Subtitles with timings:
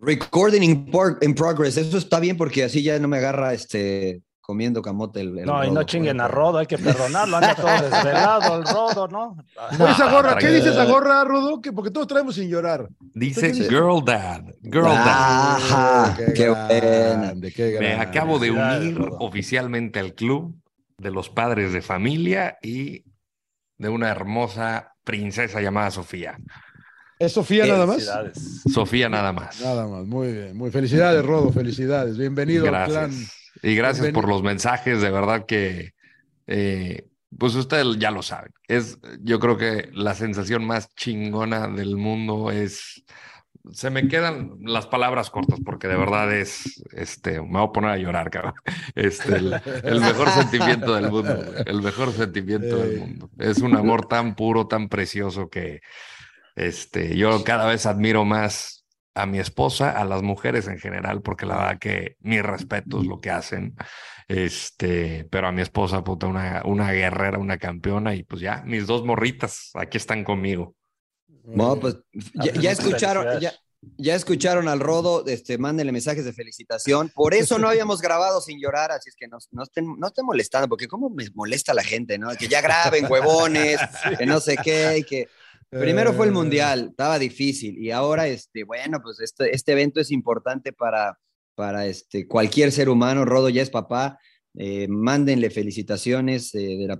[0.00, 5.20] Recording in, progress, eso está bien porque así ya no me agarra este comiendo camote
[5.20, 9.08] el, No, y no chinguen a Rodo, hay que perdonarlo, anda todo desvelado el Rodo,
[9.08, 9.36] ¿no?
[9.70, 11.60] esa gorra, ¿qué dice esa gorra, Rodo?
[11.60, 12.88] Que porque todos traemos sin llorar.
[13.12, 16.16] Dice Girl Dad, Girl Dad.
[16.16, 17.96] qué, qué, grande, qué grande.
[17.96, 20.54] Me acabo de unir oficialmente al club
[20.96, 23.04] de los padres de familia y
[23.76, 26.38] de una hermosa princesa llamada Sofía.
[27.18, 28.08] ¿Es Sofía nada más?
[28.72, 29.60] Sofía nada más.
[29.60, 30.56] Nada más, muy bien.
[30.56, 32.16] Muy felicidades, Rodo, felicidades.
[32.16, 32.96] Bienvenido gracias.
[32.96, 33.26] al clan.
[33.62, 35.94] Y gracias por los mensajes, de verdad que,
[36.46, 38.52] eh, pues ustedes ya lo saben.
[38.68, 43.02] Es, yo creo que la sensación más chingona del mundo es,
[43.72, 47.90] se me quedan las palabras cortas porque de verdad es, este, me voy a poner
[47.90, 48.54] a llorar, cabrón.
[48.94, 53.28] Este, el, mejor sentimiento del mundo, el mejor sentimiento del mundo.
[53.38, 55.80] Es un amor tan puro, tan precioso que
[56.58, 61.46] este, yo cada vez admiro más a mi esposa, a las mujeres en general, porque
[61.46, 63.76] la verdad que mi respeto es lo que hacen.
[64.26, 68.86] Este, pero a mi esposa, puta, una, una guerrera, una campeona, y pues ya, mis
[68.86, 70.74] dos morritas aquí están conmigo.
[71.44, 71.96] No, pues
[72.34, 73.54] ya, escucharon, ya,
[73.96, 77.10] ya, escucharon al Rodo, este, mándenle mensajes de felicitación.
[77.14, 80.26] Por eso no habíamos grabado sin llorar, así es que no, no, estén, no estén
[80.26, 82.30] molestando, porque cómo me molesta la gente, ¿no?
[82.34, 83.80] Que ya graben huevones,
[84.18, 85.28] que no sé qué, y que
[85.70, 86.34] Primero fue el eh.
[86.34, 91.18] Mundial, estaba difícil y ahora, este, bueno, pues este, este evento es importante para,
[91.54, 93.24] para este, cualquier ser humano.
[93.24, 94.18] Rodo ya es papá,
[94.54, 96.98] eh, mándenle felicitaciones eh, de la,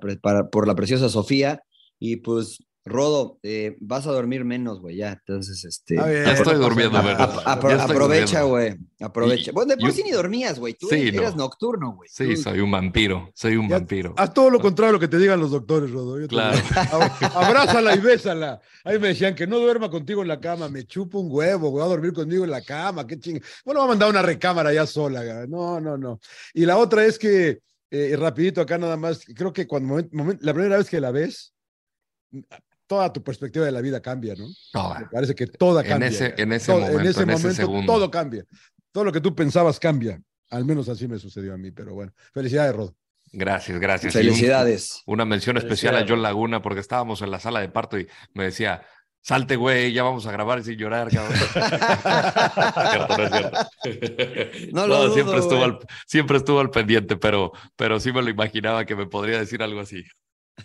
[0.50, 1.62] por la preciosa Sofía
[1.98, 5.12] y pues Rodo, eh, vas a dormir menos, güey, ya.
[5.12, 5.96] Entonces, este.
[5.96, 8.76] ya estoy durmiendo, aprovecha, güey.
[9.00, 9.52] Aprovecha.
[9.52, 10.74] Vos de por sí ni dormías, güey.
[10.74, 12.08] Tú eras nocturno, güey.
[12.12, 13.30] Sí, soy un vampiro.
[13.34, 14.14] Soy un vampiro.
[14.16, 16.26] Haz todo lo contrario a lo que te digan los doctores, Rodo.
[16.26, 16.58] claro.
[17.34, 18.60] Abrázala y bésala.
[18.84, 20.68] Ahí me decían que no duerma contigo en la cama.
[20.68, 21.80] Me chupo un huevo, güey.
[21.80, 23.06] Va a dormir conmigo en la cama.
[23.06, 23.40] Qué ching.
[23.64, 25.46] Bueno, va a mandar una recámara ya sola.
[25.46, 26.20] No, no, no.
[26.54, 29.96] Y la otra es que, eh, rapidito acá nada más, creo que cuando
[30.40, 31.54] la primera vez que la ves,
[32.88, 34.48] toda tu perspectiva de la vida cambia, ¿no?
[34.98, 36.08] Me parece que toda cambia.
[36.08, 38.44] En ese, en ese momento, en ese, momento todo cambia.
[38.90, 40.20] Todo lo que tú pensabas cambia.
[40.50, 42.12] Al menos así me sucedió a mí, pero bueno.
[42.32, 42.92] Felicidades, Rod.
[43.30, 44.14] Gracias, gracias.
[44.14, 45.02] Felicidades.
[45.06, 48.44] una mención especial a John Laguna porque estábamos en la sala de parto y me
[48.44, 48.80] decía,
[49.20, 51.38] salte, güey, ya vamos a grabar sin llorar, cabrón.
[54.72, 58.86] no, no, siempre, estuvo al, siempre estuvo al pendiente, pero, pero sí me lo imaginaba
[58.86, 60.02] que me podría decir algo así.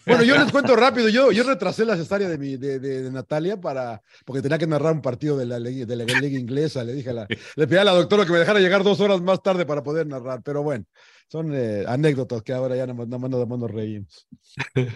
[0.05, 1.09] Bueno, yo les cuento rápido.
[1.09, 4.93] Yo, yo retrasé la cesárea de, mi, de, de, Natalia para, porque tenía que narrar
[4.93, 6.83] un partido de la, de la liga inglesa.
[6.83, 9.21] Le dije a la, le pedí a la doctora que me dejara llegar dos horas
[9.21, 10.41] más tarde para poder narrar.
[10.43, 10.85] Pero bueno,
[11.27, 14.27] son eh, anécdotas que ahora ya no más nos reímos.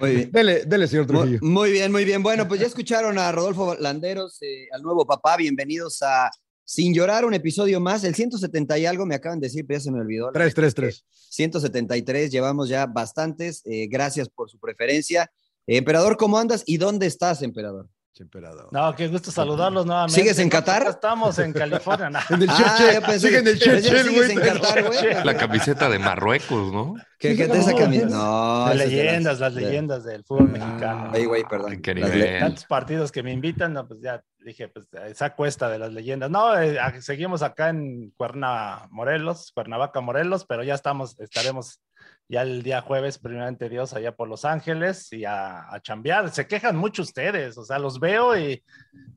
[0.02, 0.32] Muy bien.
[0.32, 1.40] Dele, dele, señor Trujillo.
[1.42, 2.22] Muy, bien, muy bien.
[2.22, 5.38] Bueno, pues ya escucharon a Rodolfo Landeros, eh, al nuevo papá.
[5.38, 6.30] Bienvenidos a
[6.68, 9.84] sin llorar, un episodio más, el 170 y algo, me acaban de decir, pero ya
[9.86, 10.34] se me olvidó.
[10.34, 11.06] 333.
[11.30, 13.62] 173, llevamos ya bastantes.
[13.66, 15.32] Eh, gracias por su preferencia.
[15.66, 17.90] emperador, ¿cómo andas y dónde estás, emperador?
[18.20, 18.70] Emperador.
[18.72, 20.20] No, qué gusto saludarlos nuevamente.
[20.20, 20.88] ¿Sigues en Qatar?
[20.88, 22.08] Estamos en California.
[22.30, 25.24] en el ah, Sigue en el ¿Sigues en Qatar, güey?
[25.24, 26.96] La camiseta de Marruecos, ¿no?
[27.20, 28.10] ¿Qué, qué te esa camiseta?
[28.10, 28.68] No.
[28.68, 31.12] Las leyendas, las leyendas del fútbol mexicano.
[31.14, 31.82] Ay, güey, perdón.
[31.82, 36.30] Tantos partidos que me invitan, no, pues ya dije, pues esa cuesta de las leyendas.
[36.30, 41.82] No, eh, seguimos acá en Cuerna, Morelos, Cuernavaca, Morelos, pero ya estamos, estaremos
[42.30, 46.30] ya el día jueves, primeramente Dios, allá por Los Ángeles y a, a chambear.
[46.32, 48.62] Se quejan mucho ustedes, o sea, los veo y,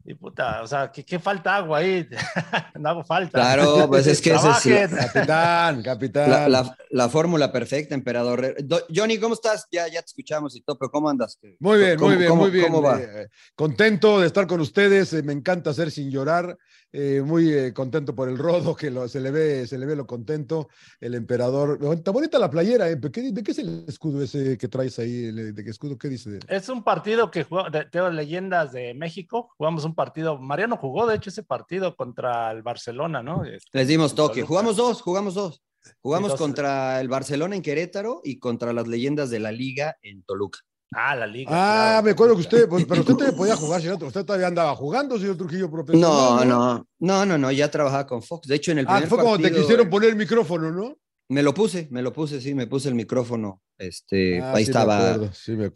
[0.05, 2.09] y puta, o sea, ¿qué, falta agua ahí?
[2.79, 3.39] no hago falta.
[3.39, 6.51] Claro, pues es que ese es Capitán, capitán.
[6.91, 8.57] La, fórmula perfecta, emperador.
[8.95, 9.67] Johnny, ¿cómo estás?
[9.71, 11.39] Ya, ya te escuchamos y todo, pero ¿cómo andas?
[11.59, 12.67] Muy bien, muy bien, muy bien.
[12.67, 13.01] ¿cómo va?
[13.01, 16.57] Eh, contento de estar con ustedes, eh, me encanta hacer sin llorar.
[16.93, 20.07] Eh, muy eh, contento por el rodo, que se, le ve, se le ve lo
[20.07, 20.69] contento,
[21.01, 21.79] el emperador.
[21.93, 22.97] Está bonita la playera, ¿eh?
[22.97, 25.31] ¿De qué, es el escudo ese que traes ahí?
[25.31, 25.97] ¿De qué escudo?
[25.97, 26.41] ¿Qué dice?
[26.49, 31.17] Es un partido que jugó, tengo leyendas de México, jugamos un partido, Mariano jugó de
[31.17, 33.45] hecho ese partido contra el Barcelona, ¿no?
[33.45, 35.63] Este, Les dimos toque, jugamos dos, jugamos dos.
[36.03, 40.59] Jugamos contra el Barcelona en Querétaro y contra las leyendas de la liga en Toluca.
[40.93, 41.51] Ah, la liga.
[41.53, 44.03] Ah, me acuerdo que usted, pues, pero usted también podía jugar, señor.
[44.03, 46.49] Usted todavía andaba jugando, señor Trujillo profesional.
[46.49, 48.49] No, no, no, no, ya trabajaba con Fox.
[48.49, 50.97] De hecho, en el ah, primer Ah, fue cuando te quisieron poner el micrófono, ¿no?
[51.29, 53.63] Me lo puse, me lo puse, sí, me puse el micrófono.
[53.79, 55.17] Este, ah, ahí estaba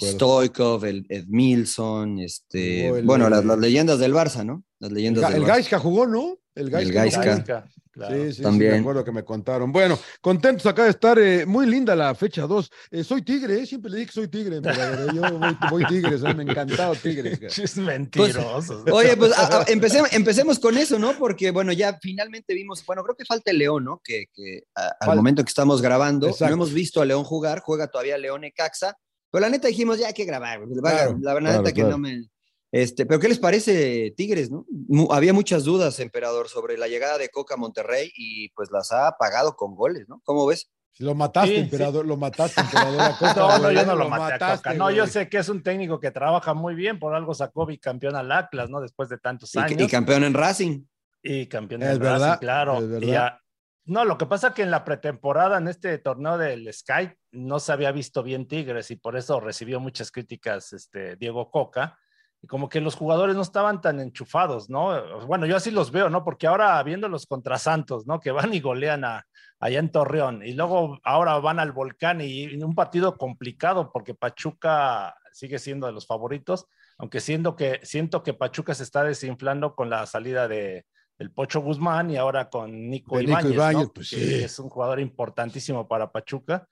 [0.03, 4.65] Stoikov, el Ed Milson, este, bueno, las, leyendas del Barça, ¿no?
[4.81, 6.39] Las leyendas el, del el Gaiska jugó, ¿no?
[6.55, 7.67] El Gaiska.
[7.95, 8.73] Sí, sí, También.
[8.73, 9.71] sí, me acuerdo que me contaron.
[9.71, 11.17] Bueno, contentos acá de estar.
[11.19, 12.71] Eh, muy linda la fecha 2.
[12.91, 13.67] Eh, soy tigre, ¿eh?
[13.67, 14.61] siempre le dije que soy tigre.
[14.61, 17.39] Pero, yo voy, voy tigres, me ha encantado tigres.
[17.65, 18.83] Es mentiroso.
[18.83, 19.33] Pues, oye, pues
[19.69, 21.13] empecemos, empecemos con eso, ¿no?
[21.17, 24.01] Porque, bueno, ya finalmente vimos, bueno, creo que falta el León, ¿no?
[24.03, 28.19] Que, que al momento que estamos grabando, no hemos visto a León jugar, juega todavía
[28.19, 28.97] León Caxa.
[29.31, 30.61] Pero la neta dijimos, ya hay que grabar.
[31.21, 32.29] la verdad que no me
[32.75, 34.67] este, pero ¿qué les parece Tigres, no?
[35.13, 39.17] había muchas dudas, emperador, sobre la llegada de Coca a Monterrey y pues las ha
[39.17, 40.21] pagado con goles, ¿no?
[40.25, 40.73] ¿Cómo ves?
[40.99, 43.13] Lo mataste, emperador, lo mataste, emperador.
[43.37, 44.75] no, no, yo no lo, maté a Coca.
[44.75, 48.17] No, yo sé que es un técnico que trabaja muy bien, por algo sacó bicampeón
[48.17, 48.81] al Atlas, ¿no?
[48.81, 49.81] Después de tantos años.
[49.81, 50.85] Y, campeón en Racing.
[51.23, 52.81] Y campeón en Racing, claro.
[53.85, 57.61] no, lo que pasa es que en la pretemporada, en este torneo del Sky, no
[57.61, 62.01] se había visto bien Tigres y por eso recibió muchas críticas este, Diego Coca
[62.45, 65.27] y como que los jugadores no estaban tan enchufados, ¿no?
[65.27, 66.25] Bueno, yo así los veo, ¿no?
[66.25, 68.21] Porque ahora viéndolos contra Santos, ¿no?
[68.21, 69.27] Que van y golean a,
[69.59, 75.17] allá en Torreón y luego ahora van al Volcán y, un partido complicado porque Pachuca
[75.33, 76.67] sigue siendo de los favoritos,
[76.99, 80.85] aunque siendo que, siento que Pachuca se está desinflando con la salida de,
[81.19, 86.13] del Pocho Guzmán y ahora con Nico, Ibáñez, pues que es un jugador importantísimo para
[86.13, 86.69] Pachuca.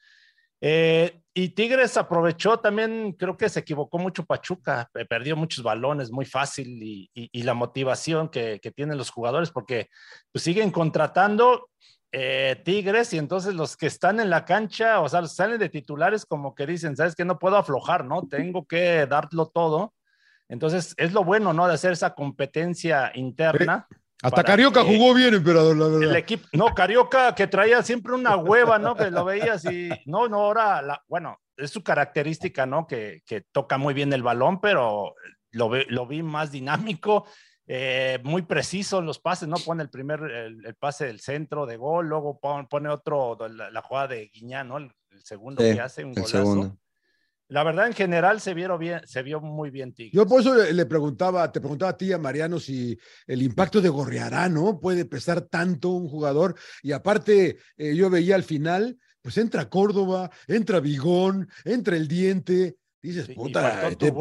[0.65, 6.25] Eh, y Tigres aprovechó también, creo que se equivocó mucho Pachuca, perdió muchos balones muy
[6.25, 6.69] fácil
[7.13, 9.89] y, la motivación que, tienen los jugadores porque
[10.31, 11.69] pues, siguen contratando
[12.13, 16.25] eh, Tigres y entonces los que están en la cancha, o sea, salen de titulares
[16.25, 18.29] como que dicen, sabes que no puedo aflojar, ¿no?
[18.29, 19.95] Tengo que darlo todo.
[20.49, 21.67] Entonces es lo bueno, ¿no?
[21.67, 23.89] De hacer esa competencia interna.
[24.23, 26.11] Hasta Carioca jugó bien, emperador, la verdad.
[26.11, 28.95] El equipo, no, Carioca que traía siempre una hueva, ¿no?
[28.95, 32.87] Que lo veías y, no, no, ahora, la, bueno, es su característica, ¿no?
[32.87, 35.15] Que, que toca muy bien el balón, pero
[35.51, 37.27] lo, lo vi más dinámico,
[37.67, 39.57] eh, muy preciso en los pases, ¿no?
[39.57, 44.31] Pone el primer, el, pase del centro de gol, luego pone, otro, la, jugada de
[44.33, 44.79] Guiñán, ¿no?
[44.79, 44.93] El,
[45.25, 46.77] segundo que hace, un golazo
[47.53, 50.15] la verdad, en general se vieron bien, se vio muy bien Tigres.
[50.15, 53.91] Yo por eso le, preguntaba, te preguntaba a ti, a Mariano, si el impacto de
[53.91, 54.81] Gorriará, ¿no?
[54.81, 56.55] Puede pesar tanto un jugador.
[56.83, 62.77] Y aparte, eh, yo veía al final, pues entra Córdoba, entra Vigón, entra el diente,
[63.03, 64.13] Dices, puta, este,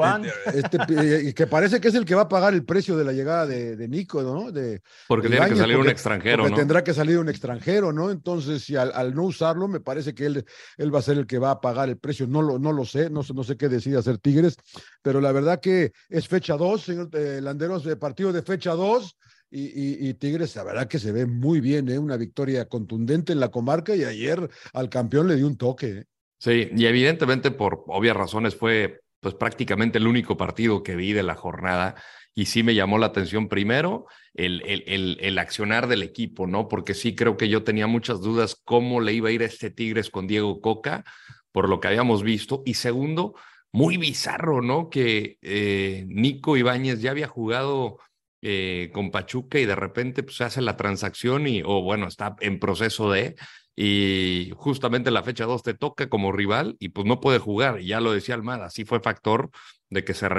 [0.55, 3.45] este que parece que es el que va a pagar el precio de la llegada
[3.45, 4.51] de, Nico, ¿no?
[4.51, 8.09] De, porque tiene que salir un extranjero, porque tendrá que salir un extranjero, ¿no?
[8.09, 10.45] Entonces, si al, no usarlo, me parece que él,
[10.77, 12.25] él va a ser el que va a pagar el precio.
[12.25, 14.55] No lo, no lo sé, no, no sé qué decide hacer Tigres,
[15.03, 19.15] pero la verdad que es fecha 2, señor eh, Landeros, de partido de fecha 2.
[19.53, 21.99] Y, y, Tigres, la verdad que se ve muy bien, ¿eh?
[21.99, 25.89] una victoria contundente en la comarca y ayer al campeón le dio un toque.
[25.89, 26.05] ¿eh?
[26.41, 31.21] Sí, y evidentemente por obvias razones fue pues prácticamente el único partido que vi de
[31.21, 31.93] la jornada
[32.33, 36.67] y sí me llamó la atención primero el, el, el, accionar del equipo, ¿no?
[36.67, 39.69] Porque sí creo que yo tenía muchas dudas cómo le iba a ir a este
[39.69, 41.03] Tigres con Diego Coca
[41.51, 43.35] por lo que habíamos visto y segundo,
[43.71, 44.89] muy bizarro, ¿no?
[44.89, 47.99] Que eh, Nico Ibáñez ya había jugado
[48.41, 52.35] eh, con Pachuca y de repente pues, se hace la transacción y, o bueno, está
[52.39, 53.35] en proceso de,
[53.75, 57.81] y justamente la fecha 2 te toca como rival y pues no puede jugar.
[57.81, 59.49] Y ya lo decía Almada, sí fue factor
[59.89, 60.29] de que se,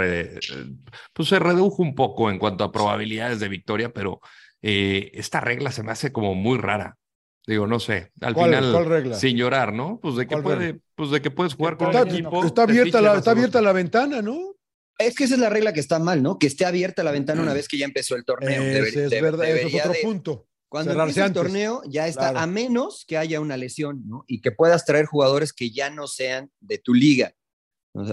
[1.12, 4.20] pues, se redujo un poco en cuanto a probabilidades de victoria, pero
[4.62, 6.96] eh, esta regla se me hace como muy rara.
[7.44, 9.98] Digo, no sé, al final, sin llorar, ¿no?
[10.00, 12.44] Pues de que, puede, pues de que puedes jugar con el equipo.
[12.44, 14.54] Está abierta, la, está abierta la ventana, ¿no?
[14.98, 16.38] Es que esa es la regla que está mal, ¿no?
[16.38, 18.62] Que esté abierta la ventana una vez que ya empezó el torneo.
[18.62, 20.46] es verdad, eso es otro punto.
[20.68, 24.24] Cuando empieza el torneo ya está, a menos que haya una lesión, ¿no?
[24.26, 27.34] Y que puedas traer jugadores que ya no sean de tu liga.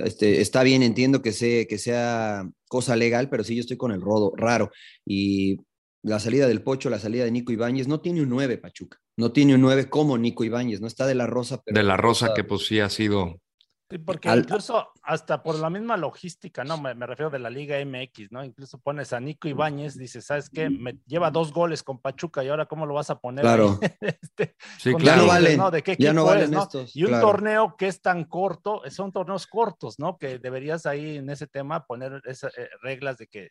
[0.03, 3.93] este, está bien, entiendo que, sea, que sea cosa legal, pero sí yo estoy con
[3.93, 4.71] el rodo raro.
[5.05, 5.61] Y
[6.03, 8.97] la salida del Pocho, la salida de Nico Ibáñez, no tiene un 9, Pachuca.
[9.15, 11.61] No tiene un 9 como Nico Ibáñez, no está de la Rosa.
[11.65, 13.39] de la Rosa, que pues sí ha sido
[14.05, 16.79] porque incluso hasta por la misma logística, ¿no?
[16.79, 18.43] Me, refiero de la Liga MX, ¿no?
[18.43, 20.69] Incluso pones a Nico Ibáñez, dices, ¿sabes qué?
[20.69, 23.41] Me lleva dos goles con Pachuca y ahora ¿cómo lo vas a poner?
[23.41, 23.79] Claro.
[24.01, 25.25] este, sí, claro.
[25.57, 25.71] ¿no?
[25.71, 29.47] ¿De qué ya no valen estos, Y un torneo que es tan corto, son torneos
[29.47, 30.19] cortos, ¿no?
[30.19, 33.49] Que deberías ahí en ese tema poner esas eh, reglas de que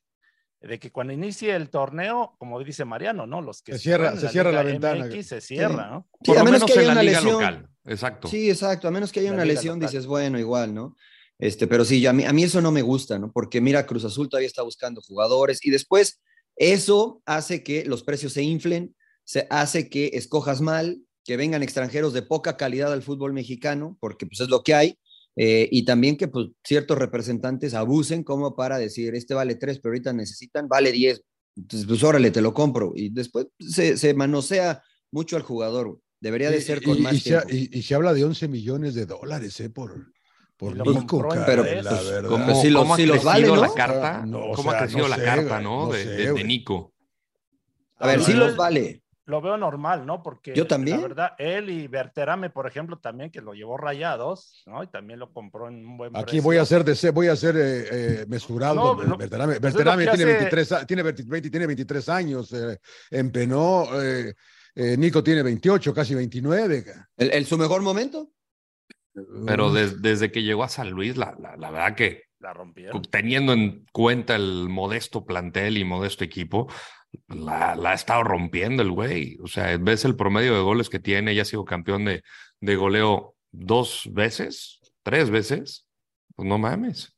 [0.60, 3.40] de que cuando inicie el torneo, como dice Mariano, ¿no?
[3.42, 5.08] Los que se cierra, se cierra la ventana.
[5.22, 6.08] se cierra, ¿no?
[6.22, 7.32] Sí, a menos, que haya una lesión.
[7.32, 7.68] Local.
[7.84, 8.28] Exacto.
[8.28, 8.88] Sí, exacto.
[8.88, 10.96] A menos que haya una lesión, dices, bueno, igual, ¿no?
[11.38, 13.30] Este, pero sí, a mí, a mí eso no me gusta, ¿no?
[13.32, 16.20] Porque mira, Cruz Azul todavía está buscando jugadores y después
[16.56, 22.12] eso hace que los precios se inflen, se hace que escojas mal, que vengan extranjeros
[22.12, 24.98] de poca calidad al fútbol mexicano, porque pues es lo que hay
[25.40, 29.92] eh, y también que pues, ciertos representantes abusen como para decir, este vale tres, pero
[29.92, 31.22] ahorita necesitan, vale diez.
[31.56, 32.92] Entonces, pues órale, te lo compro.
[32.96, 36.00] Y después se, se manosea mucho al jugador.
[36.20, 37.48] Debería de ser con más y tiempo.
[37.48, 39.70] Se, y, se habla de 11 millones de dólares, ¿eh?
[39.70, 40.12] Por,
[40.58, 42.28] por Nico, pero, la pues, verdad.
[42.28, 43.56] ¿Cómo, si los, cómo si los crecido vale, ¿no?
[43.56, 44.26] la carta?
[44.26, 45.86] No, o ¿Cómo sea, ha crecido no la sé, carta, no?
[45.86, 46.44] no de, sé, de- de güey.
[46.44, 46.92] Nico.
[47.98, 49.02] A ver, sí Yo- los vale.
[49.26, 50.22] Lo veo normal, ¿no?
[50.22, 51.02] Porque Yo también.
[51.02, 54.82] la verdad, él y Berterame, por ejemplo, también, que lo llevó rayados, ¿no?
[54.82, 56.42] Y también lo compró en un buen Aquí precio.
[56.42, 57.88] voy a ser, de, voy a ser eh,
[58.22, 58.74] eh, mesurado.
[58.74, 62.52] No, con no, Berterame, pues tiene, hace- 23, a- tiene, 20 20 tiene 23 años,
[62.54, 62.78] eh,
[63.10, 63.84] empenó.
[64.02, 64.32] eh,
[64.74, 66.84] eh, Nico tiene 28, casi 29.
[66.84, 67.08] ca.
[67.18, 68.30] ¿El, el- su mejor momento?
[69.46, 73.02] Pero desde que llegó a San Luis, la, la, la verdad que La rompieron.
[73.02, 76.66] teniendo en cuenta el modesto plantel y modesto equipo,
[77.28, 79.38] la, la ha estado rompiendo el güey.
[79.42, 82.22] O sea, ves el promedio de goles que tiene, ya ha sido campeón de,
[82.60, 85.86] de goleo dos veces, tres veces.
[86.36, 87.14] Pues no mames.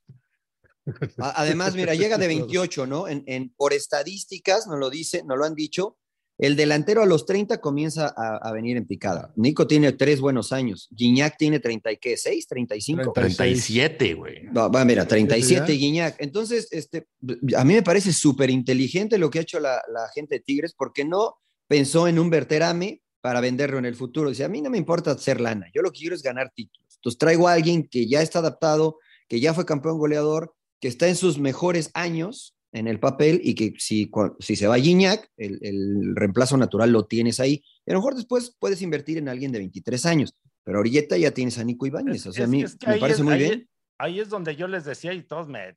[1.19, 3.07] Además, mira, llega de 28, ¿no?
[3.07, 5.99] En, en- por estadísticas, nos lo dice, nos lo han dicho,
[6.41, 9.31] el delantero a los 30 comienza a, a venir en picada.
[9.37, 10.89] Nico tiene tres buenos años.
[10.91, 13.13] Guiñac tiene 30 y qué, 6, 35.
[13.13, 13.37] 36.
[13.37, 14.47] 37, güey.
[14.47, 15.79] Va, va, mira, 37 ya?
[15.79, 16.17] Guiñac.
[16.19, 17.09] Entonces, este,
[17.55, 20.75] a mí me parece súper inteligente lo que ha hecho la, la gente de Tigres,
[20.75, 21.37] porque no
[21.69, 24.31] pensó en un Berterame para venderlo en el futuro.
[24.31, 26.97] Dice, a mí no me importa hacer lana, yo lo que quiero es ganar títulos.
[26.97, 31.07] Entonces traigo a alguien que ya está adaptado, que ya fue campeón goleador, que está
[31.07, 35.59] en sus mejores años en el papel y que si, si se va Gignac, el,
[35.63, 37.63] el reemplazo natural lo tienes ahí.
[37.87, 40.35] Y a lo mejor después puedes invertir en alguien de 23 años,
[40.65, 42.27] pero ahorita ya tienes a Nico Ibáñez.
[42.27, 43.69] O sea, a mí es que me parece es- muy ahí bien.
[43.99, 45.77] Ahí es donde yo les decía y todos me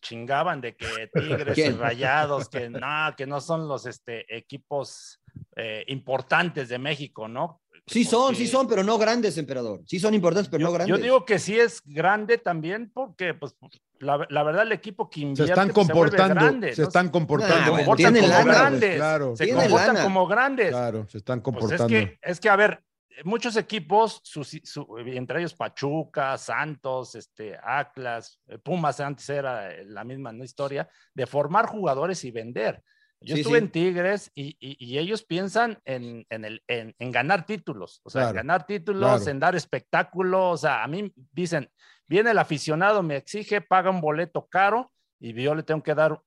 [0.00, 1.70] chingaban de que Tigres y.
[1.70, 5.20] Rayados, que no, que no son los este, equipos
[5.56, 7.59] eh, importantes de México, ¿no?
[7.90, 9.80] Sí son, Porque sí son, pero no grandes, emperador.
[9.86, 10.96] Sí son importantes, pero yo, no grandes.
[10.96, 13.54] yo digo que sí es grande también porque, pues,
[13.98, 16.82] la, la verdad, el equipo que se invierte están pues, se vuelve comportando, grande, se
[16.82, 16.88] ¿no?
[16.88, 17.64] están comportando.
[17.64, 20.04] se bueno, tienen como lana, pues, grandes, claro, se Tienen comportan lana.
[20.04, 20.68] como grandes.
[20.70, 21.96] claro, se están Pues comportando.
[21.96, 22.82] es que, es que, a ver,
[23.24, 30.04] muchos equipos, sus- su- entre ellos Pachuca, Santos, este, Atlas, eh, Pumas antes era la
[30.04, 30.44] misma ¿no?
[30.44, 32.82] historia, de formar jugadores y vender.
[33.22, 33.64] Yo Sí, estuve sí.
[33.64, 38.08] en Tigres y, y- y ellos piensan en, en el, en, en ganar títulos, o
[38.10, 39.30] sea, en ganar títulos, claro.
[39.30, 41.70] en dar espectáculo, o sea, a mí dicen,
[42.06, 46.18] viene el aficionado, me exige, paga un boleto caro y yo le tengo que dar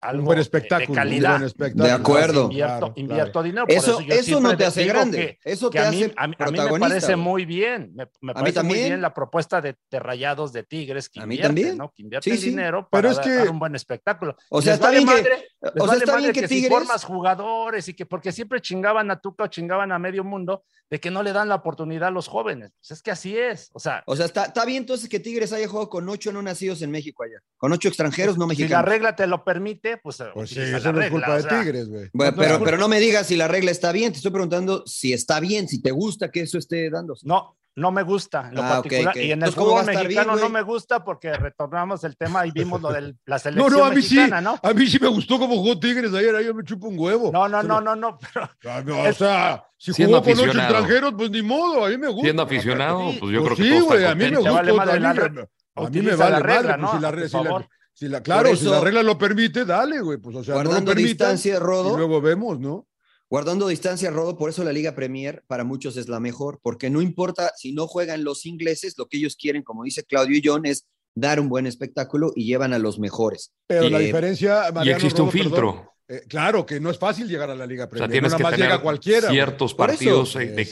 [0.00, 0.86] algo un buen de- espectáculo.
[0.86, 1.30] de un calidad.
[1.32, 1.84] buen espectáculo.
[1.84, 2.42] De acuerdo.
[2.44, 3.42] Invierto, Claro, invierto claro.
[3.44, 3.66] dinero.
[3.66, 5.16] por Eso, yo eso no te hace grande.
[5.42, 7.90] que- eso que te a mí, hace a, mí- a mí me parece muy bien.
[7.96, 8.88] Me, me mí parece muy también.
[8.90, 11.78] bien la propuesta de, de Rayados de Tigres que A mí invierten, también.
[11.78, 11.90] ¿no?
[11.92, 12.50] Que invierten Sí, sí.
[12.50, 14.36] dinero Pero para es dar, que- dar un buen espectáculo.
[14.50, 16.48] O sea, está vale bien que- madre- les O sea, vale está bien que que
[16.48, 16.70] si Tigres.
[16.70, 21.00] formas jugadores y que porque siempre chingaban a Tuca o chingaban a medio mundo de
[21.00, 22.70] que no le dan la oportunidad a los jóvenes.
[22.80, 23.68] Pues es que así es.
[23.74, 26.40] O sea, O sea, está, está bien entonces que Tigres haya jugado con ocho no
[26.40, 27.40] nacidos en México allá.
[27.56, 28.88] Con ocho extranjeros no si la mexicanos.
[28.88, 31.42] regla te lo permite, pues, Pues sí, eso la no es regla, culpa o de
[31.44, 32.08] Tigres, güey.
[32.14, 32.64] Bueno, No, no, pero, no.
[32.64, 34.12] pero no me digas si la regla está bien.
[34.12, 37.26] Te estoy preguntando si está bien, si te gusta que eso esté dándose.
[37.26, 39.16] No, no me gusta en lo Ah, particular.
[39.16, 42.16] Y en el Entonces, ¿cómo va fútbol mexicano bien, no me gusta porque retornamos el
[42.16, 44.16] tema y vimos lo de la No, selección no, a mí sí.
[44.16, 44.58] mexicana, ¿no?
[44.62, 46.34] A mí sí me gustó cómo jugó Tigres ayer.
[46.34, 47.30] Ahí yo me chupo un huevo.
[47.32, 51.14] No, no, no, no, no, pero Ah, no, O sea, si jugó con ocho extranjeros,
[51.16, 51.84] pues ni modo.
[51.84, 52.22] A mí me gusta.
[52.22, 54.30] Siendo aficionado, Sí, pues yo Pues creo que sí, güey, a mí me.
[54.42, 54.86] Te vale gusta.
[54.86, 55.46] madre a la me- a mí
[55.76, 56.92] me utiliza vale la regla, madre, pues, ¿no?
[56.92, 57.68] si la, si la- favor.
[57.92, 60.18] si la- claro, si la regla lo permite, dale, güey.
[60.18, 61.92] Pues, o sea, no lo Guardando permitan, distancia, Rodo.
[61.94, 62.87] y luego vemos, ¿no?
[63.30, 67.02] Guardando distancia, Rodo, por eso la Liga Premier para muchos es la mejor, porque no
[67.02, 70.64] importa si no juegan los ingleses, lo que ellos quieren, como dice Claudio y John,
[70.64, 73.52] es dar un buen espectáculo y llevan a los mejores.
[73.66, 75.92] Pero la Eh, diferencia, Y Mariano existe un perdón, filtro.
[76.08, 78.08] Eh, claro que no es fácil llegar a la Liga O Premier.
[78.08, 79.30] sea, tienes no que nada más tener llega cualquiera.
[79.30, 80.66] ciertos Por partidos eh, de,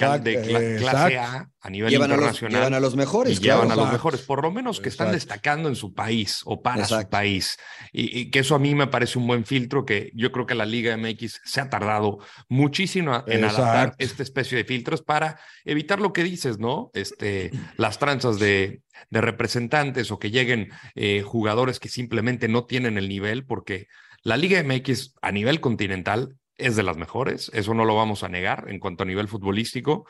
[0.78, 1.19] clase.
[1.19, 2.61] A a nivel Llevan a, los, internacional.
[2.61, 5.69] llevan a los mejores, y llevan a los mejores, por lo menos que están destacando
[5.69, 7.57] en su país o para su país.
[7.93, 10.55] Y, y que eso a mí me parece un buen filtro que yo creo que
[10.55, 16.00] la Liga MX se ha tardado muchísimo en adaptar esta especie de filtros para evitar
[16.00, 16.90] lo que dices, ¿no?
[16.95, 22.97] Este, las tranzas de, de representantes o que lleguen eh, jugadores que simplemente no tienen
[22.97, 23.88] el nivel, porque
[24.26, 28.28] la Liga MX a nivel continental es de las mejores, eso no lo vamos a
[28.28, 30.04] negar en cuanto a nivel futbolístico,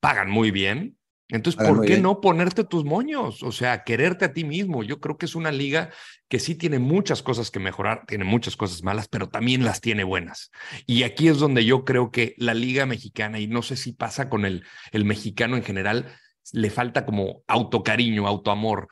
[0.00, 0.96] pagan muy bien.
[1.28, 2.02] Entonces, Pagan ¿por qué bien.
[2.02, 3.44] no ponerte tus moños?
[3.44, 4.82] O sea, quererte a ti mismo.
[4.82, 5.90] Yo creo que es una liga
[6.28, 10.02] que sí tiene muchas cosas que mejorar, tiene muchas cosas malas, pero también las tiene
[10.02, 10.50] buenas.
[10.86, 14.28] Y aquí es donde yo creo que la liga mexicana, y no sé si pasa
[14.28, 16.12] con el, el mexicano en general,
[16.52, 18.88] le falta como autocariño, autoamor.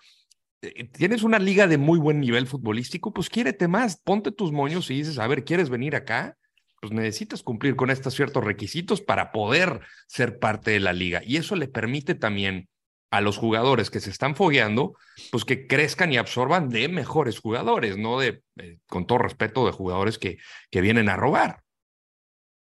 [0.63, 4.91] Eh, Tienes una liga de muy buen nivel futbolístico, pues quiérete más, ponte tus moños
[4.91, 6.37] y dices, a ver, ¿quieres venir acá?
[6.81, 11.23] Pues necesitas cumplir con estos ciertos requisitos para poder ser parte de la liga.
[11.25, 12.69] Y eso le permite también
[13.11, 14.95] a los jugadores que se están fogueando,
[15.31, 19.73] pues que crezcan y absorban de mejores jugadores, no de, eh, con todo respeto, de
[19.73, 20.39] jugadores que,
[20.71, 21.63] que vienen a robar.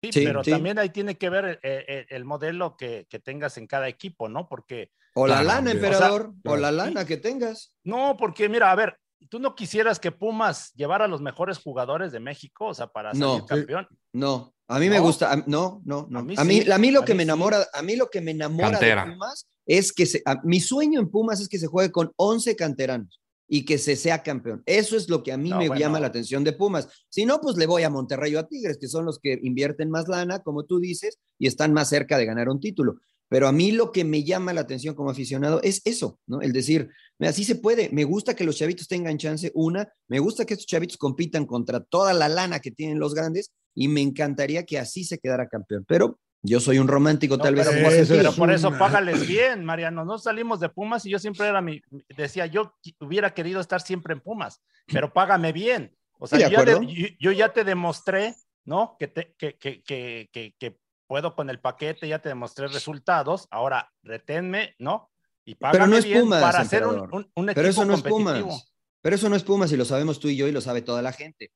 [0.02, 3.58] Sí, pero también ahí tiene que ver el, eh, eh, el modelo que, que, tengas
[3.58, 4.48] en cada equipo, ¿no?
[4.48, 4.92] Porque...
[5.14, 7.74] O la lana, emperador, o, la lana que tengas.
[7.82, 8.96] No, porque mira, a ver,
[9.28, 13.12] tú no quisieras que Pumas llevara a los mejores jugadores de México, o sea, para
[13.12, 13.88] salir campeón.
[14.12, 16.20] No, a mí me gusta, no, no, no.
[16.20, 18.96] A mí, a mí, lo que me enamora, a mí lo que me enamora de
[18.96, 23.20] Pumas es que se, mi sueño en Pumas es que se juegue con 11 canteranos
[23.48, 24.62] y que se sea campeón.
[24.66, 26.88] Eso es lo que a mí me llama la atención de Pumas.
[27.08, 29.90] Si no, pues le voy a Monterrey o a Tigres, que son los que invierten
[29.90, 32.96] más lana, como tú dices, y están más cerca de ganar un título.
[33.28, 36.40] Pero a mí lo que me llama la atención como aficionado es eso, ¿no?
[36.40, 40.46] El decir, así se puede, me gusta que los chavitos tengan chance, una, me gusta
[40.46, 44.64] que estos chavitos compitan contra toda la lana que tienen los grandes y me encantaría
[44.64, 45.84] que así se quedara campeón.
[45.86, 47.68] Pero yo soy un romántico, tal vez.
[48.08, 50.04] Pero, por eso págales bien, Mariano.
[50.04, 51.82] No salimos de Pumas y yo siempre era mi.
[52.16, 55.96] Decía, yo hubiera querido estar siempre en Pumas, pero págame bien.
[56.18, 58.96] O sea, yo, ya te demostré, ¿no?
[58.98, 63.48] Que, te, que, que, que, que, puedo con el paquete, ya te demostré resultados.
[63.50, 65.10] Ahora, reténme, ¿no?
[65.44, 66.98] Y págame pero no es bien Pumas, para hacer un,
[67.34, 68.72] un, equipo Pero eso no es Pumas.
[69.00, 71.02] Pero eso no es Pumas y lo sabemos tú y yo y lo sabe toda
[71.02, 71.52] la gente.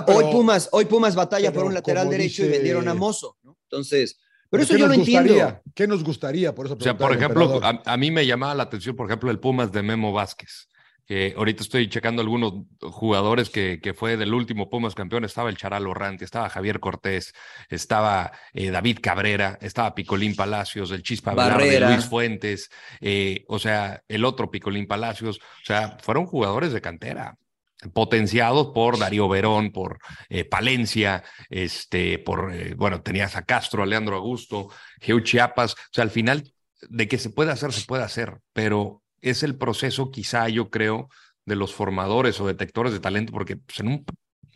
[0.00, 3.38] O sea, hoy Pumas, hoy Pumas batalla por un lateral derecho y vendieron a Mozo,
[3.42, 3.58] ¿no?
[3.64, 4.18] Entonces,
[4.52, 5.62] pero eso yo lo entiendo.
[5.74, 6.54] ¿Qué nos gustaría?
[6.54, 9.38] Por eso o sea, por ejemplo, a, mí me llamaba la atención, por ejemplo, el
[9.38, 10.68] Pumas de Memo Vázquez.
[11.06, 15.24] Que ahorita estoy checando algunos jugadores que, que fue del último Pumas campeón.
[15.24, 17.32] Estaba el Charal Orranti, estaba Javier Cortés,
[17.70, 22.70] estaba eh, David Cabrera, estaba Picolín Palacios, el Chispa Barrera, Luis Fuentes,
[23.00, 25.38] eh, o sea, el otro Picolín Palacios.
[25.38, 27.38] O sea, fueron jugadores de cantera
[27.92, 29.98] potenciados por Darío Verón, por
[30.28, 34.68] eh, Palencia, este, por, eh, bueno, tenías a Castro, a Leandro Augusto,
[35.00, 36.52] Geu Chiapas, o sea, al final,
[36.88, 41.08] de que se puede hacer, se puede hacer, pero es el proceso quizá, yo creo,
[41.44, 44.04] de los formadores o detectores de talento, porque pues, en un,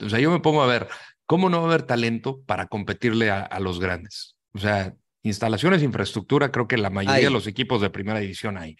[0.01, 0.89] o sea, yo me pongo a ver,
[1.25, 4.37] ¿cómo no va a haber talento para competirle a, los grandes?
[4.53, 8.77] O sea, instalaciones, infraestructura, creo que la mayoría de los equipos de primera división hay.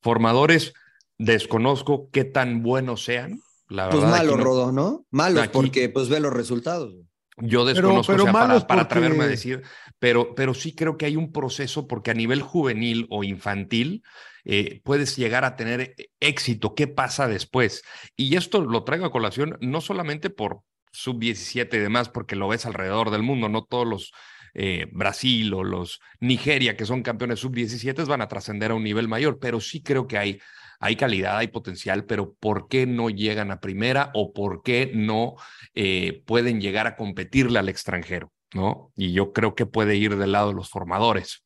[0.00, 0.72] Formadores,
[1.18, 3.40] desconozco qué tan buenos sean,
[3.90, 5.06] pues malos, Rodo, ¿no?
[5.10, 6.94] Malos porque pues ve los resultados.
[7.38, 9.62] Yo desconozco pero, para, atreverme a decir,
[9.98, 14.04] pero, pero sí creo que hay un proceso porque a nivel juvenil o infantil
[14.44, 16.74] eh, puedes llegar a tener éxito.
[16.74, 17.82] ¿Qué pasa después?
[18.16, 20.60] Y esto lo traigo a colación no solamente por
[20.92, 24.12] sub-17 y demás, porque lo ves alrededor del mundo, no todos los
[24.54, 29.08] eh, Brasil o los Nigeria, que son campeones sub-17, van a trascender a un nivel
[29.08, 30.40] mayor, pero sí creo que hay
[30.84, 35.36] hay calidad, hay potencial, pero ¿por qué no llegan a primera o por qué no
[35.74, 38.32] eh, pueden llegar a competirle al extranjero?
[38.54, 38.92] ¿no?
[38.96, 41.44] Y yo creo que puede ir del lado de los formadores.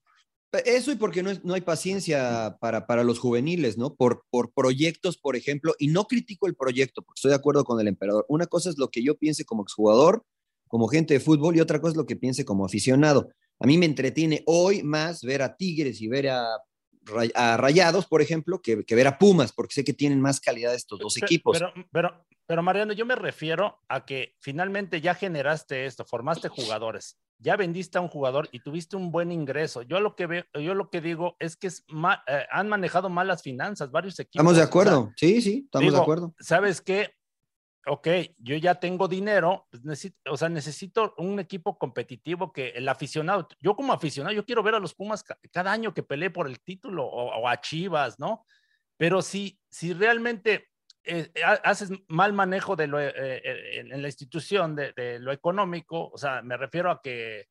[0.65, 3.95] Eso y porque no, hay paciencia para, para los juveniles, ¿no?
[3.95, 7.81] Por, por proyectos, por ejemplo, y no critico el proyecto, porque estoy de acuerdo con
[7.81, 8.25] el emperador.
[8.29, 10.25] Una cosa es lo que yo piense como exjugador,
[10.67, 13.29] como gente de fútbol, y otra cosa es lo que piense como aficionado.
[13.61, 16.47] A mí me entretiene hoy más ver a Tigres y ver a
[17.35, 20.99] a Rayados, por ejemplo, que, ver a Pumas, porque sé que tienen más calidad estos
[20.99, 21.59] dos equipos.
[21.59, 27.19] Pero, pero, pero, Mariano, yo me refiero a que finalmente ya generaste esto, formaste jugadores,
[27.39, 29.83] ya vendiste a un jugador y tuviste un buen ingreso.
[29.83, 31.85] Yo lo que veo, yo lo que digo es que es
[32.27, 34.41] eh, han manejado mal las finanzas, varios equipos.
[34.41, 36.35] Estamos de acuerdo, sí, sí, estamos de acuerdo.
[36.41, 37.15] ¿Sabes qué?
[37.89, 42.89] Ok, yo ya tengo dinero, pues necesito, o sea, necesito un equipo competitivo que el
[42.89, 46.47] aficionado, yo como aficionado, yo quiero ver a los Pumas cada año que pelee por
[46.47, 48.45] el título o, a Chivas, ¿no?
[48.97, 50.69] Pero si, si realmente
[51.05, 51.31] eh,
[51.65, 56.19] haces mal manejo de lo, eh, eh, en la institución de, de, lo económico, o
[56.19, 57.47] sea, me refiero a que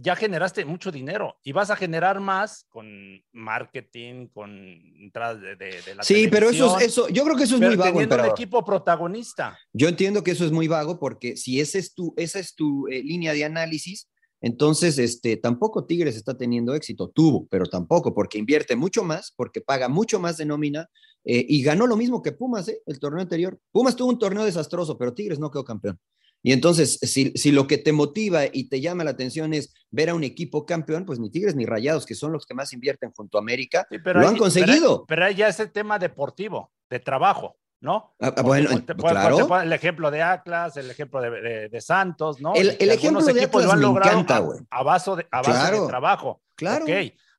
[0.00, 2.86] ya generaste mucho dinero y vas a generar más con
[3.32, 7.60] marketing, con entradas de, de, la Sí, pero eso, eso, yo creo que eso es
[7.60, 7.98] muy vago.
[7.98, 9.58] Teniendo un equipo protagonista.
[9.72, 12.86] Yo entiendo que eso es muy vago porque si ese es tu, esa es tu
[12.86, 14.08] eh, línea de análisis,
[14.40, 17.08] entonces este, tampoco Tigres está teniendo éxito.
[17.08, 20.88] Tuvo, pero tampoco, porque invierte mucho más, porque paga mucho más de nómina
[21.24, 22.80] eh, y ganó lo mismo que Pumas, ¿eh?
[22.86, 23.58] el torneo anterior.
[23.72, 25.98] Pumas tuvo un torneo desastroso, pero Tigres no quedó campeón.
[26.42, 30.10] Y entonces, si, si, lo que te motiva y te llama la atención es ver
[30.10, 33.10] a un equipo campeón, pues ni Tigres ni Rayados, que son los que más invierten
[33.12, 35.04] junto a América, lo han conseguido.
[35.06, 38.14] Pero, ya es el tema deportivo, de trabajo, ¿no?
[38.20, 39.60] Ah, ah, bueno, claro.
[39.60, 42.54] el ejemplo de Atlas, el ejemplo de, de, Santos, ¿no?
[42.54, 44.60] El, el ejemplo de Atlas lo han me encanta, güey.
[44.70, 46.40] A, base, de, a de trabajo.
[46.54, 46.84] Claro.
[46.84, 46.90] Ok,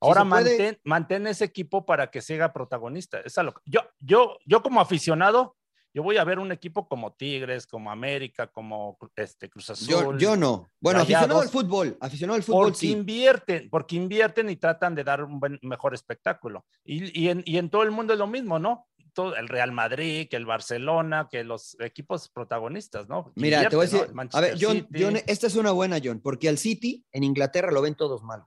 [0.01, 3.19] ahora mantén, mantén, ese equipo para que siga protagonista.
[3.21, 5.57] Es lo, yo, yo, yo como aficionado
[5.93, 10.17] yo voy a ver un equipo como Tigres, como América, como este, Cruz Azul.
[10.19, 10.69] Yo, no.
[10.79, 15.23] Bueno, aficionado al fútbol, aficionado al fútbol porque invierten, porque invierten y tratan de dar
[15.23, 16.65] un mejor espectáculo.
[16.83, 18.87] Y, y, en, y, en, todo el mundo es lo mismo, ¿no?
[19.13, 23.31] todo, el Real Madrid, que el Barcelona, que los equipos protagonistas, ¿no?
[23.35, 26.57] Mira, te voy a decir, a ver, John, esta es una buena, John, porque al
[26.57, 28.43] City en Inglaterra lo ven todos mal.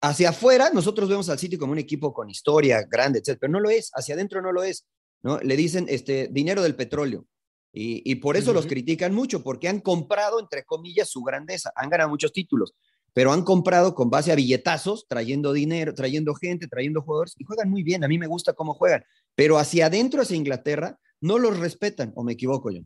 [0.00, 3.60] Hacia afuera, nosotros vemos al City como un equipo con historia grande, etc., pero no
[3.60, 4.86] lo es, hacia adentro no lo es,
[5.22, 5.38] ¿no?
[5.38, 7.26] Le dicen, este, dinero del petróleo.
[7.74, 12.10] Y, por eso los critican mucho, porque han comprado, entre comillas, su grandeza, han ganado
[12.10, 12.74] muchos títulos
[13.12, 17.70] pero han comprado con base a billetazos, trayendo dinero, trayendo gente, trayendo jugadores y juegan
[17.70, 18.04] muy bien.
[18.04, 19.04] A mí me gusta cómo juegan,
[19.34, 22.82] pero hacia adentro, hacia Inglaterra, no los respetan, o me equivoco yo.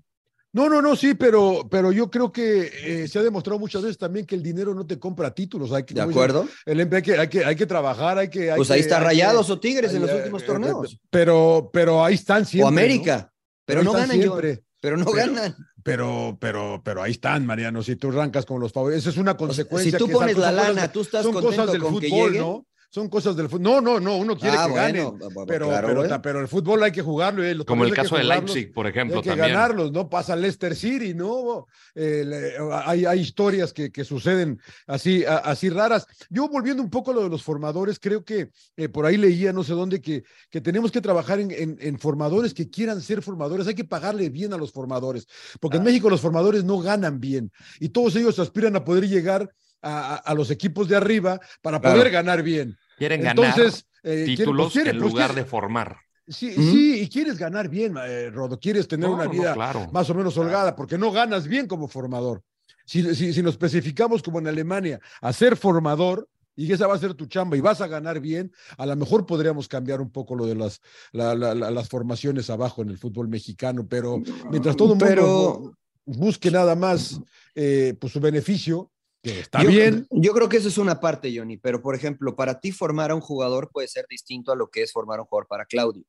[0.57, 3.99] No, no, no, sí, pero, pero yo creo que eh, se ha demostrado muchas veces
[3.99, 5.71] también que el dinero no te compra títulos.
[5.71, 6.49] Hay que, ¿De acuerdo?
[6.65, 8.51] el hay, que, hay, que, hay que trabajar, hay que...
[8.57, 10.99] pues ahí está Rayados o Tigres en los últimos torneos.
[11.11, 12.65] Pero, pero ahí están siempre.
[12.65, 13.31] O América,
[13.67, 14.65] pero, no ganan siempre.
[14.81, 15.55] pero no ganan.
[15.83, 17.83] Pero, pero, pero ahí están, Mariano.
[17.83, 19.99] Si tú arrancas con los favoritos, esa es una consecuencia.
[19.99, 22.67] si tú pones la lana, tú estás son cosas del fútbol, ¿no?
[22.97, 23.63] Son cosas del fútbol.
[23.63, 25.13] No, no, no, uno quiere ah, que gane,
[25.47, 25.71] pero,
[26.03, 26.19] ¿eh?
[26.23, 27.45] pero, el fútbol hay que jugarlo.
[27.45, 27.55] ¿eh?
[27.67, 29.19] Como el caso de Leipzig, por ejemplo.
[29.19, 30.09] Hay que ganarlos, ¿no?
[30.09, 31.67] Pasa Leicester City, ¿no?
[31.95, 32.57] Eh,
[32.87, 36.07] hay, hay, historias que, que, suceden así, así raras.
[36.31, 38.49] Yo volviendo un poco a lo de los formadores, creo que
[38.91, 42.71] por ahí leía, no sé dónde, que, que tenemos que trabajar en, en, formadores que
[42.71, 43.67] quieran ser formadores.
[43.67, 45.27] Hay que pagarle bien a los formadores,
[45.61, 49.51] porque en México los formadores no ganan bien y todos ellos aspiran a poder llegar
[49.83, 52.77] a, los equipos de arriba para poder ganar bien.
[52.97, 55.97] Quieren Entonces, ganar eh, títulos pues, en pues, lugar de formar.
[56.29, 59.55] Sí, sí, y quieres ganar bien, eh, Rodo, quieres tener una vida
[59.93, 62.43] más o menos holgada, porque no ganas bien como formador.
[62.85, 66.99] Si, si, si, nos especificamos como en Alemania, a ser formador, y esa va a
[66.99, 70.35] ser tu chamba y vas a ganar bien, a lo mejor podríamos cambiar un poco
[70.35, 70.81] lo de las,
[71.13, 77.21] las formaciones abajo en el fútbol mexicano, pero mientras todo el mundo busque nada más
[77.55, 78.91] eh, pues su beneficio,
[79.31, 80.07] está bien.
[80.11, 83.15] Yo creo que eso es una parte, Johnny, pero por ejemplo, para ti formar a
[83.15, 86.05] un jugador puede ser distinto a lo que es formar a un jugador para Claudio.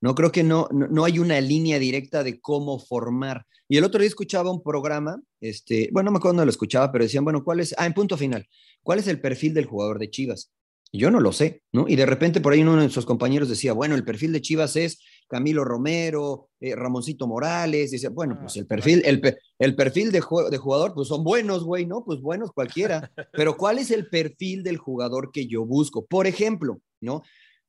[0.00, 3.46] No creo que no, no, hay una línea directa de cómo formar.
[3.68, 6.90] Y el otro día escuchaba un programa, este, bueno, no me acuerdo dónde lo escuchaba,
[6.90, 7.72] pero decían, bueno, ¿cuál es?
[7.78, 8.48] Ah, en punto final,
[8.82, 10.50] ¿cuál es el perfil del jugador de Chivas?
[10.92, 11.86] yo no lo sé, ¿no?
[11.88, 14.76] Y de repente por ahí uno de sus compañeros decía, bueno, el perfil de Chivas
[14.76, 15.00] es
[15.32, 20.22] Camilo Romero, eh, Ramoncito Morales, dice, bueno, pues el ah, perfil, el, el perfil de,
[20.50, 22.04] de, jugador, pues son buenos, güey, ¿no?
[22.04, 26.04] Pues buenos cualquiera, pero ¿cuál es el perfil del jugador que yo busco?
[26.04, 27.22] Por ejemplo, ¿no?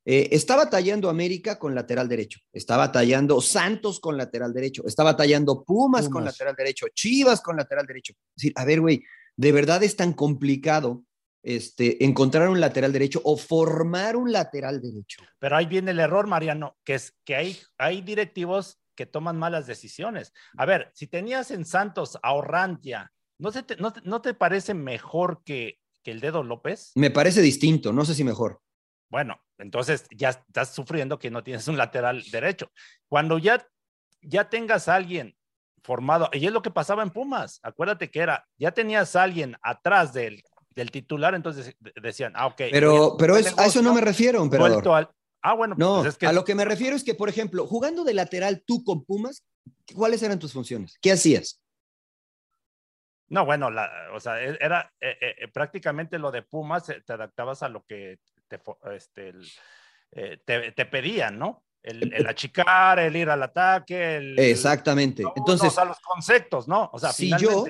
[0.03, 5.63] Eh, estaba tallando América con lateral derecho, estaba tallando Santos con lateral derecho, estaba tallando
[5.63, 8.11] Pumas, con lateral derecho, Chivas con lateral derecho.
[8.11, 9.03] Es decir, a ver, güey,
[9.37, 11.05] ¿de verdad es tan complicado
[11.43, 15.23] este, encontrar un lateral derecho o formar un lateral derecho.
[15.39, 19.67] Pero ahí viene el error, Mariano, que es que hay, hay directivos que toman malas
[19.67, 20.33] decisiones.
[20.57, 25.79] A ver, si tenías en Santos a Orrantia, ¿no, te, no, te parece mejor que,
[26.01, 26.91] que el dedo López?
[26.95, 28.61] Me parece distinto, no sé si mejor.
[29.09, 32.71] Bueno, entonces ya estás sufriendo que no tienes un lateral derecho.
[33.07, 33.67] Cuando ya,
[34.21, 35.35] ya tengas a alguien
[35.83, 39.57] formado, y es lo que pasaba en Pumas, acuérdate que era, ya tenías a alguien
[39.61, 40.41] atrás del
[40.75, 42.61] del titular, entonces decían, ah, ok.
[42.71, 44.65] Pero, pero es, a eso no me refiero, pero
[45.41, 48.13] ah, bueno, no, pues a lo que me refiero es que, por ejemplo, jugando de
[48.13, 49.43] lateral tú con Pumas,
[49.93, 50.97] ¿cuáles eran tus funciones?
[51.01, 51.61] ¿Qué hacías?
[53.29, 53.69] No, bueno,
[54.13, 57.83] o sea, e, era eh, eh, eh, prácticamente lo de Pumas, te adaptabas a lo
[57.83, 58.61] que te,
[58.95, 59.33] este,
[60.45, 61.63] te, pedían, ¿no?
[61.81, 64.17] El, achicar, el ir al ataque.
[64.17, 65.23] El, Exactamente.
[65.35, 66.89] Entonces, a los conceptos, ¿no?
[66.93, 67.65] O sea, si yo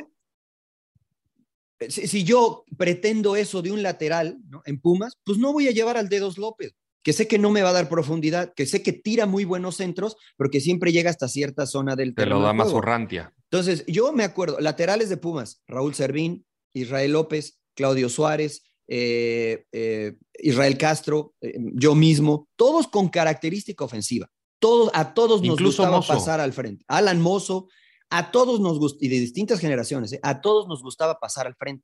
[1.90, 6.10] si, yo pretendo eso de un lateral en Pumas, pues no voy a llevar al
[6.10, 9.26] Dedos López, que sé que no me va a dar profundidad, que sé que tira
[9.26, 12.38] muy buenos centros, pero que siempre llega hasta cierta zona del terreno.
[12.38, 13.34] Te lo da más Orrantia.
[13.52, 20.16] Entonces, yo me acuerdo, laterales de Pumas, Raúl Servín, Israel López, Claudio Suárez, eh, eh,
[20.40, 24.30] Israel Castro, eh, yo mismo, todos con característica ofensiva.
[24.60, 26.86] Todos, a todos nos gustaba pasar al frente.
[26.88, 27.68] Alan Mozo,
[28.14, 30.20] a todos nos gustaba, y de distintas generaciones, ¿eh?
[30.22, 31.84] a todos nos gustaba pasar al frente.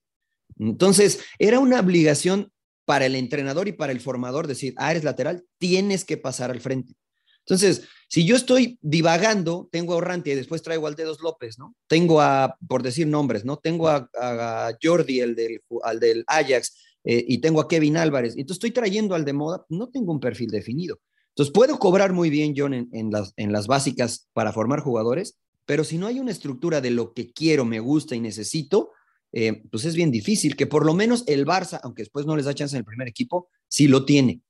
[0.60, 2.52] Entonces, era una obligación
[2.86, 6.62] para el entrenador y para el formador decir, ah, eres lateral, tienes que pasar al
[6.62, 6.94] frente.
[7.40, 11.76] Entonces, si yo estoy divagando, tengo a Orrantia y después traigo al Dedos López, ¿no?
[11.88, 13.58] Tengo a, por decir nombres, ¿no?
[13.58, 18.34] Tengo a, Jordi, el del, al del Ajax, eh, y tengo a Kevin Álvarez.
[18.34, 21.00] Entonces estoy trayendo al de moda, no tengo un perfil definido.
[21.30, 25.84] Entonces puedo cobrar muy bien, John, en, las, en las básicas para formar jugadores, pero
[25.84, 28.90] si no hay una estructura de lo que quiero, me gusta y necesito,
[29.32, 32.46] eh, pues es bien difícil, que por lo menos el Barça, aunque después no les
[32.46, 34.42] da chance en el primer equipo, sí lo tiene.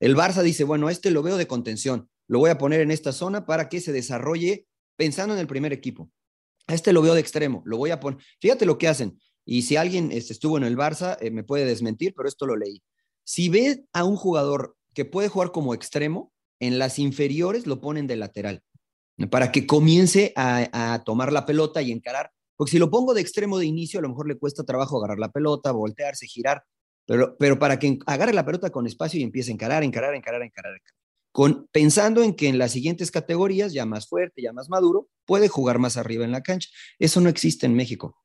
[0.00, 3.12] El Barça dice, bueno, este lo veo de contención, lo voy a poner en esta
[3.12, 6.10] zona para que se desarrolle pensando en el primer equipo.
[6.66, 8.20] este lo veo de extremo, lo voy a poner.
[8.42, 9.18] Fíjate lo que hacen.
[9.46, 12.54] Y si alguien este, estuvo en el Barça, eh, me puede desmentir, pero esto lo
[12.54, 12.82] leí.
[13.24, 18.06] Si ve a un jugador que puede jugar como extremo, en las inferiores lo ponen
[18.06, 18.62] de lateral,
[19.30, 22.32] para que comience a, tomar la pelota y encarar.
[22.56, 25.18] Porque si lo pongo de extremo de inicio, a lo mejor le cuesta trabajo agarrar
[25.18, 26.64] la pelota, voltearse, girar.
[27.06, 30.42] Pero, pero para que agarre la pelota con espacio y empiece a encarar, encarar, encarar,
[30.42, 30.95] encarar, encarar
[31.36, 35.48] con, pensando en que en las siguientes categorías, ya más fuerte, ya más maduro, puede
[35.48, 36.70] jugar más arriba en la cancha.
[36.98, 38.16] Eso no existe en México.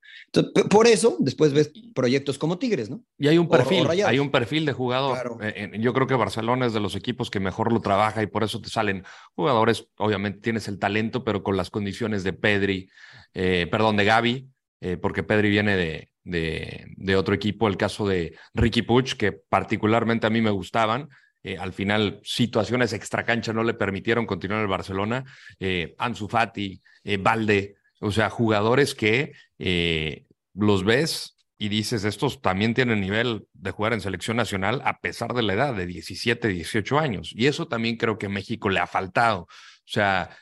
[0.69, 3.03] por eso, después ves proyectos como Tigres, ¿no?
[3.17, 5.39] Y hay un perfil, hay un perfil de jugador.
[5.41, 8.45] Eh, yo creo que Barcelona es de los equipos que mejor lo trabaja y por
[8.45, 9.03] eso te salen
[9.35, 12.89] jugadores, obviamente tienes el talento, pero con las condiciones de Pedri,
[13.33, 18.07] eh, perdón, de Gaby, eh, porque Pedri viene de, de, de, otro equipo, el caso
[18.07, 21.09] de Ricky Puch, que particularmente a mí me gustaban,
[21.43, 25.25] eh, al final, situaciones extracancha no le permitieron continuar en el Barcelona.
[25.59, 32.41] Eh, Ansu Fati, eh, Valde, o sea, jugadores que eh, los ves y dices, estos
[32.41, 36.47] también tienen nivel de jugar en selección nacional a pesar de la edad de 17,
[36.47, 37.31] 18 años.
[37.35, 39.41] Y eso también creo que a México le ha faltado.
[39.41, 39.47] O
[39.85, 40.35] sea,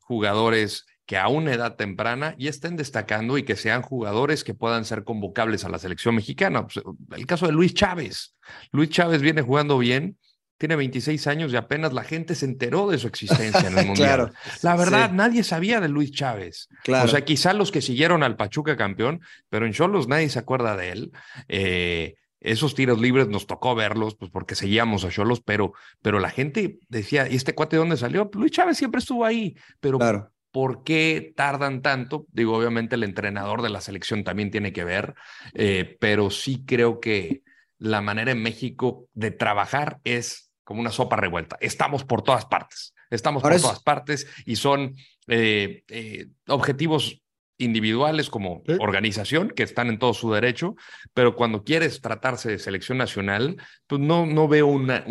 [0.00, 4.84] jugadores que a una edad temprana ya estén destacando y que sean jugadores que puedan
[4.84, 6.66] ser convocables a la selección mexicana.
[6.66, 6.84] Pues,
[7.16, 8.34] el caso de Luis Chávez.
[8.72, 10.18] Luis Chávez viene jugando bien,
[10.56, 14.32] tiene 26 años y apenas la gente se enteró de su existencia en el Mundial.
[14.62, 16.68] la verdad, nadie sabía de Luis Chávez.
[16.88, 20.76] O sea, quizá los que siguieron al Pachuca campeón, pero en Cholos nadie se acuerda
[20.76, 21.12] de él.
[21.48, 26.30] Eh, esos tiros libres nos tocó verlos, pues porque seguíamos a Cholos, pero, pero la
[26.30, 28.30] gente decía, ¿y este cuate de dónde salió?
[28.34, 30.30] Luis Chávez siempre estuvo ahí, pero claro.
[30.54, 32.28] ¿Por qué tardan tanto?
[32.30, 35.16] Digo, obviamente el entrenador de la selección también tiene que ver,
[35.52, 37.42] eh, pero sí creo que
[37.76, 41.56] la manera en México de trabajar es como una sopa revuelta.
[41.60, 44.94] Estamos por todas partes, estamos por todas partes y son
[45.26, 47.20] eh, eh, objetivos
[47.58, 50.76] individuales como organización que están en todo su derecho,
[51.14, 53.56] pero cuando quieres tratarse de selección nacional,
[53.88, 55.04] pues no, no veo una,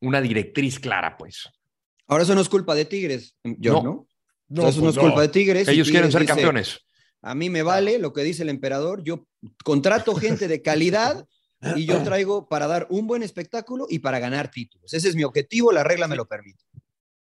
[0.00, 1.48] una directriz clara, pues.
[2.08, 4.08] Ahora eso no es culpa de Tigres, yo, ¿no?
[4.48, 4.68] ¿no?
[4.68, 5.68] eso no pues es culpa de Tigres.
[5.68, 6.80] Ellos quieren ser campeones.
[7.20, 9.02] A mí me vale lo que dice el emperador.
[9.04, 9.26] Yo
[9.64, 11.26] contrato gente de calidad
[11.76, 14.94] y yo traigo para dar un buen espectáculo y para ganar títulos.
[14.94, 16.64] Ese es mi objetivo, la regla me lo permite.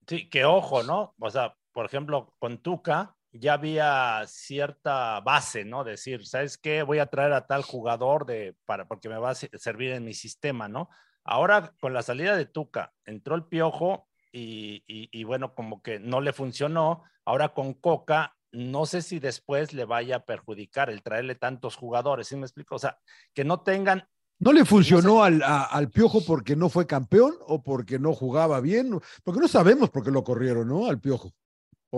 [0.06, 1.14] Sí, que ojo, ¿no?
[1.18, 5.82] O sea, por ejemplo, con Tuca ya había cierta base, ¿no?
[5.82, 6.82] Decir, ¿sabes qué?
[6.82, 10.14] Voy a traer a tal jugador de, para, porque me va a servir en mi
[10.14, 10.88] sistema, ¿no?
[11.24, 16.32] Ahora, con la salida de Tuca, entró el piojo y, bueno, como que no le
[16.32, 17.02] funcionó.
[17.24, 22.28] Ahora con Coca, no sé si después le vaya a perjudicar el traerle tantos jugadores,
[22.28, 22.74] ¿sí me explico?
[22.74, 22.98] O sea,
[23.32, 24.08] que no tengan...
[24.40, 29.00] ¿No le funcionó al, al, Piojo porque no fue campeón o porque no jugaba bien?
[29.22, 30.86] Porque no sabemos por qué lo corrieron, ¿no?
[30.86, 31.32] Al Piojo.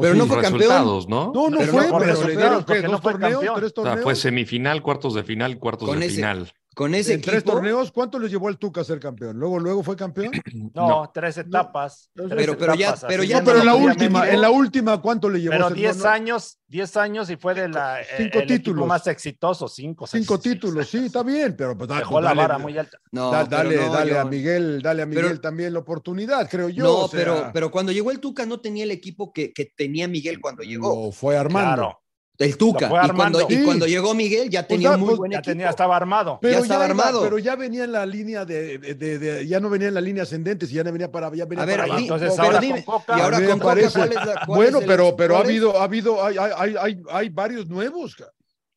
[0.01, 0.85] Pero no fue campeón.
[1.09, 1.33] ¿no?
[1.33, 4.03] No, no fue, pero, le dieron dos torneos, tres torneos.
[4.03, 6.53] fue semifinal, cuartos de final, cuartos de final.
[6.77, 9.39] Con ese en tres torneos, ¿cuánto le llevó al Tuca a ser campeón?
[9.39, 10.31] ¿Luego, luego fue campeón?
[10.75, 12.11] No, tres etapas.
[12.15, 13.43] pero, pero ya, pero ya.
[13.43, 15.53] pero en la última, en la última, ¿cuánto le llevó?
[15.53, 20.07] Pero diez años, diez años y fue de la cinco el títulos más exitoso, cinco.
[20.07, 22.99] Cinco títulos, sí, está bien, pero pues, dejó la vara muy alta.
[23.11, 26.85] No, dale, dale a Miguel, dale a Miguel también la oportunidad, creo yo.
[26.85, 30.41] No, pero, pero cuando llegó el Tuca no tenía el equipo que, que tenía Miguel
[30.43, 31.07] cuando llegó.
[31.07, 32.01] No, fue Armando.
[32.39, 32.87] El Tuca.
[32.87, 35.97] Y cuando, y cuando, llegó Miguel ya pues tenía muy pues, buen ya Tenía, estaba
[35.97, 36.39] armado.
[36.41, 37.23] Pero ya estaba armado.
[37.23, 40.25] pero ya venía en la línea de, de, de, ya no venía en la línea
[40.25, 42.95] ascendente, ya no venía para ya venía a ver, para entonces pero ahora dime, con
[42.99, 45.41] Coca, y ahora con Coca, ¿cuál es la, cuál bueno, es el, pero pero ha
[45.41, 48.17] habido ha habido hay hay hay, hay varios nuevos.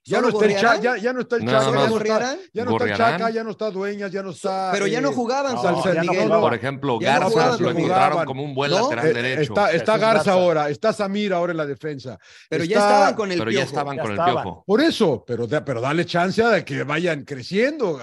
[0.10, 2.66] Ya no, está el Chaca, ya, ya, no está el Chaca, ya, no está, ya
[2.66, 4.70] no está el Chaca, ya no está Dueñas, ya no está.
[4.74, 6.30] Pero ya no jugaban, no, Miguel.
[6.30, 9.54] Por ejemplo, Garza lo encontraron como un buen lateral eh, derecho.
[9.54, 12.18] Está, está Garza ahora, está Samir ahora en la defensa.
[12.50, 14.64] Pero ya estaban con el Pero ya estaban con el piojo.
[14.66, 18.00] Por eso, pero, pero dale chance a que vayan creciendo.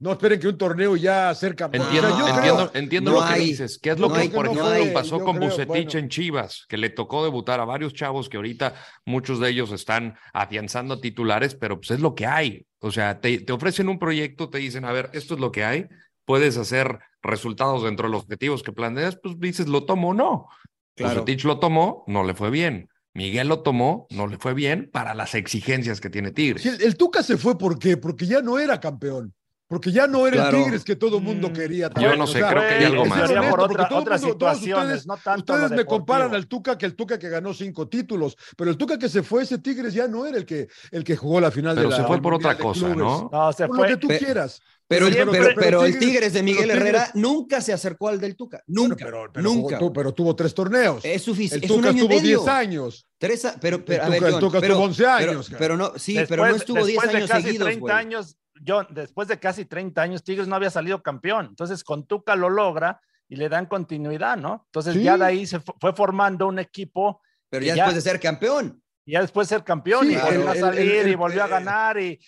[0.00, 1.86] No esperen que un torneo ya campeón.
[1.86, 3.78] Entiendo, entiendo, lo que dices.
[3.78, 6.64] ¿Qué es lo que, por ejemplo, pasó con Bucetich en Chivas?
[6.70, 11.54] Que le tocó debutar a varios chavos que ahorita muchos de ellos están afianzando titulares,
[11.54, 12.66] pero pues es lo que hay.
[12.78, 15.64] O sea, te, te ofrecen un proyecto, te dicen, a ver, esto es lo que
[15.64, 15.86] hay,
[16.24, 20.46] puedes hacer resultados dentro de los objetivos que planeas, pues dices, ¿lo tomo o no?
[20.94, 21.20] Claro.
[21.20, 22.88] Bucetich lo tomó, no le fue bien.
[23.12, 26.64] Miguel lo tomó, no le fue bien para las exigencias que tiene Tigres.
[26.64, 27.98] el, el Tuca se fue, ¿por qué?
[27.98, 29.34] Porque ya no era campeón.
[29.70, 31.90] Porque ya no era el Tigres que todo el mundo mm, quería.
[32.00, 33.30] Yo no sé, creo que hay algo más.
[33.30, 37.54] Por otra, otras situaciones, ustedes, ustedes me comparan al Tuca que el Tuca que ganó
[37.54, 40.66] cinco títulos, pero el Tuca que se fue, ese Tigres ya no era el que,
[40.90, 43.30] el que jugó la final pero de la se fue por otra cosa, ¿no?
[43.32, 43.90] No, se por fue.
[43.90, 44.60] lo que tú quieras.
[44.88, 48.64] Pero, pero, pero, pero, el Tigres de Miguel Herrera nunca se acercó al del Tuca.
[48.66, 49.08] Nunca.
[49.36, 49.78] nunca.
[49.94, 51.04] pero tuvo tres torneos.
[51.04, 51.64] Es suficiente.
[51.64, 53.06] El Tuca estuvo 10 años.
[53.16, 55.52] Tres, pero, pero, el, a ver, Tuca, el Tuca estuvo 11 años.
[55.56, 57.66] Pero, no, sí, pero no estuvo 10 años de casi seguidos.
[57.68, 61.46] 30 años yo, después de casi 30 años, Tigres no había salido campeón.
[61.46, 64.64] Entonces, con Tuca lo logra y le dan continuidad, ¿no?
[64.66, 67.22] Entonces ya de ahí se fue formando un equipo.
[67.48, 68.82] Pero ya, después de ser campeón.
[69.06, 72.18] Ya después de ser campeón y volvió a salir y volvió a ganar y,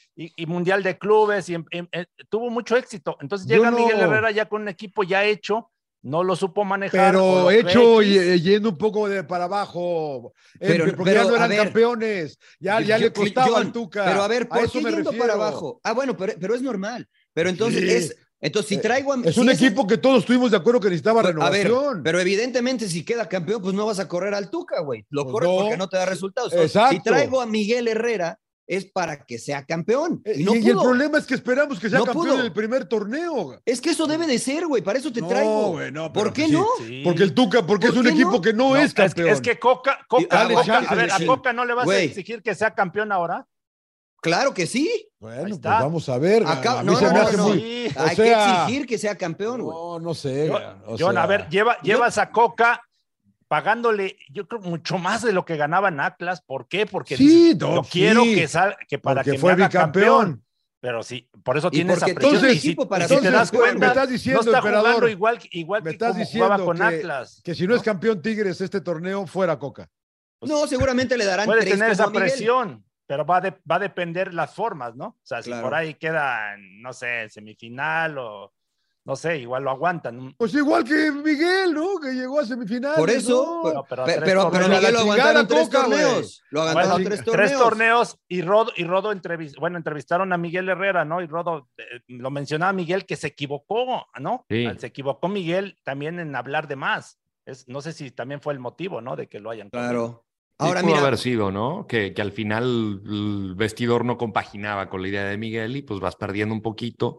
[0.46, 3.16] Mundial de Clubes y, eh, tuvo mucho éxito.
[3.20, 5.71] Entonces llega Miguel Herrera ya con un equipo ya hecho
[6.02, 7.12] no lo supo manejar.
[7.12, 10.34] Pero hecho y, eh, yendo un poco de para abajo.
[10.58, 12.38] Pero, porque ya no eran campeones.
[12.58, 14.04] Ya, ya le costaba al Tuca.
[14.04, 15.80] Pero a ver, ¿por qué yendo para abajo?
[15.84, 17.08] Ah, bueno, pero, pero es normal.
[17.32, 18.16] Pero entonces es.
[18.44, 21.22] Entonces, si eh, traigo a, Es un equipo que todos estuvimos de acuerdo que necesitaba
[21.22, 21.72] renovación.
[21.72, 25.06] A ver, pero evidentemente, si queda campeón, pues no vas a correr al Tuca, güey.
[25.10, 26.52] Lo pues corres porque no te da resultados.
[26.52, 26.96] Exacto.
[26.96, 30.22] Si traigo a Miguel Herrera, es para que sea campeón.
[30.24, 33.60] Eh, y, el problema es que esperamos que sea campeón en el primer torneo.
[33.64, 34.82] Es que eso debe de ser, güey.
[34.82, 35.72] Para eso te traigo.
[35.72, 36.66] Güey, no, ¿Por qué no?
[37.04, 39.28] Porque el Tuca, porque es un equipo que no, es campeón.
[39.28, 42.74] Es, que Coca, Coca, a ver, a Coca no le vas a exigir que sea
[42.74, 43.46] campeón ahora.
[44.20, 45.08] Claro que sí.
[45.18, 46.44] Bueno, pues vamos a ver.
[46.46, 49.76] Acá, no, no, Muy, Hay que exigir que sea campeón, güey.
[49.76, 50.50] No, no sé.
[50.98, 52.80] John, a ver, lleva, llevas a Coca
[53.52, 56.40] pagándole, yo creo, mucho más de lo que ganaba en Atlas.
[56.40, 56.86] ¿Por qué?
[56.86, 60.42] Porque sí, yo quiero que, sal, que para que fue me campeón.
[60.80, 62.34] Pero sí, por eso tiene esa presión.
[62.36, 65.82] Entonces, y para si te das cuenta, me estás diciendo, no está jugando igual, igual
[65.82, 67.42] que estás diciendo jugaba con Atlas.
[67.44, 69.86] Que si no, es campeón Tigres este torneo, fuera Coca.
[70.38, 74.54] Pues no, seguramente le darán Puede tener esa presión, pero va, va a depender las
[74.54, 75.08] formas, ¿no?
[75.08, 78.54] O sea, si por ahí queda, no sé, semifinal o
[79.04, 80.34] no sé, igual lo aguantan.
[80.38, 81.98] Pues igual que Miguel, ¿no?
[81.98, 82.98] Que llegó a semifinales.
[82.98, 86.42] Por eso, pero, pero, Miguel lo aguantaron tres torneos.
[86.50, 87.48] Lo aguantaron tres torneos.
[87.48, 91.20] Tres torneos y Rodo, y Rodo entrevist, bueno, entrevistaron a Miguel Herrera, ¿no?
[91.20, 94.46] Y Rodo eh, lo mencionaba Miguel que se equivocó, ¿no?
[94.48, 97.18] Se equivocó Miguel también en hablar de más.
[97.44, 99.16] Es, no sé si también fue el motivo, ¿no?
[99.16, 99.68] De que lo hayan.
[99.70, 100.24] Claro.
[100.58, 101.88] Ahora, pudo haber sido, ¿no?
[101.88, 105.98] Que, que, al final el vestidor no compaginaba con la idea de Miguel y pues
[105.98, 107.18] vas perdiendo un poquito.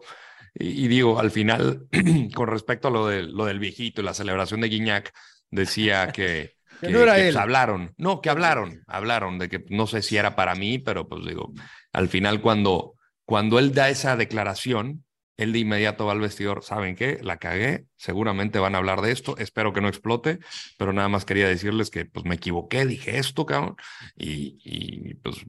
[0.54, 1.86] Y, digo, al final,
[2.34, 5.12] con respecto a lo, de, lo del viejito y la celebración de Guiñac,
[5.50, 10.02] decía que, que, no era pues, hablaron, no, que hablaron, hablaron de que no sé
[10.02, 11.52] si era para mí, pero pues digo,
[11.92, 15.04] al final cuando, cuando él da esa declaración,
[15.36, 17.18] él de inmediato va al vestidor, ¿saben qué?
[17.22, 20.38] La cagué, seguramente van a hablar de esto, espero que no explote,
[20.78, 23.76] pero nada más quería decirles que pues me equivoqué, dije esto, cabrón,
[24.16, 25.44] y, pues,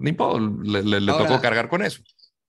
[0.00, 2.02] ni puedo, le, tocó cargar con eso.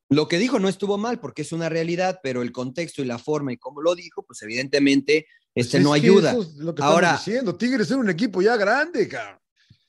[0.09, 3.19] Lo que dijo no estuvo mal porque es una realidad, pero el contexto y la
[3.19, 6.35] forma y cómo lo dijo, pues evidentemente pues este no ayuda.
[6.57, 9.39] lo que Ahora, diciendo, Tigres es un equipo ya grande, cabrón.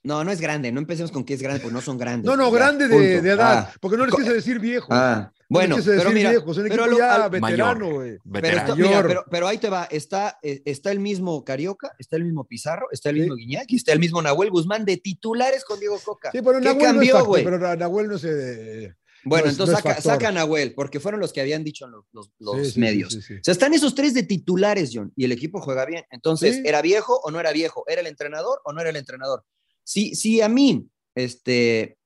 [0.02, 2.24] No, no es grande, no empecemos con que es grande, porque no son grandes.
[2.24, 3.74] No, no, grande de, edad, ah.
[3.80, 4.86] porque no les quise decir viejo.
[4.90, 8.16] Ah, bueno, pero mira, es un equipo ya veterano, güey.
[8.32, 12.86] Pero, pero, ahí te va, está, eh, está el mismo Carioca, está el mismo Pizarro,
[12.90, 16.30] está el mismo Guiñaki, está el mismo Nahuel Guzmán de titulares con Diego Coca.
[16.32, 21.00] Sí, pero Nahuel cambió, no pero Nahuel no se bueno, entonces saca, a Nahuel, porque
[21.00, 23.14] fueron los que habían dicho los, los, medios.
[23.14, 26.04] o sea, están esos tres de titulares, John, y el equipo juega bien.
[26.10, 27.84] Entonces, ¿era viejo o no era viejo?
[27.88, 29.44] ¿Era el entrenador o no era el entrenador?
[29.82, 31.98] Sí, sí, a mí, este,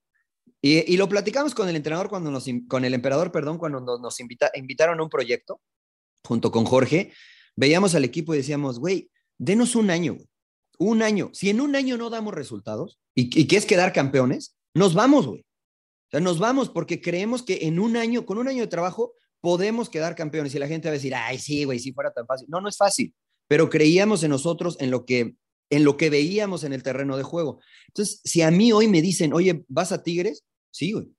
[0.61, 5.01] y, lo platicamos con el entrenador cuando nos, con el emperador, perdón, cuando nos, invitaron
[5.01, 5.61] a un proyecto,
[6.25, 7.13] junto con Jorge,
[7.57, 10.19] veíamos al equipo y decíamos, güey, denos un año,
[10.79, 11.31] un año.
[11.33, 15.27] Si en un año no damos resultados y, y que es quedar campeones, nos vamos,
[15.27, 15.45] güey
[16.13, 19.91] sea, nos vamos porque creemos que en un año, con un año de trabajo, podemos
[19.91, 20.55] quedar campeones.
[20.55, 22.47] Y la gente va a decir, ay, sí, güey, si fuera tan fácil.
[22.51, 23.15] No, no es fácil,
[23.49, 25.37] pero creíamos en nosotros, en lo que
[25.71, 27.59] en lo que veíamos en el terreno de juego.
[27.89, 30.45] Entonces, si a mí hoy me dicen, oye, ¿vas a Tigres?
[30.71, 31.11] Sí, güey.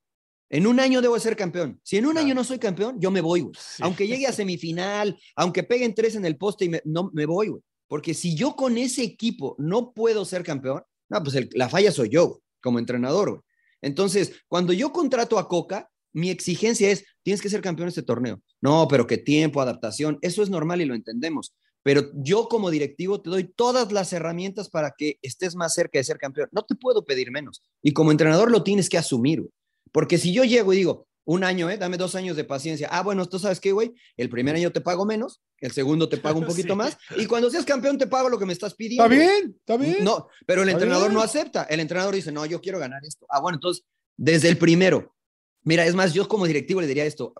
[0.48, 1.80] En un año debo ser campeón.
[1.82, 3.54] Si en un año no soy campeón, yo me voy, güey.
[3.80, 7.48] Aunque llegue a semifinal, aunque peguen tres en el poste y me, no, me voy,
[7.48, 7.62] güey.
[7.88, 12.10] Porque si yo con ese equipo no puedo ser campeón, no, pues la falla soy
[12.10, 13.42] yo, como entrenador, güey.
[13.84, 18.02] Entonces, cuando yo contrato a Coca, mi exigencia es, tienes que ser campeón de este
[18.02, 18.40] torneo.
[18.60, 21.54] No, pero qué tiempo, adaptación, eso es normal y lo entendemos.
[21.82, 26.04] Pero yo como directivo te doy todas las herramientas para que estés más cerca de
[26.04, 26.48] ser campeón.
[26.50, 27.62] No te puedo pedir menos.
[27.82, 29.44] Y como entrenador lo tienes que asumir.
[29.92, 31.78] Porque si yo llego y digo, un año, ¿eh?
[31.78, 32.88] Dame dos años de paciencia.
[32.90, 33.94] Ah, bueno, tú sabes qué, güey.
[34.16, 37.50] El primer año te pago menos, el segundo te pago un poquito más, y cuando
[37.50, 39.04] seas campeón te pago lo que me estás pidiendo.
[39.04, 40.04] Está bien, está bien.
[40.04, 41.64] No, pero el entrenador no acepta.
[41.64, 43.26] El entrenador dice, no, yo quiero ganar esto.
[43.30, 43.84] Ah, bueno, entonces,
[44.16, 45.14] desde el primero.
[45.62, 47.32] Mira, es más, yo como directivo le diría esto: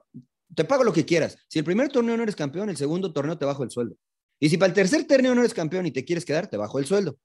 [0.54, 1.36] te pago lo que quieras.
[1.48, 3.96] Si el primer torneo no eres campeón, el segundo torneo te bajo el sueldo.
[4.40, 6.78] Y si para el tercer torneo no eres campeón y te quieres quedar, te bajo
[6.78, 7.18] el sueldo.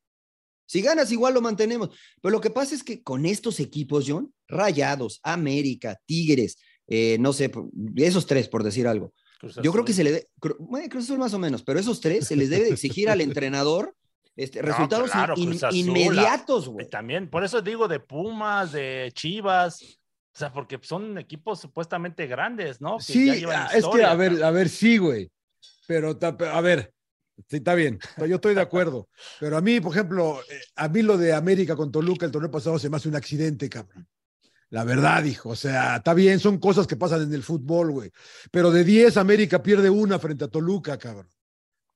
[0.69, 1.89] Si ganas, igual lo mantenemos.
[2.21, 7.33] Pero lo que pasa es que con estos equipos, John, Rayados, América, Tigres, eh, no
[7.33, 7.51] sé,
[7.95, 9.11] esos tres, por decir algo.
[9.63, 10.27] Yo creo que se le debe,
[10.59, 13.95] bueno, Cruz más o menos, pero esos tres se les debe exigir al entrenador
[14.35, 15.09] este, resultados
[15.71, 16.87] inmediatos, güey.
[16.87, 22.79] También, por eso digo de Pumas, de Chivas, o sea, porque son equipos supuestamente grandes,
[22.79, 22.99] ¿no?
[22.99, 25.31] sí, ah, es que, a ver, a ver, sí, güey.
[25.87, 26.93] Pero, a ver,
[27.47, 29.07] Sí, está bien, yo estoy de acuerdo.
[29.39, 32.51] Pero a mí, por ejemplo, eh, a mí lo de América con Toluca el torneo
[32.51, 34.07] pasado se me hace un accidente, cabrón.
[34.69, 35.49] La verdad, hijo.
[35.49, 38.11] O sea, está bien, son cosas que pasan en el fútbol, güey.
[38.51, 41.27] Pero de 10, América pierde una frente a Toluca, cabrón.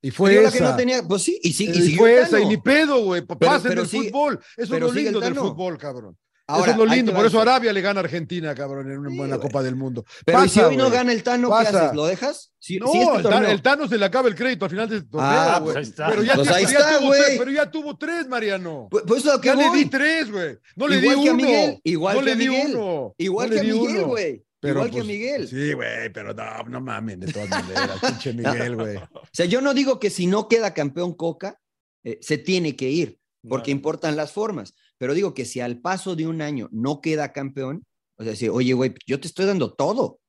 [0.02, 0.50] Y fue esa.
[0.50, 3.22] Que no tenía, pues sí, y, sí, y, fue esa, y ni pedo, güey.
[3.22, 4.38] Pasa en el fútbol.
[4.56, 6.18] Eso es lo lindo del fútbol, cabrón.
[6.46, 9.38] Eso es lo lindo, por eso Arabia le gana a Argentina, cabrón, en una buena
[9.38, 10.04] Copa del Mundo.
[10.24, 11.94] Pero si hoy no gana el Tano, ¿qué haces?
[11.94, 12.52] ¿Lo dejas?
[12.80, 16.22] no, este el, Tano, se le acaba el crédito al final torneo, ah, pues pero,
[16.22, 18.88] ya, pues ahí está, tuvo tres, pero ya tuvo tres, Mariano.
[18.90, 20.58] Pues, pues ya le di tres, güey.
[20.76, 21.80] No le di uno.
[21.82, 23.14] igual no le di uno.
[23.16, 24.44] Igual que a Miguel, güey.
[24.62, 25.48] Igual que Miguel.
[25.48, 28.96] Sí, güey, pero no, no mames, de todas maneras, pinche Miguel, güey.
[28.96, 31.60] O sea, yo no digo que si no queda campeón Coca,
[32.02, 34.74] eh, se tiene que ir, porque importan las formas.
[35.04, 37.84] Pero digo que si al paso de un año no queda campeón,
[38.16, 40.02] o sea, si, oye, güey, yo te estoy dando todo.
[40.02, 40.20] O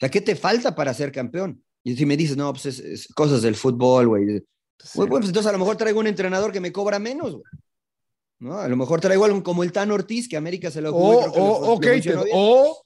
[0.00, 1.62] sea, ¿qué te falta para ser campeón?
[1.84, 4.42] Y si me dices, no, pues es, cosas del fútbol, güey.
[4.94, 7.44] Bueno, pues entonces a lo mejor traigo un entrenador que me cobra menos, güey.
[8.38, 8.56] ¿No?
[8.56, 11.74] A lo mejor traigo algo como el Tan Ortiz, que América se lo o, o,
[11.74, 11.86] ok,
[12.32, 12.81] o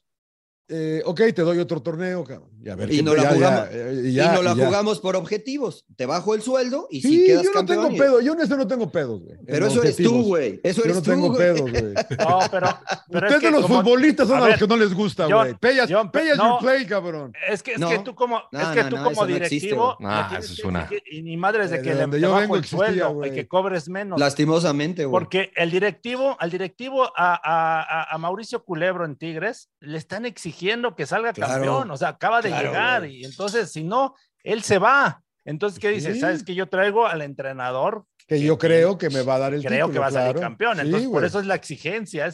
[0.69, 2.51] eh, ok, te doy otro torneo, cabrón.
[2.61, 5.85] Y, a ver, y no la, jugamos, y no la jugamos por objetivos.
[5.95, 8.21] Te bajo el sueldo y si quedas yo no tengo pedo.
[8.21, 9.39] Yo en esto no tengo pedos, güey.
[9.47, 10.61] Pero eso eres tú, güey.
[10.65, 11.95] Eso eres yo no tú, tengo pedos, güey.
[12.19, 12.67] No, pero,
[13.13, 15.55] pero Ustedes los futbolistas son a, los que no les gusta, güey.
[15.55, 17.33] Payas, payas no, your play, cabrón.
[17.49, 20.89] Es que, es que tú como, es que tú como directivo, no eso es una...
[21.09, 24.19] y ni madres de que le bajo el sueldo y que cobres menos.
[24.19, 25.13] Lastimosamente, güey.
[25.13, 30.56] Porque el directivo, al directivo a Mauricio Culebro en Tigres, le están exigiendo
[30.97, 35.23] que salga campeón, o sea, acaba de llegar y entonces si no, él se va.
[35.45, 36.19] Entonces, ¿qué dice?
[36.19, 38.05] ¿Sabes que yo traigo al entrenador?
[38.27, 40.81] Que, yo creo que me va a dar el creo que va a salir campeón.
[40.81, 42.29] Entonces, por eso es la exigencia.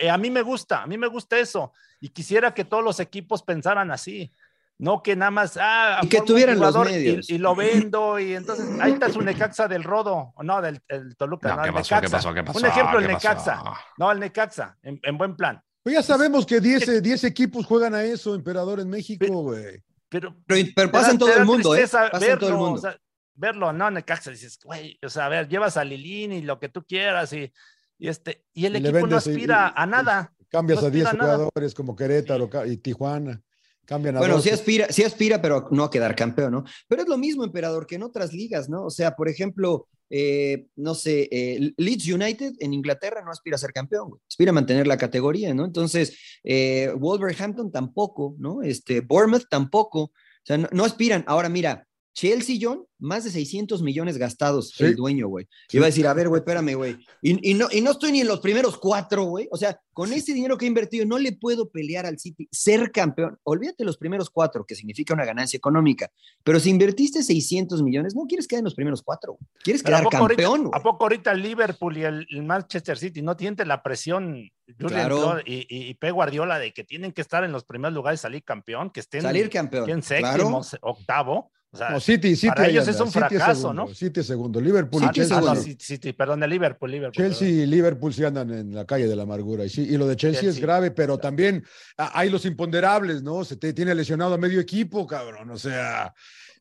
[0.00, 1.72] Eh, a mí me gusta, a mí me gusta eso.
[2.00, 4.32] Y quisiera que todos los equipos pensaran así.
[4.78, 7.30] No que nada más, ah, y que tuvieran los medios.
[7.30, 10.82] Y, lo vendo, y entonces ahí está su Necaxa del Rodo, no, del
[11.16, 12.28] Toluca, no, el Necaxa.
[12.28, 13.62] Un ejemplo, el Necaxa.
[13.96, 15.62] No, el Necaxa, en buen plan.
[15.86, 19.80] Pues ya sabemos que 10 equipos juegan a eso, Emperador, en México, güey.
[20.08, 21.82] Pero, pero, pasa en todo el mundo, ¿eh?
[21.82, 22.72] Pasa verlo, en todo el mundo.
[22.72, 22.98] O sea,
[23.34, 26.68] verlo, no, Necaxa, dices, güey, o sea, a ver, llevas a Lilín y lo que
[26.68, 27.52] tú quieras y,
[27.98, 30.34] y este, y el equipo no aspira a nada.
[30.48, 33.40] Cambias a 10 jugadores como Querétaro y Tijuana.
[33.84, 36.64] Cambian a bueno, sí aspira, sí aspira, pero no a quedar campeón, ¿no?
[36.88, 38.86] Pero es lo mismo, emperador, que en otras ligas, ¿no?
[38.86, 43.58] O sea, por ejemplo, eh, no sé, eh, Leeds United en Inglaterra no aspira a
[43.58, 45.64] ser campeón, aspira a mantener la categoría, ¿no?
[45.64, 48.62] Entonces, eh, Wolverhampton tampoco, ¿no?
[48.62, 50.12] Este, Bournemouth tampoco, o
[50.44, 51.24] sea, no aspiran.
[51.26, 51.86] Ahora, mira,
[52.16, 55.46] Chelsea, John, más de 600 millones gastados el dueño, güey.
[55.70, 56.96] Iba a decir, a ver, güey, espérame, güey.
[57.20, 59.46] Y, no, y no estoy ni en los primeros cuatro, güey.
[59.50, 62.90] O sea, con ese dinero que he invertido, no le puedo pelear al City, ser
[62.90, 63.38] campeón.
[63.42, 66.10] Olvídate los primeros cuatro, que significa una ganancia económica.
[66.42, 69.36] Pero si invertiste 600 millones, no quieres quedar en los primeros cuatro.
[69.62, 70.70] Quieres quedar campeón.
[70.72, 75.38] ¿A poco ahorita el Liverpool y el, Manchester City no tienen la presión claro.
[75.44, 76.10] y, y, P.
[76.12, 79.50] Guardiola de que tienen que estar en los primeros lugares, salir campeón, que estén salir
[79.50, 81.52] campeón, en séptimo, octavo?
[81.90, 83.88] No, City, City para ellos es un fracaso, ¿no?
[83.94, 85.38] City segundo, Liverpool y Chelsea.
[85.38, 87.24] Ah, no, City, perdón, de Liverpool, Liverpool.
[87.24, 89.64] Chelsea y Liverpool sí andan en la calle de la amargura.
[89.64, 91.64] Y, sí, y lo de Chelsea, es grave, pero también
[91.96, 93.44] hay los imponderables, ¿no?
[93.44, 95.50] Se te tiene lesionado a medio equipo, cabrón.
[95.50, 96.14] O sea.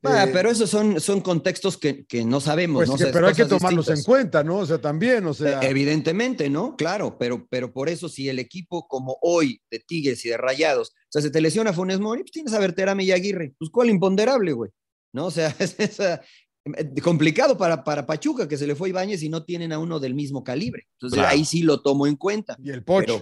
[0.03, 3.11] Eh, pero esos son, son contextos que, que no sabemos, pues ¿no?
[3.11, 4.57] pero hay que tomarlos en cuenta, ¿no?
[4.57, 5.61] O sea, también, o sea.
[5.61, 6.75] E, evidentemente, ¿no?
[6.75, 10.89] Claro, pero, pero por eso, si el equipo como hoy de Tigres y de Rayados,
[10.89, 13.55] o sea, se te lesiona Funes Mori, pues tienes a Verterame y Aguirre.
[13.57, 14.71] Pues, ¿cuál imponderable, güey?
[15.15, 15.27] ¿No?
[15.27, 16.19] O sea, es, eh,
[17.01, 20.13] complicado para, para Pachuca que se le fue Ibáñez y no tienen a uno del
[20.13, 20.87] mismo calibre.
[20.99, 22.57] Entonces ahí sí lo tomo en cuenta.
[22.63, 23.21] Y el Pocho.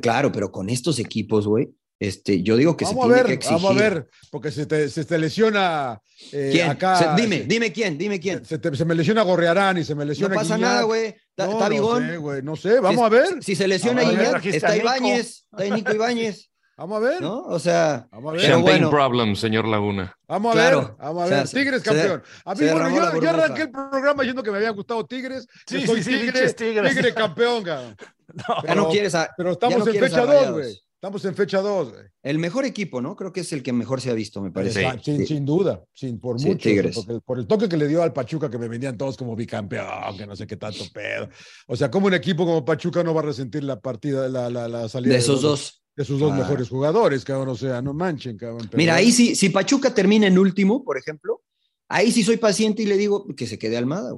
[0.00, 3.26] claro, pero con estos equipos, güey, este, yo digo que vamos se tiene a ver,
[3.26, 3.62] que exigir.
[3.62, 6.00] Vamos a ver, porque se te, se te lesiona
[6.32, 6.70] eh, ¿Quién?
[6.70, 7.14] acá.
[7.14, 8.44] dime, dime quién, dime quién.
[8.44, 11.14] Se, se, me lesiona Gorrearán y se me lesiona No pasa nada, güey.
[11.36, 11.68] Está, no.
[11.68, 13.42] No sé, güey, no sé, vamos a ver.
[13.42, 16.48] Si, se lesiona Guiñac, está Ibáñez, está Nico Ibáñez.
[16.76, 17.20] Vamos a ver.
[17.20, 17.42] ¿No?
[17.42, 18.46] O sea, vamos a ver.
[18.46, 20.16] Champagne problem, señor Laguna.
[20.26, 21.48] Vamos a ver, vamos a ver.
[21.48, 22.22] Tigres campeón.
[22.44, 25.46] A mí, bueno, yo, yo, arranqué el programa diciendo que me había gustado Tigres.
[25.66, 27.96] Sí, soy sí, tigre, tigre, campeón, cabrón.
[28.34, 30.82] No, ya no quieres a, pero estamos en fecha 2, güey.
[30.94, 32.04] Estamos en fecha 2, güey.
[32.22, 33.14] El mejor equipo, ¿no?
[33.14, 34.88] Creo que es el que mejor se ha visto, me parece.
[35.02, 36.70] Sin, sin, duda, sin por mucho.
[36.94, 40.16] Porque, por el toque que le dio al Pachuca, que me vendían todos como bicampeón,
[40.16, 41.28] que no sé qué tanto pedo.
[41.66, 44.66] O sea, como un equipo como Pachuca no va a resentir la partida, la, la,
[44.66, 48.36] la salida de esos dos de sus dos mejores jugadores, cabrón, o sea, no manchen,
[48.36, 48.68] cabrón.
[48.74, 51.42] Mira, ahí sí, si Pachuca termina en último, por ejemplo,
[51.88, 54.14] ahí sí soy paciente y le digo que se quede Almada,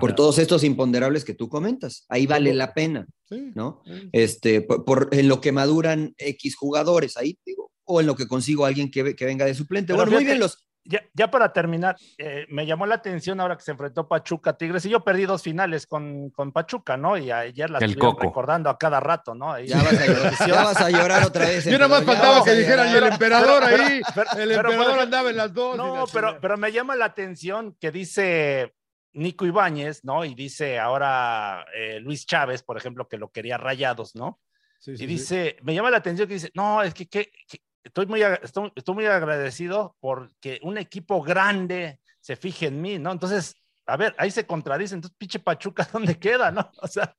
[0.00, 2.04] por todos estos imponderables que tú comentas.
[2.08, 3.06] Ahí vale la pena,
[3.54, 3.82] ¿no?
[4.12, 8.64] Este, por, en lo que maduran X jugadores, ahí digo, o en lo que consigo
[8.64, 9.92] alguien que, que venga de suplente.
[9.92, 10.65] bueno, muy bien los,
[11.14, 14.90] ya, para terminar, eh, me llamó la atención ahora que se enfrentó Pachuca Tigres y
[14.90, 17.16] yo perdí dos finales con, con Pachuca, ¿no?
[17.16, 19.58] Y ayer las estoy recordando a cada rato, ¿no?
[19.60, 19.82] ya,
[20.52, 21.64] vas a llorar, otra vez.
[21.64, 24.00] Yo nada más faltaba que dijeran, y el emperador ahí,
[24.38, 25.76] el emperador andaba en las dos.
[25.76, 28.74] No, pero, pero me llama la atención que dice
[29.12, 30.24] Nico Ibáñez, ¿no?
[30.24, 34.40] Y dice ahora eh, Luis Chávez, por ejemplo, que lo quería rayados, ¿no?
[34.86, 37.32] y dice, me llama la atención que dice, no, es que, que,
[37.86, 43.12] estoy muy, estoy, muy agradecido porque un equipo grande se fije en mí, ¿no?
[43.12, 43.54] Entonces,
[43.86, 46.70] a ver, ahí se contradice, entonces, pinche Pachuca, ¿dónde queda, no?
[46.82, 47.16] O sea,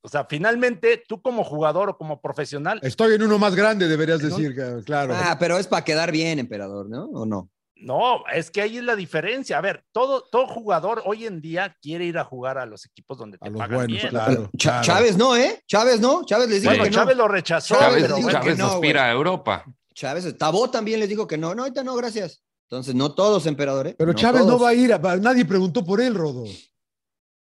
[0.00, 2.80] o sea, finalmente, tú como jugador o como profesional.
[2.82, 4.54] Estoy en uno más grande, deberías decir,
[4.84, 5.14] claro.
[5.16, 7.04] Ah, pero es para quedar bien, emperador, ¿no?
[7.06, 7.50] ¿O no?
[7.82, 9.58] No, es que ahí es la diferencia.
[9.58, 13.18] A ver, todo, todo jugador hoy en día quiere ir a jugar a los equipos
[13.18, 14.08] donde te pagan bien.
[14.08, 15.62] Claro, Chávez no, ¿eh?
[15.66, 16.24] Chávez no.
[16.24, 16.88] Chávez les dijo que no.
[16.90, 17.76] Chávez lo rechazó.
[17.78, 19.64] Chávez, Chávez aspira a Europa.
[19.94, 21.54] Chávez, Tabó también les dijo que no.
[21.54, 22.42] No, ahorita no, gracias.
[22.70, 23.88] Entonces, no todos, emperador.
[23.88, 23.94] ¿eh?
[23.98, 24.98] Pero Chávez no va a ir.
[25.20, 26.44] nadie preguntó por él, Rodo.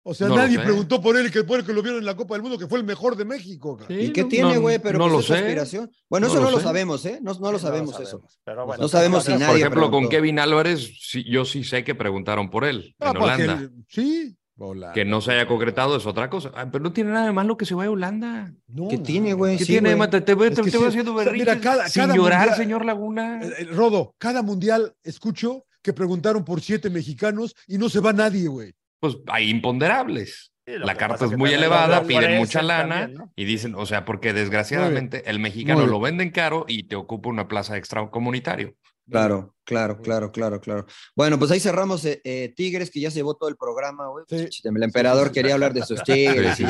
[0.03, 2.35] O sea, nadie preguntó por él que fue el que lo vieron en la Copa
[2.35, 3.79] del Mundo, que fue el mejor de México.
[3.89, 4.79] ¿Y qué tiene, güey?
[4.79, 5.35] pero no pues lo sé.
[5.43, 5.91] aspiración.
[6.09, 7.19] Bueno, eso no lo sabemos, ¿eh?
[7.23, 8.23] No, lo sabemos, eso.
[8.45, 9.47] Pero bueno, no sabemos si nadie.
[9.47, 10.91] Por ejemplo, con Kevin Álvarez,
[11.27, 13.71] yo sí sé que preguntaron por él en Holanda.
[13.89, 14.37] sí.
[14.93, 16.51] Que no se haya concretado es otra cosa.
[16.55, 18.53] Ah, pero no tiene nada de malo que se vaya a Holanda.
[18.91, 19.57] ¿Qué tiene, güey?
[19.57, 19.97] ¿Qué tiene?
[20.09, 23.41] Te, te, voy haciendo berrinches sin llorar, señor Laguna.
[23.43, 28.13] Eh, eh, Rodo, cada mundial escucho que preguntaron por siete mexicanos y no se va
[28.13, 30.53] nadie, güey pues hay imponderables.
[30.67, 35.41] la carta es muy elevada, piden mucha lana y dicen, o sea, porque desgraciadamente el
[35.41, 38.75] mexicano lo venden caro y te ocupa una plaza extra comunitario.
[39.11, 40.87] Claro, claro, claro, claro, claro.
[41.17, 44.25] Bueno, pues ahí cerramos eh, eh, Tigres, que ya se llevó todo el programa, güey.
[44.31, 46.61] El emperador quería hablar de sus Tigres.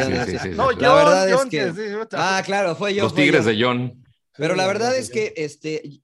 [0.56, 2.06] no, la verdad es que...
[2.12, 3.02] ah, claro, fue yo.
[3.04, 4.02] Los Tigres de John.
[4.38, 6.00] Pero la verdad es que, este,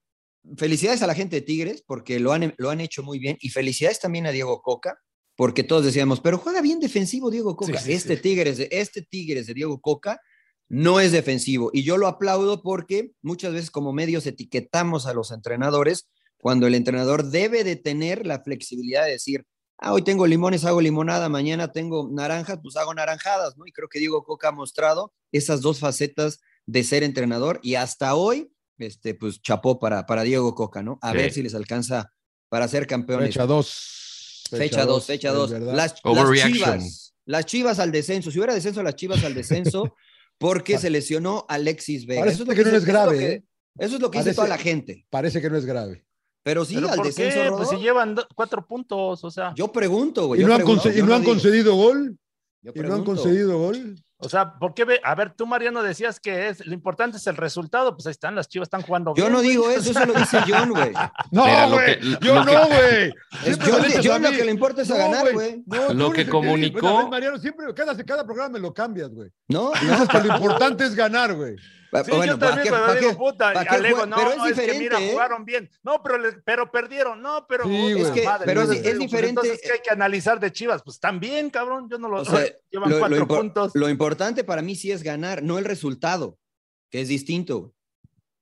[0.58, 3.48] felicidades a la gente de Tigres, porque lo han, lo han hecho muy bien, y
[3.48, 4.98] felicidades también a Diego Coca,
[5.36, 7.80] porque todos decíamos, pero juega bien defensivo Diego Coca.
[7.86, 10.20] este, Tigres de, este Tigres de Diego Coca
[10.68, 11.70] no es defensivo.
[11.72, 16.08] Y yo lo aplaudo porque muchas veces como medios etiquetamos a los entrenadores
[16.38, 19.46] cuando el entrenador debe de tener la flexibilidad de decir,
[19.78, 23.66] ah, hoy tengo limones, hago limonada, mañana tengo naranjas, pues hago naranjadas, ¿no?
[23.66, 28.14] Y creo que Diego Coca ha mostrado esas dos facetas de ser entrenador y hasta
[28.14, 30.98] hoy, este, pues chapó para, para Diego Coca, ¿no?
[31.02, 32.12] A ver si les alcanza
[32.48, 33.28] para ser campeones.
[33.28, 34.05] Fecha dos.
[34.48, 35.50] Fecha 2, fecha 2.
[35.50, 38.30] Las, chivas, las chivas al descenso.
[38.30, 39.94] Si hubiera descenso, las chivas al descenso,
[40.38, 42.20] porque se lesionó Alexis Vega.
[42.20, 43.32] Parece eso que, no es grave.
[43.32, 43.44] ¿eh?
[43.78, 45.06] Eso es lo que, dice toda la gente.
[45.10, 46.04] Parece que no es grave.
[46.42, 47.56] Pero sí, al descenso.
[47.56, 49.52] Pues si llevan cuatro puntos, o sea.
[49.56, 50.42] Yo pregunto, güey.
[50.42, 52.16] ¿Y, no, han, ¿y no han concedido gol?
[52.62, 53.96] ¿Y no han concedido gol?
[54.18, 54.84] O sea, ¿por qué?
[54.84, 55.00] Ve?
[55.04, 57.94] A ver, tú, Mariano, decías que es, lo importante es el resultado.
[57.94, 60.70] Pues ahí están, las chivas están jugando Yo no digo eso, eso lo dice John,
[60.70, 60.92] güey.
[61.30, 62.00] No, güey.
[62.20, 63.12] Yo no, güey.
[64.02, 65.62] John, lo que le importa es a ganar, güey.
[65.92, 67.08] lo que comunicó.
[67.08, 69.30] Mariano, siempre, cada, cada programa me lo cambias, güey.
[69.48, 69.72] No.
[69.74, 71.56] Y que lo importante es ganar, güey.
[72.04, 75.00] Sí, bueno, yo también, pero digo, puta, Alego, no, pero es, no, es que mira,
[75.00, 75.10] ¿eh?
[75.12, 75.70] jugaron bien.
[75.82, 79.40] No, pero, pero perdieron, no, pero es que, madre, pero es, es pues, diferente.
[79.40, 80.82] Entonces, ¿qué hay que analizar de Chivas?
[80.82, 83.72] Pues están bien, cabrón, yo no lo o sea, llevan lo, cuatro lo puntos.
[83.74, 86.38] Lo importante para mí sí es ganar, no el resultado,
[86.90, 87.72] que es distinto.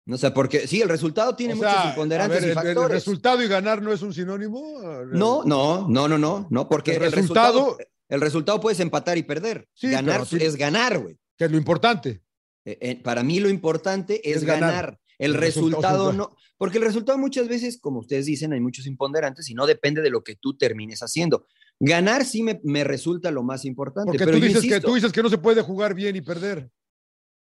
[0.07, 2.83] No sé, porque sí, el resultado tiene o sea, muchos imponderantes ver, y factores.
[2.83, 4.81] ¿El resultado y ganar no es un sinónimo?
[5.07, 7.79] No, no, no, no, no, no porque el, resultado,
[8.09, 9.67] el resultado puedes empatar y perder.
[9.73, 11.19] Sí, ganar sí, es ganar, güey.
[11.37, 12.24] Que es lo importante.
[12.65, 14.99] Eh, eh, para mí lo importante es, ganar.
[15.19, 19.55] El, resultado, no, porque el resultado muchas veces, como ustedes dicen, hay muchos imponderantes y
[19.55, 21.47] no depende de lo que tú termines haciendo.
[21.79, 24.11] Ganar sí me, resulta lo más importante.
[24.11, 26.69] Porque tú, dices que, tú dices que no se puede jugar bien y perder.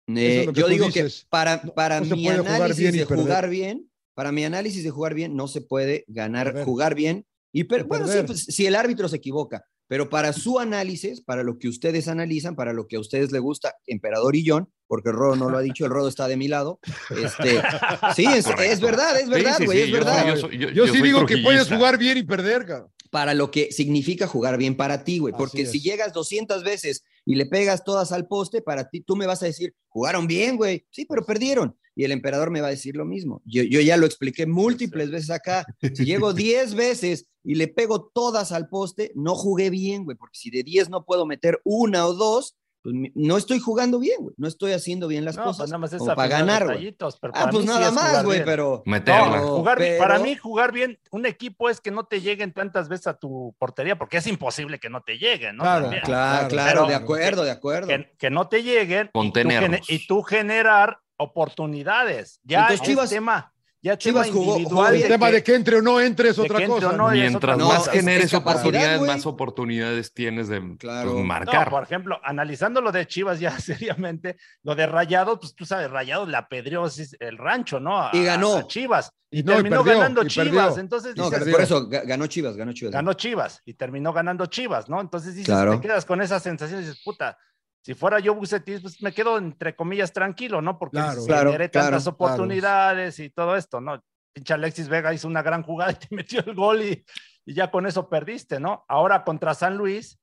[0.08, 4.90] Eh, yo digo que para, para mi análisis de jugar bien, para mi análisis de
[4.90, 9.16] jugar bien, no se puede ganar, jugar bien y bueno, pues, si el árbitro se
[9.16, 13.30] equivoca, pero para su análisis, para lo que ustedes analizan, para lo que a ustedes
[13.30, 16.28] les gusta, Emperador y John, porque el Rodo no lo ha dicho, el Rodo está
[16.28, 16.78] de mi lado.
[17.08, 17.62] Este,
[18.14, 20.36] sí, es, verdad, es verdad, güey, es verdad.
[20.74, 22.66] Yo, sí digo que puedes jugar bien y perder.
[23.10, 27.36] Para lo que significa jugar bien para ti, güey, porque si llegas 200 veces y
[27.36, 30.84] le pegas todas al poste, para ti, tú me vas a decir, jugaron bien, güey,
[30.90, 33.40] sí, pero perdieron y el emperador me va a decir lo mismo.
[33.46, 35.64] Yo, yo ya lo expliqué múltiples veces acá.
[35.94, 40.38] Si llego 10 veces y le pego todas al poste, no jugué bien, güey, porque
[40.38, 44.34] si de 10 no puedo meter una o dos, pues no estoy jugando bien, güey.
[44.36, 45.70] No estoy haciendo bien las cosas.
[45.70, 46.96] Pues nada más para ganar, güey.
[47.32, 48.82] Ah, pues nada más, güey, pero.
[48.86, 49.38] Meterla.
[49.38, 53.14] jugar, Para mí, jugar bien un equipo es que no te lleguen tantas veces a
[53.14, 55.62] tu portería, porque es imposible que no te lleguen, ¿no?
[55.62, 57.88] Claro, claro, claro, de acuerdo, de acuerdo.
[58.18, 59.42] Que, no te lleguen y tú,
[59.88, 62.40] y tú generar oportunidades.
[62.42, 63.51] Ya el tema,
[63.84, 66.38] Ya Chivas tema jugó- El de tema que- de que entre o no entre es
[66.38, 66.92] otra entre cosa.
[66.96, 67.10] no, ¿no?
[67.10, 71.10] Mientras otra más generes oportunidades, más oportunidades tienes de Claro.
[71.10, 71.68] pues, No, marcar.
[71.68, 76.26] por ejemplo, analizando lo de Chivas ya seriamente, lo de Rayado, pues tú sabes, Rayado
[76.26, 76.86] le apedreó
[77.18, 78.00] el rancho, ¿no?
[78.00, 78.54] A- Y ganó.
[78.56, 79.10] a Chivas.
[79.32, 80.78] Y, Y no, y terminó perdió, ganando y Chivas.
[80.78, 82.92] Entonces No, dices, por eso ga- ganó Chivas, ganó Chivas.
[82.92, 85.00] ganó Chivas y terminó ganando Chivas, ¿no?
[85.00, 85.72] Entonces dices, Claro.
[85.72, 87.36] te quedas con esa sensación y dices, puta,
[87.82, 90.78] si fuera yo Bucetis, pues me quedo entre comillas tranquilo, ¿no?
[90.78, 91.22] Porque Claro.
[91.24, 92.14] generé claro, tantas claro.
[92.14, 94.02] oportunidades y todo esto, ¿no?
[94.32, 97.04] Pinche Alexis Vega hizo una gran jugada y te metió el gol y,
[97.44, 98.84] y ya con eso perdiste, ¿no?
[98.88, 100.18] Ahora contra San Luis,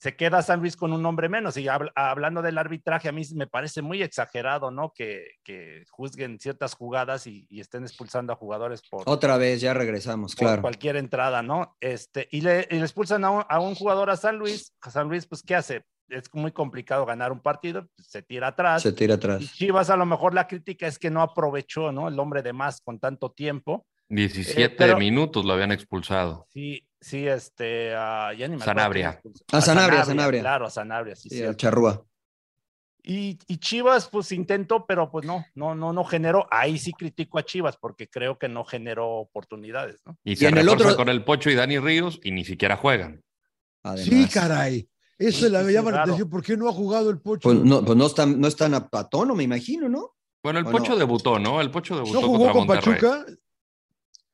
[0.00, 1.56] se queda San Luis con un hombre menos.
[1.56, 4.92] Y habl- hablando del arbitraje, a mí me parece muy exagerado, ¿no?
[4.94, 9.74] Que, que juzguen ciertas jugadas y, y estén expulsando a jugadores por, Otra vez, ya
[9.74, 10.62] regresamos, por claro.
[10.62, 11.76] cualquier entrada, ¿no?
[11.80, 14.72] Este, y le, y le expulsan a un, a un jugador a San Luis.
[14.82, 15.84] A San Luis, pues, ¿qué hace?
[16.08, 18.82] Es muy complicado ganar un partido, pues, se tira atrás.
[18.82, 19.52] Se tira Y atrás.
[19.54, 22.08] Chivas, a lo mejor la crítica es que no aprovechó, ¿no?
[22.08, 23.86] El hombre de más con tanto tiempo.
[24.08, 26.46] 17 Eh, pero- minutos lo habían expulsado.
[26.50, 29.20] Sí, sí, este, ah, ya ni me acuerdo Sanabria.
[29.52, 30.40] Ah, Sanabria, Sanabria.
[30.40, 31.42] Claro, a Sanabria, sí, Sí, sí.
[31.44, 32.02] al Charrúa.
[33.02, 36.46] Y, y Chivas, pues intentó, pero pues no, no, no, no generó.
[36.50, 40.16] Ahí sí critico a Chivas porque creo que no generó oportunidades, ¿no?
[40.24, 43.22] Y se en el otro- con el Pocho y Dani Ríos y ni siquiera juegan.
[43.82, 44.04] Además.
[44.06, 44.88] Sí, caray.
[45.18, 46.30] Eso Sí, la me llama la atención.
[46.30, 47.48] ¿Por qué no ha jugado el Pocho?
[47.48, 50.14] Pues no, pues no están, no están a, a tono, me imagino, ¿no?
[50.42, 50.98] Bueno, el ¿O Pocho no?
[50.98, 51.60] debutó, ¿no?
[51.60, 53.00] El Pocho debutó ¿No jugó contra con Monterrey.
[53.00, 53.26] Pachuca?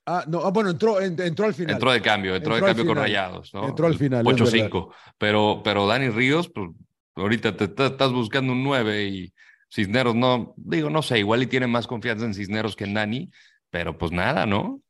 [0.07, 1.73] Ah, no, ah, bueno, entró, en- entró al final.
[1.75, 3.03] Entró de cambio, entró, Entró de cambio con.
[3.03, 3.69] Rayados, ¿no?
[3.69, 4.59] Entró al final, es Pocho verdad.
[4.67, 4.95] 5.
[5.17, 6.69] Pero, pero Dani Ríos, pues
[7.17, 9.35] ahorita te, te- estás buscando un 9 y
[9.73, 13.31] Cisneros no, digo, no sé, igual y tiene más confianza en Cisneros que en Dani,
[13.71, 14.81] pero pues nada, ¿no?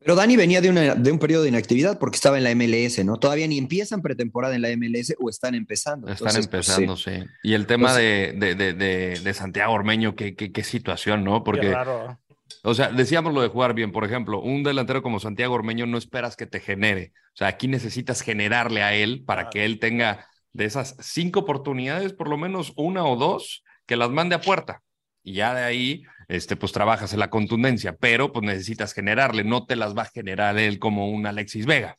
[0.00, 3.04] Pero Dani venía de, una, de un periodo de inactividad porque estaba en la MLS,
[3.04, 3.16] ¿no?
[3.18, 6.08] Todavía ni empiezan pretemporada en la MLS o están empezando.
[6.08, 6.82] Están Entonces, pues, sí.
[6.84, 7.30] empezando, sí.
[7.42, 11.40] Y el tema Pues- de, de, de, de, Santiago Ormeño, qué, qué, qué situación, ¿no?
[11.40, 12.18] Qué Porque, raro.
[12.62, 15.98] o sea, decíamos lo de jugar bien, por ejemplo, un delantero como Santiago Ormeño no
[15.98, 17.12] esperas que te genere.
[17.34, 19.50] O sea, aquí necesitas generarle a él para Claro.
[19.52, 24.10] que él tenga de esas cinco oportunidades, por lo menos una o dos, que las
[24.10, 24.80] mande a puerta.
[25.24, 29.66] Y ya de ahí, este, pues trabajas en la contundencia, pero pues necesitas generarle, no
[29.66, 31.98] te las va a generar él como un Alexis Vega.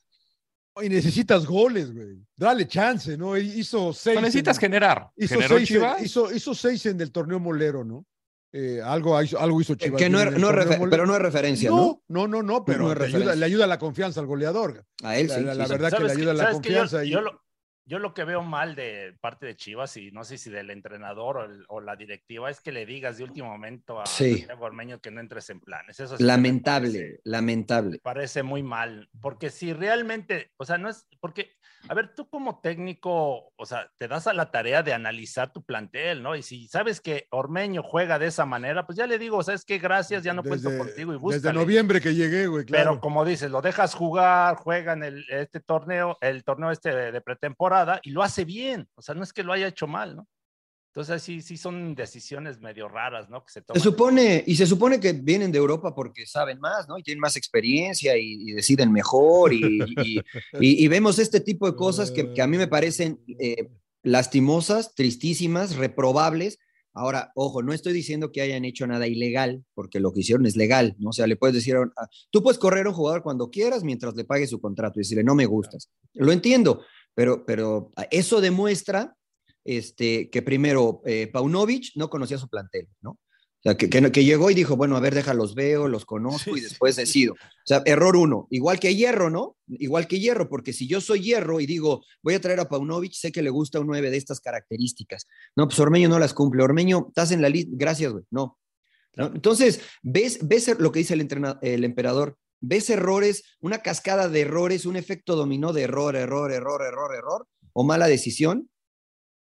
[0.82, 2.20] Y necesitas goles, güey.
[2.38, 3.36] Dale chance, ¿no?
[3.36, 4.16] Hizo seis.
[4.16, 5.08] Lo necesitas en- generar.
[5.18, 6.02] hizo ¿Generó seis, en- Chivas?
[6.04, 8.06] hizo, hizo seis en el torneo molero, ¿no?
[8.54, 9.98] Eh, algo, hizo, algo hizo Chivas.
[10.00, 10.50] Que no es, no
[10.90, 12.02] pero no es referencia, ¿no?
[12.08, 13.36] no, no, no, no, pero No le, ayuda, referencia.
[13.36, 14.86] le ayuda la confianza al goleador.
[15.04, 15.42] A él La- sí.
[15.44, 15.72] la- sí, la sí.
[15.72, 17.42] verdad que le ayuda la sabes que yo- confianza y- yo, lo,
[17.90, 21.38] yo lo que veo mal de parte de Chivas, y no sé si del entrenador
[21.38, 24.38] o, el- o la directiva, es que le digas de último momento a Sí.
[24.38, 26.00] Santiago Ormeño que no entres en planes.
[26.00, 28.00] Eso sí que me Lamentable, parece- lamentable.
[28.04, 31.50] parece muy mal, porque si realmente, o sea, no es, porque,
[31.88, 35.64] a ver, tú como técnico, o sea, te das a la tarea de analizar tu
[35.66, 36.36] plantel, ¿no?
[36.36, 39.80] Y si sabes que Ormeño juega de esa manera, pues ya le digo, ¿sabes qué?
[39.80, 41.60] Gracias, ya no cuento Desde- contigo y Desde búscale.
[41.60, 43.00] noviembre que llegué, güey, Pero claro.
[43.02, 47.22] como dices, lo dejas jugar, juega en el, este torneo, el torneo este de, de
[47.22, 48.88] pretemporada y lo hace bien.
[48.96, 50.28] O sea, no es que lo haya hecho mal, ¿no?
[50.92, 53.46] Entonces sí, sí son decisiones medio raras, ¿no?
[53.46, 53.82] Que se Se toman.
[53.84, 56.98] supone, y se supone que vienen de Europa porque saben más, ¿no?
[56.98, 59.54] Y tienen más experiencia y, y deciden mejor.
[59.54, 60.24] Y,
[60.60, 63.70] y- vemos este tipo de cosas que, que a mí me parecen eh,
[64.04, 66.58] lastimosas, tristísimas, reprobables.
[66.94, 70.56] Ahora, ojo, no estoy diciendo que hayan hecho nada ilegal, porque lo que hicieron es
[70.58, 71.12] legal, ¿no?
[71.12, 74.16] O sea, le puedes decir, a- tú puedes correr a un jugador cuando quieras mientras
[74.16, 75.90] le pague su contrato y decirle, no me gustas.
[76.16, 76.84] Lo entiendo,
[77.20, 79.14] pero, pero eso demuestra
[79.66, 83.12] este, que primero eh, Paunovic no conocía su plantel, ¿no?
[83.12, 86.56] O sea, que, que, que llegó y dijo, bueno, a ver, déjalos veo, los conozco
[86.56, 87.34] y después decido.
[87.34, 89.58] O sea, error uno, igual que Hierro, ¿no?
[89.68, 93.12] Igual que Hierro, porque si yo soy Hierro y digo, voy a traer a Paunovic,
[93.12, 95.28] sé que le gusta un 9 de estas características.
[95.58, 96.64] No, pues Ormeño no las cumple.
[96.64, 98.24] Ormeño, estás en la lista, gracias, güey.
[98.32, 98.58] No.
[99.18, 99.26] ¿No?
[99.26, 101.28] Entonces, ves, ves lo que dice el,
[101.62, 106.82] el emperador, ves errores, una cascada de errores, un efecto dominó de error, error, error,
[106.82, 108.70] error, error, o mala decisión,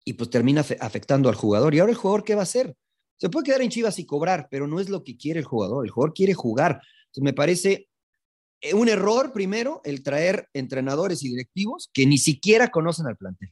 [0.05, 1.74] y pues termina afe- afectando al jugador.
[1.76, 2.76] ¿Y ahora el jugador qué va a hacer?
[3.18, 5.86] Se puede quedar en Chivas y cobrar, pero no es lo que quiere el jugador.
[5.86, 6.82] El jugador quiere jugar.
[7.07, 7.89] Entonces, me parece
[8.61, 13.51] eh, un error primero el traer entrenadores y directivos que ni siquiera conocen al plantel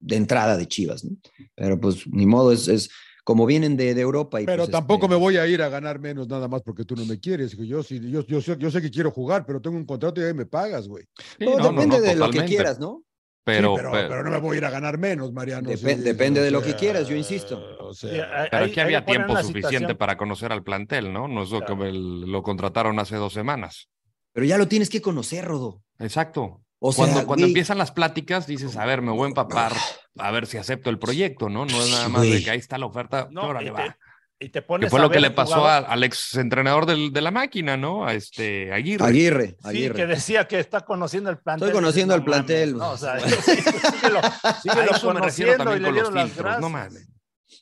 [0.00, 1.16] de entrada de Chivas, ¿no?
[1.54, 2.90] Pero pues ni modo, es, es
[3.24, 4.40] como vienen de, de Europa.
[4.40, 6.84] Y, Pero pues, tampoco este, me voy a ir a ganar menos nada más porque
[6.84, 7.56] tú no me quieres.
[7.56, 10.24] Yo, sí, yo, yo, sé, yo sé que quiero jugar, pero tengo un contrato y
[10.24, 11.04] ahí me pagas, güey.
[11.38, 13.02] Sí, no, depende no, de lo que quieras, ¿no?
[13.46, 15.68] Pero, Sí, pero, pero- pero no me voy a ir a ganar menos, Mariano.
[15.76, 17.60] Sí, depende de lo que quieras, yo insisto.
[17.80, 21.28] O sea, pero aquí había tiempo suficiente situación- para conocer al plantel, ¿no?
[21.28, 21.78] No es lo Claro.
[21.78, 23.88] que el- lo contrataron hace dos semanas.
[24.32, 25.82] Pero ya lo tienes que conocer, Rodo.
[25.98, 26.62] Exacto.
[26.78, 29.72] O sea, cuando cuando empiezan las pláticas, dices, a ver, me voy a empapar,
[30.18, 31.66] a ver si acepto el proyecto, ¿no?
[31.66, 33.98] No es nada más de que ahí está la oferta, No, órale, y te- va.
[34.40, 37.76] Y te pones que fue lo que le pasó al ex entrenador de la máquina,
[37.76, 38.04] ¿no?
[38.04, 39.04] A este Aguirre.
[39.06, 41.68] Aguirre, Sí, que decía que está conociendo el plantel.
[41.68, 42.76] Estoy conociendo el plantel.
[42.76, 44.20] no, o sea, síguelo,
[44.62, 46.60] síguelo conociendo y le dieron las gracias.
[46.60, 47.08] No mames.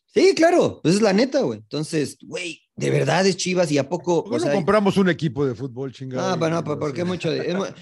[0.06, 1.58] Sí, claro, pues es la neta, güey.
[1.60, 4.24] Entonces, güey, de verdad es Chivas y a poco.
[4.24, 6.26] ¿Por no compramos un equipo de fútbol chingado?
[6.26, 7.30] Ah, bueno, porque mucho.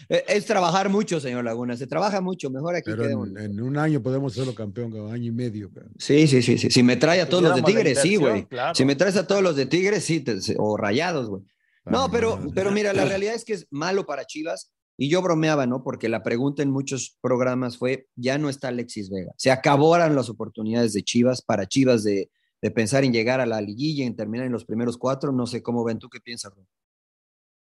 [0.09, 1.77] Es, trabajar mucho, señor Laguna.
[1.77, 2.51] Se trabaja mucho.
[2.51, 5.71] Mejor aquí Pero en, un año podemos serlo campeón, un año y medio.
[5.97, 6.71] Sí, sí, sí, sí.
[6.71, 8.49] Si me trae a todos los de Tigres, sí, güey.
[8.75, 10.25] Si me traes a todos los de Tigres, sí,
[10.59, 11.43] o rayados, güey.
[11.87, 14.73] No, ah, pero, pero mira, la realidad es que es malo para Chivas.
[14.99, 15.83] Y yo bromeaba, ¿no?
[15.83, 19.33] Porque la pregunta en muchos programas fue, ya no está Alexis Vega.
[19.39, 22.29] Se acabaron las oportunidades de Chivas para Chivas de,
[22.63, 25.33] de pensar en llegar a la liguilla, en terminar en los primeros cuatro.
[25.33, 26.53] No sé cómo ven tú qué piensas,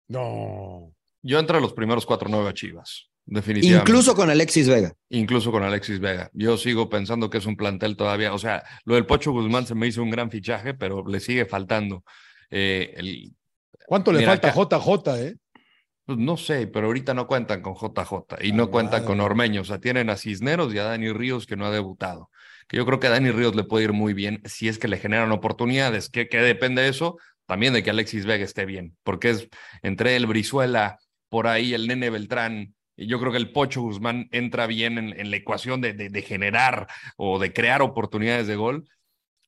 [0.09, 0.93] No.
[1.23, 3.09] Yo entro a los primeros cuatro, nueve a Chivas.
[3.25, 3.91] Definitivamente.
[3.91, 4.93] Incluso con Alexis Vega.
[5.09, 6.29] Incluso con Alexis Vega.
[6.33, 8.35] Yo sigo pensando que es un plantel todavía.
[8.35, 11.47] O sea, lo del Pocho Guzmán se me hizo un gran fichaje, pero le sigue
[11.47, 12.05] faltando.
[12.51, 13.33] Eh, el...
[13.87, 15.37] ¿Cuánto le falta a JJ, eh?
[16.05, 19.61] Pues no sé, pero ahorita no cuentan con JJ y no cuentan con Ormeño.
[19.61, 22.29] O sea, tienen a Cisneros y a Dani Ríos que no ha debutado
[22.73, 24.99] yo creo que a Dani Ríos le puede ir muy bien si es que le
[24.99, 26.09] generan oportunidades.
[26.09, 27.19] ¿Qué, depende de eso?
[27.47, 29.49] También de que Alexis Vega esté bien, porque es
[29.83, 30.99] entre el Brizuela,
[31.29, 35.37] por ahí el Nene Beltrán, yo creo que el Pocho Guzmán entra bien en, la
[35.37, 38.89] ecuación de, de, generar o de crear oportunidades de gol,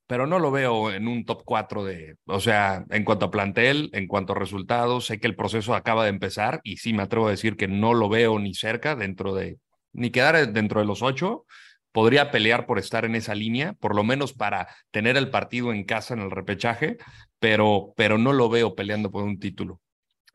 [0.07, 3.91] pero no lo veo en un top 4 de, o sea, en cuanto a plantel,
[3.93, 7.29] en cuanto a resultados, sé que el proceso acaba de empezar y sí me atrevo
[7.29, 9.59] a decir que no lo veo ni cerca dentro de,
[9.93, 11.47] ni quedar dentro de los ocho,
[11.95, 15.85] podría pelear por estar en esa línea, por lo menos para tener el partido en
[15.85, 16.99] casa en el repechaje,
[17.39, 19.81] pero, pero no lo veo peleando por un título.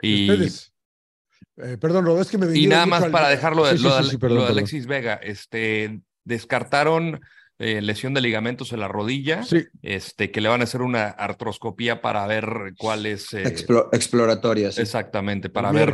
[0.02, 4.48] Y, eh, perdón, Rob, es que me Y nada más para dejarlo de, lo, de
[4.48, 7.20] Alexis Vega, este, descartaron
[7.58, 9.42] eh, lesión de ligamentos en la rodilla,
[9.82, 13.34] este, que le van a hacer una artroscopía para ver cuál es...
[13.34, 13.44] Eh,
[13.92, 15.94] exploratoria, Exactamente, para ver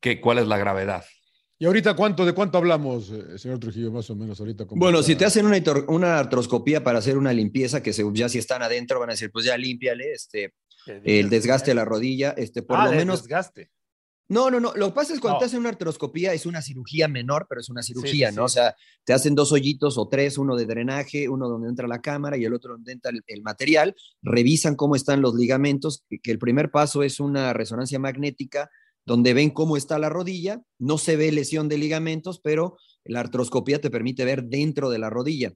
[0.00, 1.04] qué, cuál es la gravedad.
[1.62, 4.64] ¿Y ahorita cuánto, de cuánto hablamos, eh, señor Trujillo, más o menos ahorita?
[4.70, 5.58] Bueno, si te hacen una,
[5.88, 9.44] una, artroscopía para hacer una limpieza, que ya si están adentro van a decir, pues
[9.44, 10.54] ya límpiale, este,
[10.86, 13.20] el desgaste de la rodilla, este, por ah, lo menos...
[13.24, 13.70] desgaste.
[14.30, 14.72] No, no, no.
[14.74, 17.68] Lo que pasa es cuando te hacen una artroscopía es una cirugía menor, pero es
[17.68, 18.44] una cirugía, ¿no?
[18.44, 22.00] O sea, te hacen dos hoyitos o tres, uno de drenaje, uno donde entra la
[22.00, 23.96] cámara y el otro donde entra el, material.
[24.22, 28.70] Revisan cómo están los ligamentos, que el primer paso es una resonancia magnética
[29.10, 33.80] donde ven cómo está la rodilla, no se ve lesión de ligamentos, pero la artroscopía
[33.80, 35.52] te permite ver dentro de la rodilla.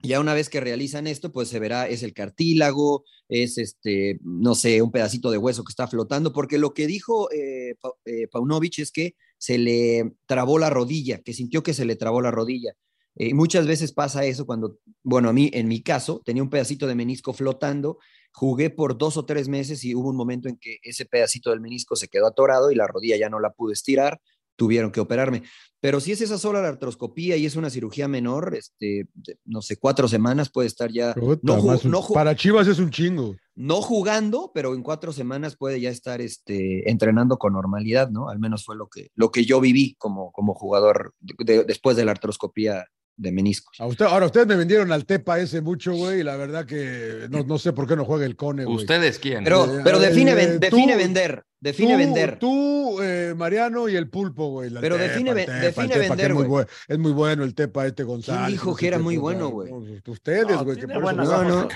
[0.00, 4.54] Ya una vez que realizan esto, pues se verá, es el cartílago, es este, no
[4.54, 7.74] sé, un pedacito de hueso que está flotando, porque lo que dijo eh,
[8.04, 12.20] eh Paunovic es que se le trabó la rodilla, que sintió que se le trabó
[12.20, 12.74] la rodilla.
[13.16, 16.86] Eh, muchas veces pasa eso cuando, bueno, a mí, en mi caso, tenía un pedacito
[16.86, 17.98] de menisco flotando
[18.36, 21.60] Jugué por dos o tres meses y hubo un momento en que ese pedacito del
[21.60, 24.20] menisco se quedó atorado y la rodilla ya no la pude estirar,
[24.56, 25.44] tuvieron que operarme.
[25.80, 29.06] Pero si es esa sola la artroscopía y es una cirugía menor, este,
[29.44, 31.14] no sé, cuatro semanas puede estar ya.
[31.42, 33.36] no, para Chivas es un chingo.
[33.54, 38.30] No jugando, pero en cuatro semanas puede ya estar este, entrenando con normalidad, ¿no?
[38.30, 42.10] Al menos fue lo que, lo que yo viví como, como jugador después de la
[42.12, 42.86] artroscopía
[43.16, 43.80] de meniscos.
[43.80, 47.58] ahora, ustedes me vendieron al Tepa ese mucho, güey, y la verdad que no, no
[47.58, 48.76] sé por qué no juega el Cone, güey.
[48.76, 49.44] ¿Ustedes quién?
[49.44, 51.44] Pero, eh, pero define, eh, define vender.
[51.64, 52.38] Define vender.
[52.38, 54.70] Tú, eh, Mariano y el pulpo, güey.
[54.82, 58.42] Pero define, define vender, es, muy es muy bueno el Tepa este González.
[58.42, 59.72] ¿Quién dijo que era muy bueno, güey?
[60.06, 60.76] Ustedes, güey.
[60.76, 61.66] que no, no.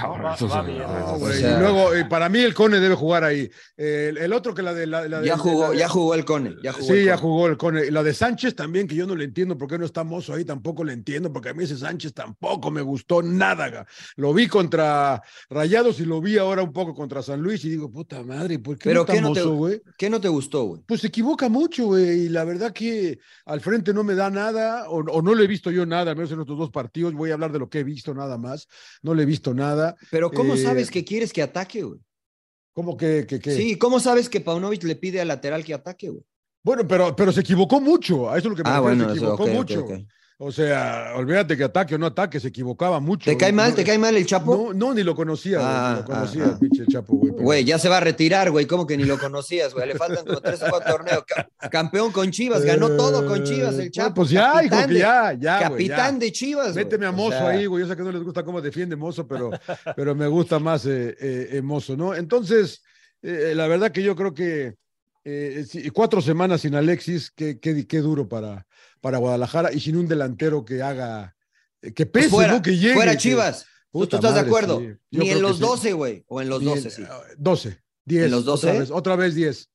[1.34, 3.50] Y luego, para mí el Cone debe jugar ahí.
[3.78, 4.86] el, otro que la de...
[4.86, 6.56] La, ya, jugó, ya jugó el Cone.
[6.62, 7.86] Ya jugó sí, ya jugó el Cone.
[7.86, 10.34] Y la de Sánchez también, que yo no le entiendo por qué no está Mozo
[10.34, 13.86] ahí, tampoco le entiendo, porque a mí ese Sánchez tampoco me gustó nada.
[14.16, 17.90] Lo vi contra Rayados y lo vi ahora un poco contra San Luis y digo,
[17.90, 19.77] puta madre, ¿por qué no está Mozo, güey?
[19.96, 20.82] ¿Qué no te gustó, güey?
[20.86, 24.88] Pues se equivoca mucho, güey, y la verdad que al frente no me da nada,
[24.88, 27.34] o, no le he visto yo nada, al menos en estos dos partidos, voy a
[27.34, 28.68] hablar de lo que he visto nada más,
[29.02, 29.96] no le he visto nada.
[30.10, 32.00] Pero ¿cómo eh, sabes que quieres que ataque, güey?
[32.72, 36.22] ¿Cómo que, Sí, ¿cómo sabes que Paunovic le pide al lateral que ataque, güey?
[36.62, 39.46] Bueno, pero, pero se equivocó mucho, a eso es lo que me ah, se equivocó
[39.46, 39.86] mucho.
[40.40, 43.28] O sea, olvídate que ataque o no ataque, se equivocaba mucho.
[43.28, 43.74] ¿Te cae mal?
[43.74, 44.70] ¿Te cae mal el Chapo?
[44.72, 47.32] No, no ni lo conocía, ah, ni lo conocía el pinche Chapo, güey.
[47.32, 48.64] Güey, ya se va a retirar, güey.
[48.64, 49.88] ¿Cómo que ni lo conocías, güey?
[49.88, 51.24] Le faltan como tres o cuatro torneos.
[51.72, 54.14] Campeón con Chivas, ganó todo con Chivas el Chapo.
[54.14, 55.58] pues ya, hijo, que ya, ya.
[55.58, 56.72] Capitán de Chivas.
[56.76, 57.82] Méteme a Mozo ahí, güey.
[57.82, 59.50] Yo sé que no les gusta cómo defiende Mozo, pero,
[59.96, 62.14] pero me gusta más eh, eh, Mozo, ¿no?
[62.14, 62.80] Entonces,
[63.22, 64.76] eh, la verdad que yo creo que
[65.92, 68.67] cuatro semanas sin Alexis, qué, qué, qué duro para
[69.00, 71.36] para Guadalajara y sin un delantero que haga,
[71.82, 72.62] eh, que pues pese, ¿no?
[72.62, 72.94] Que llegue.
[72.94, 73.66] Fuera Chivas.
[73.92, 74.80] ¿Tú, estás de acuerdo?
[75.10, 76.24] Ni en los 12, güey.
[76.28, 77.02] O en los 12, sí.
[77.36, 78.24] 12, 10.
[78.24, 78.66] ¿En los 12?
[78.66, 79.70] Otra vez, otra vez 10.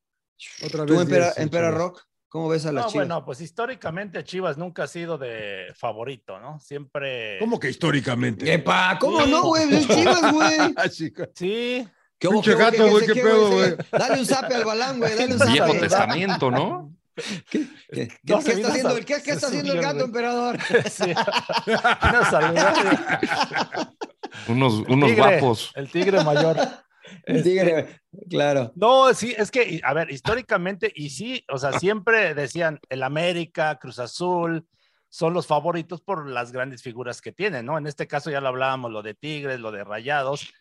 [0.66, 2.04] Otra vez ¿Tú, Empera, Rock?
[2.30, 3.08] ¿Cómo ves a las no, Chivas?
[3.08, 6.60] Bueno, pues históricamente Chivas nunca ha sido de favorito, ¿no?
[6.60, 7.38] Siempre.
[7.40, 8.52] ¿Cómo que históricamente?
[8.52, 8.98] ¡Epa!
[9.00, 9.72] ¿Cómo no, güey?
[9.72, 10.58] Es Chivas, güey.
[10.76, 11.12] Ah, sí.
[11.12, 13.76] ¿Qué Pinche gato, güey, qué, pedo, güey.
[13.92, 15.16] Dale un zape al balán, güey.
[15.16, 15.52] Dale un zape.
[15.52, 16.96] Viejo testamento, ¿no?
[17.16, 20.58] ¿Qué, qué, qué, está, haciendo, ¿qué, está haciendo el gato, emperador?
[20.90, 21.14] Sí.
[24.48, 25.72] unos unos guapos.
[25.76, 26.58] El tigre mayor.
[27.26, 28.72] El tigre, claro.
[28.76, 33.78] No, sí, es que, a ver, históricamente, y sí, o sea, siempre decían el América,
[33.78, 34.66] Cruz Azul,
[35.10, 37.78] son los favoritos por las grandes figuras que tienen, ¿no?
[37.78, 40.52] En este caso ya lo hablábamos, lo de Tigres, lo de Rayados,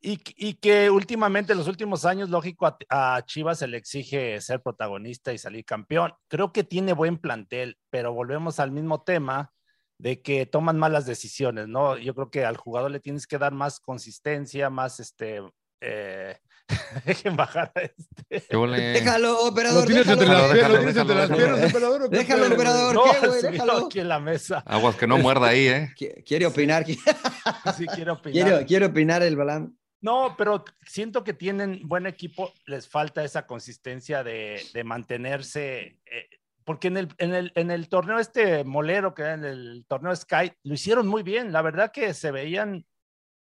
[0.00, 4.40] y, y que últimamente, en los últimos años, lógico, a, a, Chivas se le exige
[4.40, 6.12] ser protagonista y salir campeón.
[6.28, 9.52] Creo que tiene buen plantel, pero volvemos al mismo tema
[9.98, 11.96] de que toman malas decisiones, ¿no?
[11.98, 15.42] Yo creo que al jugador le tienes que dar más consistencia, más este,
[15.80, 16.36] eh,
[17.04, 18.44] dejen bajar a este.
[18.58, 19.80] Déjalo, operador.
[19.80, 22.10] Lo tienes déjalo, entre las, déjalo, tienes entre las piernas, operador.
[22.10, 22.94] Déjalo, operador.
[22.94, 23.42] No, ¿Qué, güey?
[23.42, 23.86] Déjalo.
[23.86, 24.62] aquí en la mesa.
[24.66, 25.94] Aguas que no muerda ahí, ¿eh?
[26.24, 26.84] Quiere opinar.
[26.86, 26.96] Sí,
[27.94, 28.32] quiere opinar.
[28.32, 29.77] Quiere, quiere opinar el balán.
[30.00, 36.28] No, pero siento que tienen buen equipo, les falta esa consistencia de, de mantenerse, eh,
[36.64, 40.14] porque en el, en, el, en el torneo este molero, que era en el torneo
[40.14, 42.86] Sky, lo hicieron muy bien, la verdad que se veían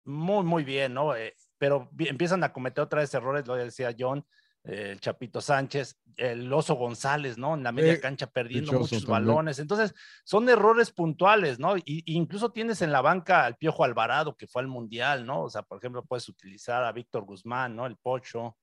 [0.05, 1.17] muy, muy bien, ¿no?
[1.17, 4.25] Eh, pero empiezan a cometer otra vez errores, lo decía John,
[4.67, 7.55] el Chapito Sánchez, el Oso González, ¿no?
[7.55, 9.59] En la media cancha perdiendo muchos balones.
[9.59, 9.95] Entonces,
[10.25, 11.77] son errores puntuales, ¿no?
[11.77, 15.45] Y, incluso tienes en la banca al Piojo Alvarado, que fue al Mundial, ¿no?
[15.45, 17.87] O sea, por ejemplo, puedes utilizar a Víctor Guzmán, ¿no?
[17.87, 18.57] El Pocho.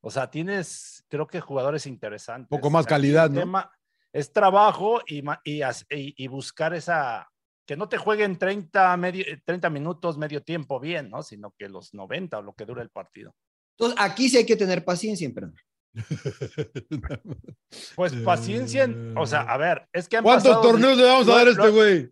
[0.00, 2.50] O sea, tienes, creo que jugadores interesantes.
[2.50, 3.40] Un poco más calidad, ¿no?
[3.40, 3.70] Tema
[4.12, 7.28] es trabajo y, y, y buscar esa,
[7.66, 11.22] que no te jueguen 30, medio, 30 minutos, medio tiempo bien, ¿no?
[11.22, 13.34] Sino que los 90 o lo que dura el partido.
[13.78, 15.60] Entonces, aquí sí hay que tener paciencia, emperador.
[17.94, 21.50] Pues paciencia, o sea, a ver, es que ¿Cuántos torneos le vamos a dar a
[21.50, 22.10] este güey?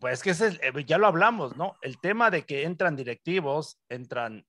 [0.00, 1.76] Pues que ese, eh, ya lo hablamos, ¿no?
[1.82, 4.46] El tema de que entran directivos, entran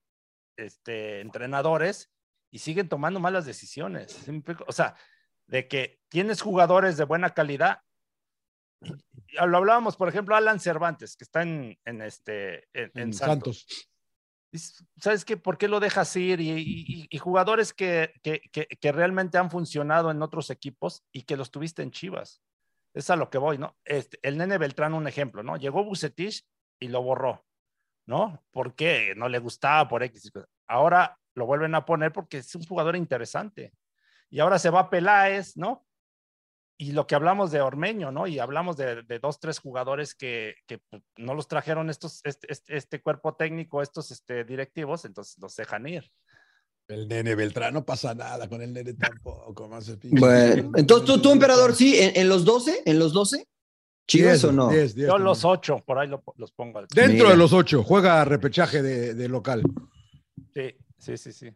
[0.56, 2.10] este, entrenadores
[2.50, 4.16] y siguen tomando malas decisiones.
[4.66, 4.96] O sea,
[5.46, 7.80] de que tienes jugadores de buena calidad
[9.46, 13.66] lo hablábamos, por ejemplo, Alan Cervantes, que está en, en este, en, Santos.
[14.58, 15.36] ¿Sabes qué?
[15.36, 16.40] ¿Por qué lo dejas ir?
[16.40, 18.12] Y, jugadores que,
[18.82, 22.42] realmente han funcionado en otros equipos y que los tuviste en Chivas.
[22.94, 23.76] Es a lo que voy, ¿no?
[23.84, 25.56] Este, el nene Beltrán, un ejemplo, ¿no?
[25.56, 26.46] Llegó Bucetich
[26.78, 27.44] y lo borró,
[28.06, 28.42] ¿no?
[28.50, 29.14] ¿Por qué?
[29.16, 30.32] No le gustaba por X.
[30.66, 33.74] Ahora lo vuelven a poner porque es un jugador interesante.
[34.30, 35.86] Y ahora se va Peláez, ¿no?
[36.78, 38.26] Y lo que hablamos de Ormeño, ¿no?
[38.26, 42.76] Y hablamos de, dos, tres jugadores que, que, pues, no los trajeron estos, este, este,
[42.76, 46.10] este, cuerpo técnico, estos este, directivos, entonces los dejan ir.
[46.88, 49.68] El nene Beltrán, no pasa nada con el nene tampoco.
[49.68, 53.48] Más bueno, entonces tú, tú, emperador, sí, en, los 12, en los 12,
[54.06, 54.70] ¿Chivas o no?
[54.72, 56.82] Yo los 8, por ahí los pongo.
[56.94, 59.62] Dentro de los 8, juega repechaje de, de, local.
[60.54, 61.50] Sí, sí, sí, sí.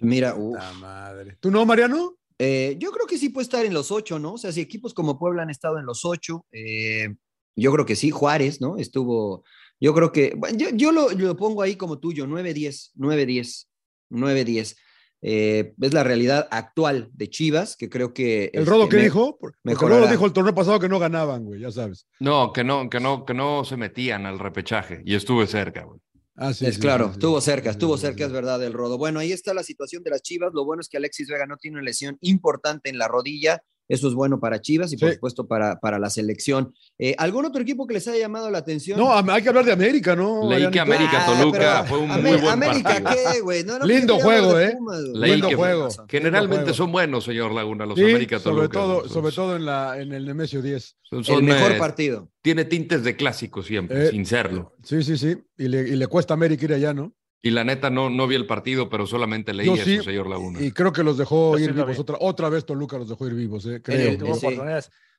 [0.00, 0.36] Mira,
[0.78, 1.38] madre.
[1.40, 2.18] ¿Tú no, Mariano?
[2.38, 4.34] Eh, yo creo que sí puede estar en los ocho, ¿no?
[4.34, 7.14] O sea, si equipos como Puebla han estado en los ocho, eh,
[7.54, 8.76] yo creo que sí, Juárez, ¿no?
[8.76, 9.44] Estuvo,
[9.80, 13.66] yo creo que, bueno, yo, lo, pongo ahí como tuyo, 9-10, 9-10,
[14.10, 14.76] 9-10.
[15.22, 18.50] es la realidad actual de Chivas, que creo que...
[18.52, 19.38] ¿El Rodo qué dijo?
[19.64, 22.06] Mejor Rodo dijo el torneo pasado que no ganaban, güey, ya sabes.
[22.20, 26.00] No, que no, que no, que no se metían al repechaje y estuve cerca, güey.
[26.38, 28.98] Ah, sí, es claro, estuvo cerca, estuvo cerca, es verdad, el rodo.
[28.98, 30.52] Bueno, ahí está la situación de las Chivas.
[30.52, 33.62] Lo bueno es que Alexis Vega no tiene una lesión importante en la rodilla.
[33.88, 36.74] Eso es bueno para Chivas y por supuesto para, para la selección.
[36.98, 38.98] Eh, ¿Algún otro equipo que les haya llamado la atención?
[38.98, 40.48] No, hay que hablar de América, ¿no?
[40.48, 43.64] Leí que América ah, Toluca fue un muy buen América, ¿qué, güey?
[43.84, 44.76] Lindo juego, ¿eh?
[45.14, 45.88] Lindo juego.
[46.08, 48.62] Generalmente son buenos, señor Laguna, los América Toluca.
[48.62, 50.96] Sobre todo, sobre todo en, la, en el Nemesio 10.
[51.28, 52.30] el mejor partido.
[52.42, 54.72] Tiene tintes de clásico siempre, eh, sin serlo.
[54.82, 55.36] Sí, sí, sí.
[55.58, 57.15] Y le, y le cuesta a América ir allá, ¿no?
[57.42, 60.60] Y la neta no, no vi el partido, pero solamente leí eso, señor Laguna.
[60.60, 61.98] Y creo que los dejó ir vivos.
[61.98, 64.18] Otra, otra vez Toluca los dejó ir vivos, eh, creo.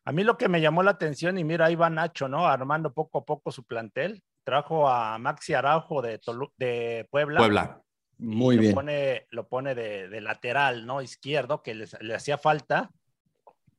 [0.04, 2.48] A mí lo que me llamó la atención, y mira, ahí va Nacho, ¿no?
[2.48, 4.24] Armando poco a poco su plantel.
[4.44, 6.20] Trajo a Maxi Araujo de,
[6.58, 7.40] de Puebla.
[7.40, 7.82] Puebla.
[8.18, 8.72] Muy bien.
[8.72, 11.02] Lo pone, lo pone de, lateral, ¿no?
[11.02, 12.90] Izquierdo, que le hacía falta.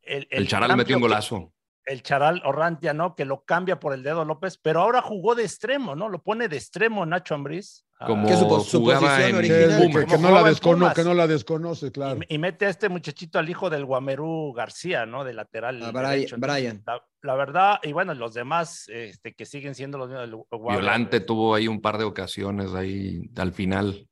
[0.02, 1.52] El, el, Charal metió un golazo.
[1.88, 3.14] El Charal Orrantia, ¿no?
[3.14, 6.08] Que lo cambia por el dedo López, pero ahora jugó de extremo, ¿no?
[6.08, 9.90] Lo pone de extremo Nacho Ambriz como su, en original?
[9.92, 12.20] Que, que, no la descono, que, no la desconoce, claro.
[12.28, 15.24] Y, mete a este muchachito al hijo del Guamerú García, ¿no?
[15.24, 15.82] De lateral.
[15.82, 16.84] A Brian.
[17.22, 20.46] La, verdad, y bueno, los demás este, que siguen siendo los mismos.
[20.68, 24.08] Violante tuvo ahí un par de ocasiones ahí al final.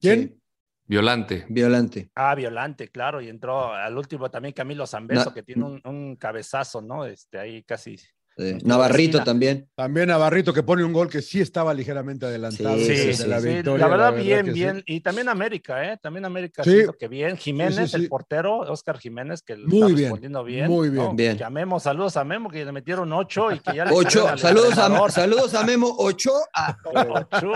[0.00, 0.39] ¿Quién?
[0.90, 1.46] Violante.
[1.48, 2.10] Violante.
[2.16, 3.20] Ah, Violante, claro.
[3.20, 7.04] Y entró al último también Camilo Zambeso, que tiene un, un, cabezazo, ¿no?
[7.04, 7.96] Este, ahí casi
[8.64, 9.68] Navarrito también.
[9.74, 12.76] También Navarrito que pone un gol que sí estaba ligeramente adelantado.
[12.76, 14.82] Sí, sí, la, victoria, la, verdad, bien, bien.
[14.86, 15.98] Y también América, ¿eh?
[16.00, 17.36] También América siento que bien.
[17.36, 20.66] Jiménez, el portero, Oscar Jiménez, que muy está respondiendo bien.
[20.66, 21.16] Muy bien.
[21.16, 21.36] bien.
[21.36, 25.10] Llamemos, saludos a Memo, que le metieron ocho y que ya le Ocho, saludos a,
[25.10, 26.32] saludos a Memo, ocho.
[26.54, 26.76] A...
[26.84, 27.52] ocho.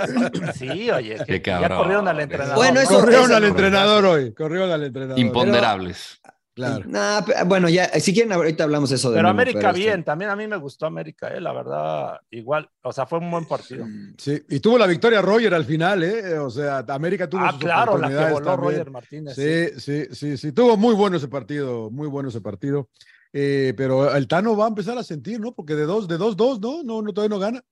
[0.55, 2.57] Sí, oye, que ya corrieron al entrenador.
[2.57, 5.19] Bueno, eso, corrieron al entrenador hoy, corrieron al entrenador.
[5.19, 6.21] Imponderables.
[6.55, 6.85] Claro.
[7.47, 9.17] bueno, ya, si quieren, ahorita hablamos eso de.
[9.17, 12.93] Pero América este bien, también a mí me gustó América, eh, la verdad, igual, o
[12.93, 13.85] sea, fue un buen partido.
[14.17, 16.39] Sí, y tuvo la victoria Roger al final, ¿eh?
[16.39, 17.43] O sea, América tuvo.
[17.45, 19.35] Ah, claro, la que voló Roger Martínez.
[19.35, 22.89] Sí, sí, sí, sí, tuvo muy bueno ese partido, muy bueno ese partido.
[23.33, 25.53] Eh, pero el Tano va a empezar a sentir, ¿no?
[25.53, 26.85] Porque de dos, de dos, dos, ¿no?
[26.85, 27.65] No, no todavía no gana.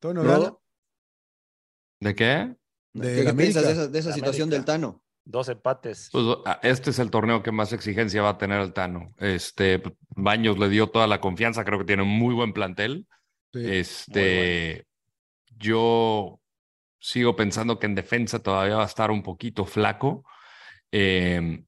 [0.00, 0.54] Todavía no, gana.
[2.00, 2.56] ¿De qué?
[2.92, 5.03] De ¿Qué, piensas de esa, de esa situación del Tano?
[5.24, 6.10] Dos empates.
[6.12, 9.14] Pues, ah, este es el torneo que más exigencia va a tener el Tano.
[9.18, 13.06] Este, Baños le dio toda la confianza, creo que tiene un muy buen plantel.
[13.52, 14.86] este,
[15.56, 16.40] yo
[16.98, 20.24] sigo pensando que en defensa todavía va a estar un poquito flaco.
[20.90, 21.64] Em,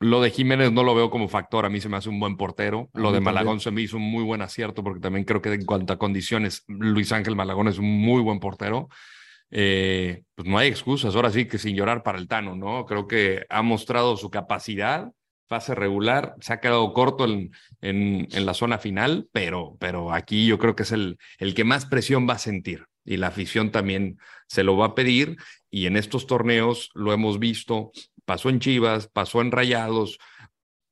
[0.00, 2.36] lo de Jiménez no lo veo como factor, a mí se me hace un buen
[2.36, 2.88] portero.
[2.94, 5.64] Lo de Malagón se me hizo un muy buen acierto porque también creo que en
[5.64, 8.88] cuanto a condiciones, Luis Ángel Malagón es un muy buen portero.
[9.50, 12.84] Eh, pues no hay excusas, ahora sí que sin llorar para el Tano, ¿no?
[12.84, 15.12] Creo que ha mostrado su capacidad,
[15.48, 20.58] fase regular, se ha quedado corto en, en, la zona final, pero, pero aquí yo
[20.58, 24.18] creo que es el, el que más presión va a sentir y la afición también
[24.46, 25.38] se lo va a pedir
[25.70, 27.90] y en estos torneos lo hemos visto,
[28.26, 30.18] pasó en Chivas, pasó en Rayados,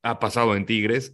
[0.03, 1.13] ha pasado en Tigres,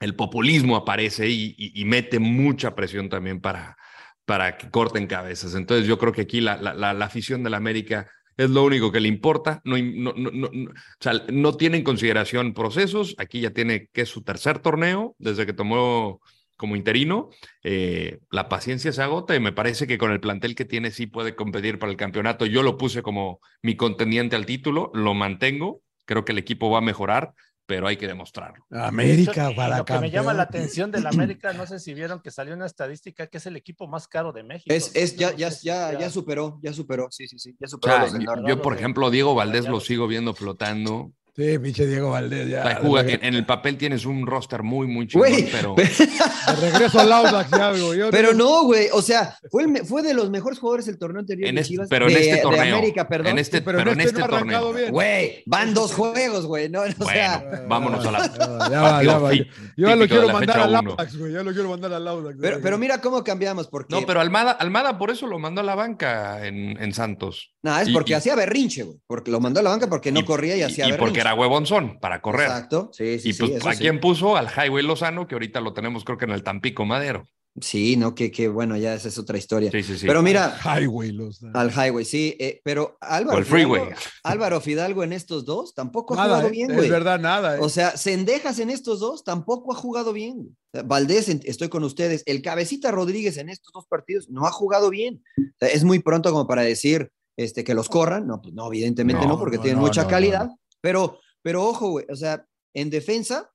[0.00, 3.76] el populismo aparece y mete mucha presión también para,
[4.24, 5.54] para que corten cabezas.
[5.54, 8.90] Entonces yo creo que aquí la, la, la, afición de la América es lo único
[8.90, 13.40] que le importa, no, no, no, no, o sea, no tiene en consideración procesos, aquí
[13.40, 16.20] ya tiene que es su tercer torneo desde que tomó
[16.56, 17.30] como interino,
[17.62, 21.06] eh, la paciencia se agota y me parece que con el plantel que tiene sí
[21.06, 22.46] puede competir para el campeonato.
[22.46, 26.78] Yo lo puse como mi contendiente al título, lo mantengo, creo que el equipo va
[26.78, 27.34] a mejorar,
[27.66, 28.64] pero hay que demostrarlo.
[28.70, 32.30] América para Lo que me llama la atención del América, no sé si vieron que
[32.30, 34.74] salió una estadística que es el equipo más caro de México.
[34.74, 38.06] Es, es ya, ya, ya, ya, superó, ya superó, sí, sí, sí, ya superó.
[38.46, 41.12] yo, por ejemplo, Diego Valdés lo sigo viendo flotando.
[41.36, 42.80] Sí, pinche Diego Valdés, ya.
[42.80, 45.74] en, el papel tienes un roster muy, muy chido, pero.
[45.74, 48.00] De regreso al Audax, ya, güey.
[48.12, 48.86] pero no, güey.
[48.92, 51.48] O sea, fue, fue de los mejores jugadores del torneo anterior.
[51.48, 52.62] En este, pero en este torneo.
[52.62, 53.32] De América, perdón.
[53.32, 54.72] En este, pero, en este, este torneo.
[54.90, 56.68] Güey, van dos juegos, güey.
[56.68, 57.64] No, o sea.
[57.68, 58.68] vámonos a la.
[58.70, 59.34] Ya, va, ya va.
[59.34, 61.32] Yo ya lo quiero mandar al Audax, güey.
[61.32, 62.38] Ya lo quiero mandar al Audax.
[62.40, 63.66] Pero, pero mira cómo cambiamos.
[63.66, 63.92] Porque...
[63.92, 67.54] No, pero Almada, Almada por eso lo mandó a la banca en, en Santos.
[67.62, 68.98] No, es porque hacía berrinche, güey.
[69.08, 71.23] Porque lo mandó a la banca porque no corría y hacía berrinche.
[71.24, 72.46] Era huevonzón para correr.
[72.46, 73.30] Exacto, sí, sí.
[73.30, 74.36] Y pues, ¿a quién puso?
[74.36, 77.24] Al Highway Lozano, que ahorita lo tenemos creo que en el Tampico Madero.
[77.60, 79.70] Sí, no, que, que bueno, ya esa es otra historia.
[79.70, 80.06] Sí, sí, sí.
[80.06, 80.58] Pero mira.
[80.64, 81.56] Highway Lozano.
[81.56, 82.36] Al Highway, sí.
[82.40, 83.38] Eh, pero Álvaro.
[83.38, 83.82] el freeway.
[83.82, 86.86] Fidalgo, Álvaro Fidalgo en estos dos tampoco ha jugado eh, bien, güey.
[86.86, 87.56] Es verdad, nada.
[87.56, 87.60] Eh.
[87.62, 90.56] O sea, Sendejas en estos dos tampoco ha jugado bien.
[90.84, 92.24] Valdés, estoy con ustedes.
[92.26, 95.22] El Cabecita Rodríguez en estos dos partidos no ha jugado bien.
[95.60, 98.26] es muy pronto como para decir este, que los corran.
[98.26, 100.50] No, pues no, evidentemente no, porque tienen mucha calidad.
[100.84, 103.50] Pero, pero ojo, güey, o sea, en defensa,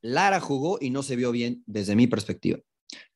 [0.00, 2.60] Lara jugó y no se vio bien desde mi perspectiva.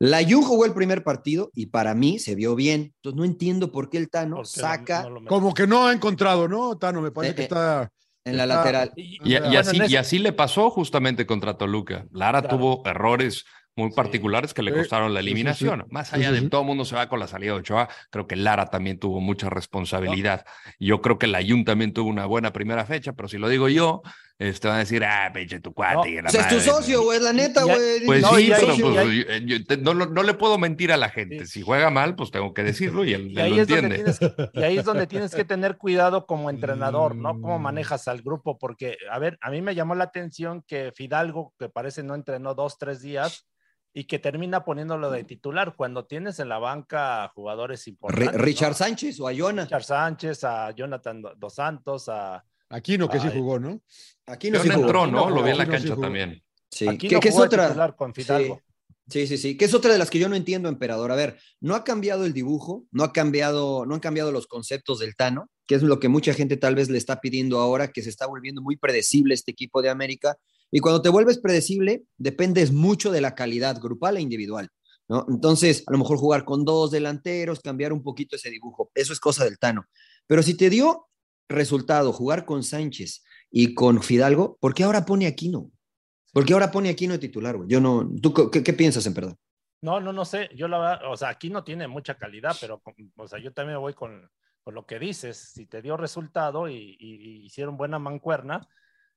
[0.01, 2.93] La Jun jugó el primer partido y para mí se vio bien.
[2.97, 5.07] Entonces no entiendo por qué el Tano saca.
[5.29, 6.77] Como que no ha encontrado, ¿no?
[6.77, 7.93] Tano, me parece que eh, eh, está.
[8.25, 8.93] En la lateral.
[8.97, 12.07] Y, así, y, así, le pasó justamente contra Toluca.
[12.11, 13.45] Lara tuvo errores
[13.77, 15.87] muy particulares que le costaron la eliminación.
[15.91, 18.37] Más allá de todo el mundo se va con la salida de Ochoa, creo que
[18.37, 20.45] Lara también tuvo mucha responsabilidad.
[20.79, 23.69] Yo creo que la Jun también tuvo una buena primera fecha, pero si lo digo
[23.69, 24.03] yo,
[24.41, 26.23] este van a decir, ah, pinche tu cuate.
[26.23, 28.07] No, es tu socio, güey, la neta, güey.
[28.07, 31.45] Pues sí, pero pues, no, no, le puedo mentir a la gente.
[31.45, 34.03] Si juega mal, pues tengo que decirlo y él, lo entiende.
[34.55, 37.39] y ahí es donde tienes que tener cuidado como entrenador, ¿no?
[37.39, 37.63] Cómo mm.
[37.63, 41.69] manejas al grupo, porque, a ver, a mí me llamó la atención que Fidalgo, que
[41.69, 43.47] parece no entrenó dos, tres días,
[43.93, 48.41] y que termina poniéndolo de titular cuando tienes en la banca jugadores importantes.
[48.41, 49.67] Richard Sánchez o a Jonathan.
[49.67, 52.43] Richard Sánchez, a Jonathan Dos Santos, a.
[52.71, 53.83] Aquino, que sí jugó, ¿no?
[54.27, 55.29] Aquino sí entró, ¿no?
[55.29, 56.43] Lo vi en la cancha también.
[56.71, 56.87] Sí.
[56.97, 57.95] ¿Qué, es otra?
[57.97, 58.63] Con Fidalgo.
[59.09, 61.11] Sí, sí, sí, que es otra de las que yo no entiendo, emperador.
[61.11, 65.01] A ver, no ha cambiado el dibujo, no ha cambiado, no han cambiado los conceptos
[65.01, 68.03] del Tano, que es lo que mucha gente tal vez le está pidiendo ahora, que
[68.03, 70.37] se está volviendo muy predecible este equipo de América.
[70.71, 74.69] Y cuando te vuelves predecible, dependes mucho de la calidad grupal e individual.
[75.09, 75.27] ¿no?
[75.29, 79.19] Entonces, a lo mejor jugar con dos delanteros, cambiar un poquito ese dibujo, eso es
[79.19, 79.87] cosa del Tano.
[80.29, 81.10] Pero si te dio
[81.51, 85.71] resultado jugar con Sánchez y con Fidalgo, ¿por qué ahora pone Aquino?
[86.33, 87.69] ¿Por qué ahora pone Aquino titular, güey?
[87.69, 89.37] Yo no, ¿tú qué, piensas en perdón?
[89.83, 90.51] No, no, no sé.
[90.55, 92.83] Yo la verdad, o sea, aquí no tiene mucha calidad, pero,
[93.17, 94.31] o sea, yo también voy con,
[94.67, 95.37] lo que dices.
[95.37, 96.97] Si te dio resultado y
[97.45, 98.69] hicieron buena mancuerna,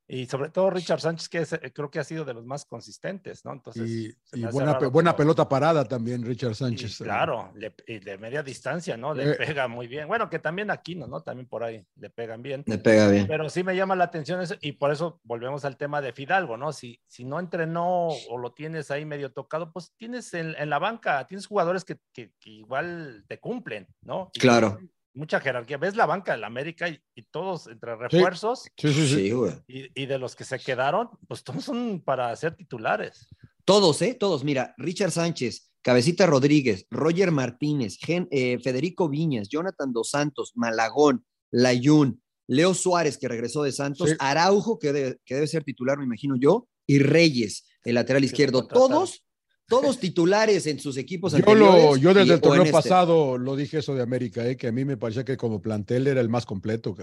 [0.08, 3.46] y sobre todo Richard Sánchez, que eh, creo que ha sido de los más consistentes,
[3.46, 3.54] ¿no?
[3.54, 3.90] Entonces,
[4.34, 7.02] y, buena, buena pelota parada también, Richard Sánchez.
[7.02, 7.04] Eh.
[7.06, 7.54] claro,
[7.88, 9.14] y de media distancia, ¿no?
[9.14, 9.36] Le eh.
[9.36, 10.08] pega muy bien.
[10.08, 11.22] Bueno, que también aquí, ¿no?
[11.22, 12.64] También por ahí le pegan bien.
[12.68, 13.28] Le pega bien.
[13.28, 16.58] Pero sí me llama la atención eso, y por eso volvemos al tema de Fidalgo,
[16.58, 16.74] ¿no?
[16.74, 21.26] Si, si no entrenó o lo tienes ahí medio tocado, pues tienes en, la banca,
[21.28, 24.32] tienes jugadores que, que, igual te cumplen, ¿no?
[24.40, 24.78] claro
[25.14, 25.78] mucha jerarquía.
[25.78, 27.00] Ves la banca del América y,
[27.32, 28.64] todos entre refuerzos.
[28.78, 29.34] Sí, sí, sí.
[29.68, 33.28] y, de los que se quedaron, pues todos son para ser titulares.
[33.66, 34.14] Todos, ¿eh?
[34.14, 34.44] Todos.
[34.44, 42.22] Mira, Richard Sánchez, Cabecita Rodríguez, Roger Martínez, eh, Federico Viñas, Jonathan Dos Santos, Malagón, Layún,
[42.48, 46.68] Leo Suárez, que regresó de Santos, Araujo, que, que, debe ser titular, me imagino yo,
[46.86, 48.68] y Reyes, el lateral izquierdo.
[48.68, 49.26] Todos
[49.68, 52.74] todos titulares en sus equipos yo yo desde el torneo este.
[52.74, 54.58] pasado lo dije eso de América, ¿eh?
[54.58, 56.96] que a mí me parecía que como plantel era el más completo.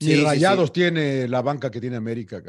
[0.00, 2.42] Ni Rayados tiene la banca que tiene América.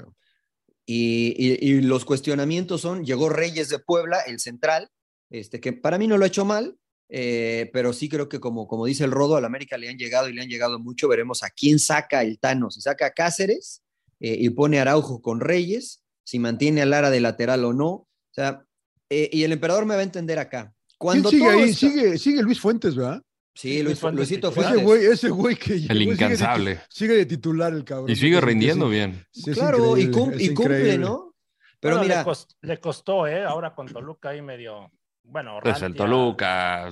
[0.86, 4.90] Y, los cuestionamientos son, llegó Reyes de Puebla, el central,
[5.30, 6.78] este, que para mí no lo ha hecho mal,
[7.10, 10.30] eh, pero sí creo que como, como dice el Rodo, al América le han llegado
[10.30, 13.82] y le han llegado mucho, veremos a quién saca el Tano, si saca a Cáceres
[14.20, 17.90] eh, y pone Araujo con Reyes, si mantiene a Lara de lateral o no.
[17.90, 18.67] O sea,
[19.10, 20.74] eh, y el emperador me va a entender acá.
[20.98, 21.74] Cuando sigue ahí?
[21.74, 23.22] Sigue, sigue Luis Fuentes, ¿verdad?
[23.54, 24.76] Sí, Luis, Luisito Fuentes.
[24.76, 26.82] Ese güey, ese güey que El incansable.
[26.90, 28.10] Sigue de, titular el cabrón.
[28.10, 29.26] Y sigue rindiendo bien.
[29.54, 31.34] claro, y, cumple, ¿no?
[31.80, 32.26] Pero mira.
[32.62, 33.44] Le costó, ¿eh?
[33.44, 34.92] Ahora con Toluca ahí medio
[35.30, 36.90] bueno, pues el Toluca,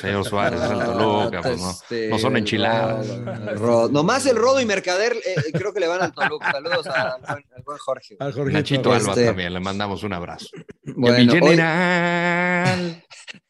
[0.00, 3.06] señor Suárez es el Toluca, pues no, este, no son enchiladas.
[3.90, 6.52] nomás el Rodo y Mercader eh, eh, creo que le van al Toluca.
[6.52, 7.20] Saludos al,
[7.64, 8.16] buen Jorge.
[8.18, 10.48] Al Jorge Nachito Alba este, también, le mandamos un abrazo.
[10.96, 13.04] Bueno, general.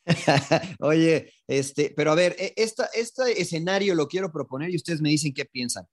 [0.80, 5.10] Oye, este, pero a ver, e, esta, este escenario lo quiero proponer y ustedes me
[5.10, 5.86] dicen qué piensan.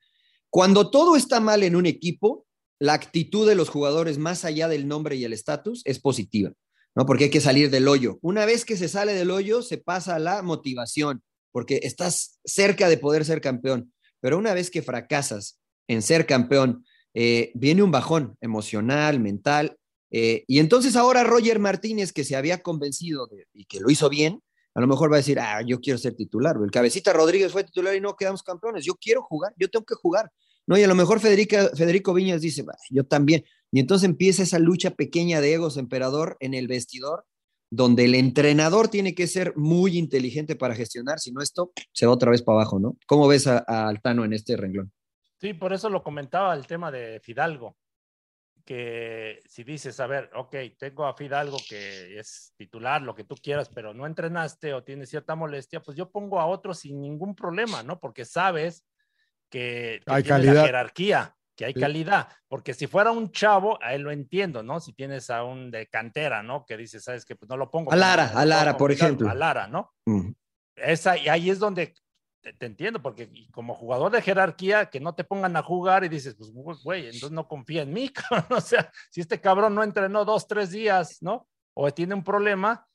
[0.50, 2.46] Cuando todo está mal en un equipo,
[2.80, 6.54] la actitud de los jugadores, más allá del nombre y el estatus, es positiva.
[6.96, 7.06] ¿no?
[7.06, 8.20] Porque hay que salir del hoyo.
[8.22, 12.90] Una vez que se sale del hoyo, se pasa a la motivación, porque estás cerca
[12.90, 13.94] de poder ser campeón.
[14.20, 19.78] Pero una vez que fracasas en ser campeón, eh, viene un bajón emocional, mental.
[20.14, 24.42] Eh, y entonces ahora Roger Martínez, que se había convencido y que lo hizo bien,
[24.76, 26.56] a lo mejor va a decir, ah, yo quiero ser titular.
[26.64, 28.86] El cabecita Rodríguez fue titular y no quedamos campeones.
[28.86, 30.32] Yo quiero jugar, yo tengo que jugar.
[30.66, 33.44] No, y a lo mejor Federico Viñas dice, yo también.
[33.72, 37.26] Y entonces empieza esa lucha pequeña de egos, emperador, en el vestidor,
[37.70, 42.14] donde el entrenador tiene que ser muy inteligente para gestionar, si no esto se va
[42.14, 42.96] otra vez para abajo, ¿no?
[43.08, 44.92] ¿Cómo ves a, Altano en este renglón?
[45.42, 47.76] Sí, por eso lo comentaba el tema de Fidalgo,
[48.66, 53.36] que si dices, a ver, ok, tengo a Fidalgo que es titular, lo que tú
[53.36, 57.36] quieras, pero no entrenaste o tienes cierta molestia, pues yo pongo a otro sin ningún
[57.36, 58.00] problema, ¿no?
[58.00, 58.86] Porque sabes
[59.50, 60.56] que, hay calidad.
[60.56, 64.80] La jerarquía que hay calidad, porque si fuera un chavo, a él lo entiendo, ¿no?
[64.80, 66.66] Si tienes a un de cantera, ¿no?
[66.66, 67.92] Que dice, sabes que pues no lo pongo.
[67.92, 69.30] A Lara, a Lara, por ejemplo.
[69.30, 69.94] A Lara, ¿no?
[70.76, 71.94] Esa, y ahí es donde
[72.52, 76.36] te, entiendo, porque como jugador de jerarquía, que no te pongan a jugar y dices,
[76.36, 78.12] pues, güey, entonces no confía en mí,
[78.50, 81.48] o sea, si este cabrón no entrenó dos, tres días, ¿no?
[81.74, 82.88] O tiene un problema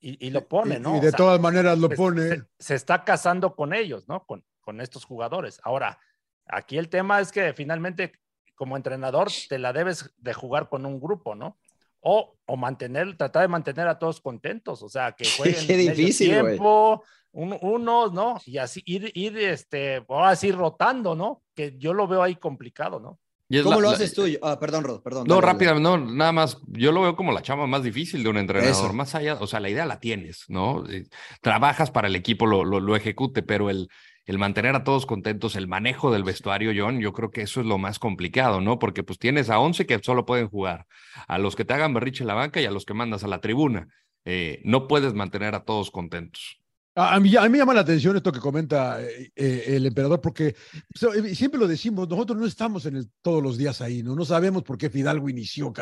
[0.00, 0.98] y, lo pone, ¿no?
[0.98, 2.42] Y, de todas maneras lo pone.
[2.58, 4.26] Se, está casando con ellos, ¿no?
[4.26, 5.60] Con, con estos jugadores.
[5.62, 5.98] Ahora,
[6.46, 8.12] Aquí el tema es que finalmente
[8.54, 11.58] como entrenador te la debes de jugar con un grupo, ¿no?
[12.06, 16.28] O, o mantener, tratar de mantener a todos contentos, o sea, que jueguen Qué difícil,
[16.28, 17.02] tiempo,
[17.32, 18.40] unos, ¿no?
[18.44, 21.42] Y así ir, ir, este, así rotando, ¿no?
[21.54, 23.18] Que yo lo veo ahí complicado, ¿no?
[23.62, 24.24] ¿Cómo lo haces tú?
[24.42, 25.26] Ah, perdón, Rod, perdón.
[25.28, 26.58] No, rápido, no, nada más.
[26.66, 28.92] Yo lo veo como la chama más difícil de un entrenador.
[28.94, 30.84] Más allá, o sea, la idea la tienes, ¿no?
[30.88, 31.06] Eh,
[31.40, 33.88] trabajas para el equipo, lo, lo, lo ejecute, pero el,
[34.24, 37.66] el mantener a todos contentos, el manejo del vestuario, John, yo creo que eso es
[37.66, 38.78] lo más complicado, ¿no?
[38.78, 40.86] Porque pues tienes a 11 que solo pueden jugar,
[41.28, 43.28] a los que te hagan berriche en la banca y a los que mandas a
[43.28, 43.88] la tribuna.
[44.24, 46.64] Eh, no puedes mantener a todos contentos.
[46.96, 50.20] A mí, a mí me llama la atención esto que comenta eh, eh, el emperador,
[50.20, 54.14] porque eh, siempre lo decimos, nosotros no estamos en el, todos los días ahí, ¿no?
[54.14, 55.72] No sabemos por qué Fidalgo inició,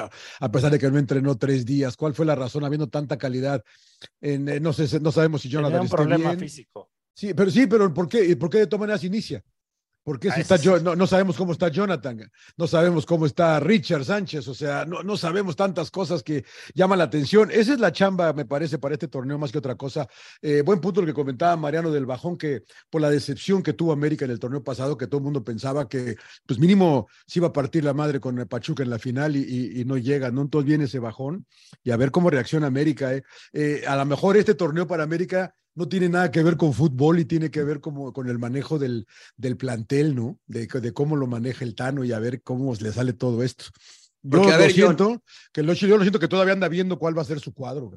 [0.40, 3.62] a pesar de que no entrenó tres días, cuál fue la razón, habiendo tanta calidad.
[4.22, 6.91] En, no, sé, no sabemos si Jonathan Tenía un problema físico.
[7.14, 9.42] Sí, pero sí, pero ¿por qué, ¿por qué de todas maneras inicia?
[10.04, 14.48] Porque si está no, no, sabemos cómo está Jonathan, no sabemos cómo está Richard Sánchez,
[14.48, 16.44] o sea, no, no sabemos tantas cosas que
[16.74, 17.50] llaman la atención.
[17.52, 20.08] Esa es la chamba, me parece, para este torneo más que otra cosa.
[20.40, 23.92] Eh, buen punto el que comentaba Mariano del Bajón, que por la decepción que tuvo
[23.92, 26.16] América en el torneo pasado, que todo el mundo pensaba que,
[26.46, 29.84] pues mínimo, se iba a partir la madre con el Pachuca en la final y,
[29.84, 30.42] no llega, ¿no?
[30.42, 31.46] Entonces viene ese bajón
[31.84, 33.14] y a ver cómo reacciona América.
[33.14, 33.22] ¿eh?
[33.52, 37.20] Eh, a lo mejor este torneo para América no tiene nada que ver con fútbol
[37.20, 40.38] y tiene que ver como con el manejo del, del plantel, ¿no?
[40.46, 43.64] De, de, cómo lo maneja el Tano y a ver cómo le sale todo esto.
[44.24, 45.22] Yo lo siento,
[45.52, 47.90] que lo, yo lo siento que todavía anda viendo cuál va a ser su cuadro.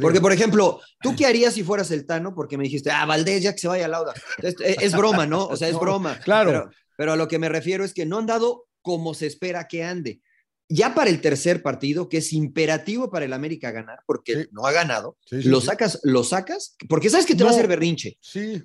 [0.00, 2.34] Porque, por ejemplo, ¿tú qué harías si fueras el Tano?
[2.34, 4.12] Porque me dijiste, ah, Valdés, ya que se vaya a Lauda.
[4.38, 5.46] Es, es, broma, ¿no?
[5.46, 6.18] O sea, es broma.
[6.18, 6.50] Claro.
[6.50, 9.68] Pero, pero a lo que me refiero es que no han dado como se espera
[9.68, 10.20] que ande
[10.72, 14.72] ya para el tercer partido, que es imperativo para el América ganar, porque no ha
[14.72, 18.16] ganado, lo sacas, lo sacas, porque sabes que te va a hacer berrinche.
[18.20, 18.62] Sí,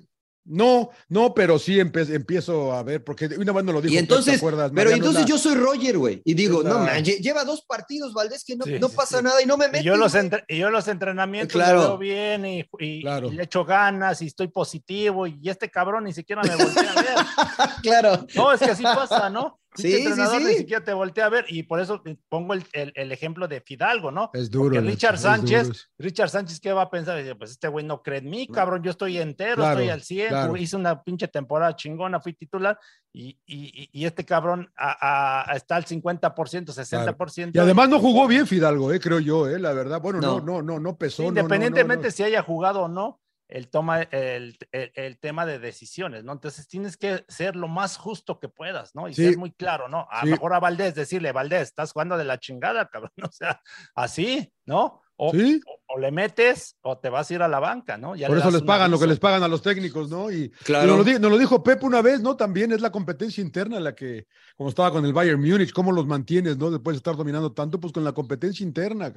[0.48, 3.94] no, no, pero sí empiezo a ver, porque una vez no lo dijo.
[3.94, 4.40] Y entonces,
[4.74, 8.56] pero entonces yo soy Roger, güey, y digo, no, man, lleva dos partidos, Valdés, que
[8.56, 9.82] no, no pasa nada y no me meto.
[9.82, 10.14] Y yo los,
[10.48, 11.80] y yo los entrenamientos claro.
[11.80, 16.40] veo bien y, y, le echo ganas y estoy positivo y este cabrón ni siquiera
[16.42, 17.72] me voltea a ver.
[17.82, 18.26] claro.
[18.34, 19.60] No, es que así pasa, ¿no?
[19.74, 23.46] Sí, entrenador ni siquiera te voltea a ver y por eso pongo el, el, ejemplo
[23.46, 24.30] de Fidalgo, ¿no?
[24.32, 24.74] Es duro.
[24.74, 27.22] Porque Richard Sánchez, Richard Sánchez, ¿qué va a pensar?
[27.36, 30.76] Pues este güey no cree en mí, cabrón, yo estoy entero, estoy al 100, hice
[30.76, 32.78] una pinche temporada chingona, fui titular
[33.12, 37.50] y, y, y este cabrón a, a, está al 50%, 60%.
[37.54, 40.00] Y además no jugó bien Fidalgo, eh, creo yo, eh, la verdad.
[40.00, 41.24] Bueno, no, no, no, no, pesó.
[41.24, 46.32] Independientemente si haya jugado o no, el, toma, el, el, tema de decisiones, ¿no?
[46.32, 49.08] Entonces tienes que ser lo más justo que puedas, ¿no?
[49.08, 50.06] Y ser muy claro, ¿no?
[50.10, 53.60] A lo mejor a Valdés decirle, Valdés, estás jugando de la chingada, cabrón, o sea,
[53.94, 55.02] así, ¿no?
[55.20, 58.10] O, o, le metes o te vas a ir a la banca, ¿no?
[58.10, 60.30] Por eso les pagan lo que les pagan a los técnicos, ¿no?
[60.30, 60.96] Y, claro.
[60.96, 62.36] nos, lo, lo, dijo Pep una vez, ¿no?
[62.36, 66.06] También es la competencia interna la que, como estaba con el Bayern Múnich, cómo los
[66.06, 66.70] mantienes, ¿no?
[66.70, 69.12] Después de estar dominando tanto, pues con la competencia interna.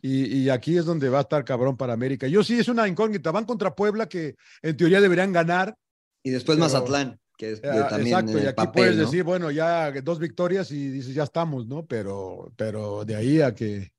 [0.00, 2.28] Y, aquí es donde va a estar cabrón para América.
[2.28, 3.32] Yo sí, es una incógnita.
[3.32, 5.76] Van contra Puebla, que en teoría deberían ganar.
[6.22, 8.16] Y después Mazatlán, que es ah, también.
[8.16, 11.84] Exacto, y aquí puedes decir, bueno, ya dos victorias y dices, ya estamos, ¿no?
[11.84, 13.91] Pero, pero de ahí a que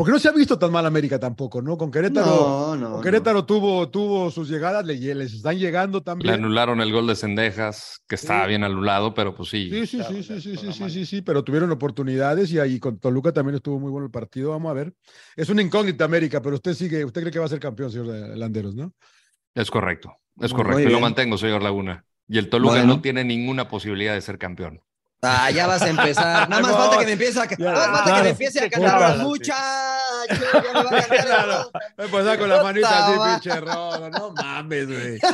[0.00, 1.76] porque no se ha visto tan mal América tampoco, ¿no?
[1.76, 6.28] Con Querétaro, con Querétaro tuvo, tuvo sus llegadas, le, les están llegando también.
[6.28, 9.68] Le anularon el gol de Cendejas, que estaba bien anulado, pero pues sí.
[9.68, 12.98] Sí, sí, sí, sí, sí, sí, sí, sí, sí, pero tuvieron oportunidades y ahí con
[12.98, 14.52] Toluca también estuvo muy bueno el partido.
[14.52, 14.94] Vamos a ver.
[15.36, 18.06] Es una incógnita América, pero usted sigue, usted cree que va a ser campeón, señor
[18.38, 18.94] Landeros, ¿no?
[19.54, 20.80] Es correcto, es correcto.
[20.80, 22.06] Y lo mantengo, señor Laguna.
[22.26, 24.80] Y el Toluca no tiene ninguna posibilidad de ser campeón.
[25.22, 26.48] Ah, ya vas a empezar.
[26.48, 29.18] Nada más falta que me empiece a, nada más falta que me empiece a cantar
[29.18, 29.58] los muchachos.
[30.30, 31.70] Ya me va a cantar claro.
[31.98, 34.10] Empezar con la manita así, pinche rodo.
[34.10, 35.18] No mames, güey.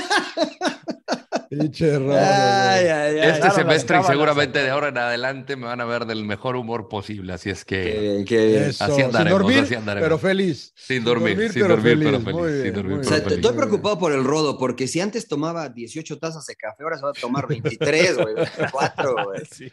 [1.49, 2.17] Pinche rodo.
[2.19, 3.31] Ay, ay, ay.
[3.31, 6.89] Este semestre y seguramente de ahora en adelante me van a ver del mejor humor
[6.89, 7.33] posible.
[7.33, 9.15] Así es que, que así andaremos.
[9.15, 10.05] Sin dormir, así andaremos.
[10.07, 10.73] pero feliz.
[10.75, 13.11] Sin dormir, sin dormir, pero feliz.
[13.13, 17.05] Estoy preocupado por el rodo, porque si antes tomaba 18 tazas de café, ahora se
[17.05, 19.43] va a tomar 23, güey, 24, güey.
[19.57, 19.73] Sí.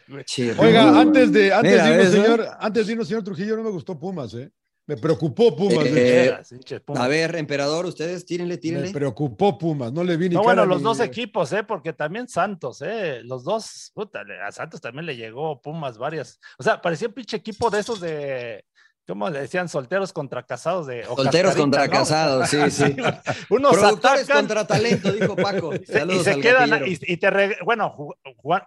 [0.58, 3.98] Oiga, antes de, antes de irnos, señor, antes de irnos, señor Trujillo, no me gustó
[3.98, 4.50] Pumas, ¿eh?
[4.86, 5.86] Me preocupó Pumas.
[5.86, 6.36] Eh,
[6.94, 8.88] a ver, emperador, ustedes tírenle, tírenle.
[8.88, 10.34] Me preocupó Pumas, no le vi ni.
[10.34, 11.64] No, bueno, los dos equipos, ¿eh?
[11.64, 13.22] Porque también Santos, ¿eh?
[13.24, 16.38] Los dos, puta, a Santos también le llegó Pumas varias.
[16.58, 18.66] O sea, parecía un pinche equipo de esos de
[19.06, 19.68] ¿Cómo le decían?
[19.68, 21.04] Solteros contra casados de.
[21.04, 22.96] Solteros contra casados, sí, sí.
[23.50, 25.74] Unos Productores contra talento, dijo Paco.
[25.74, 27.94] y se quedan, y, te bueno,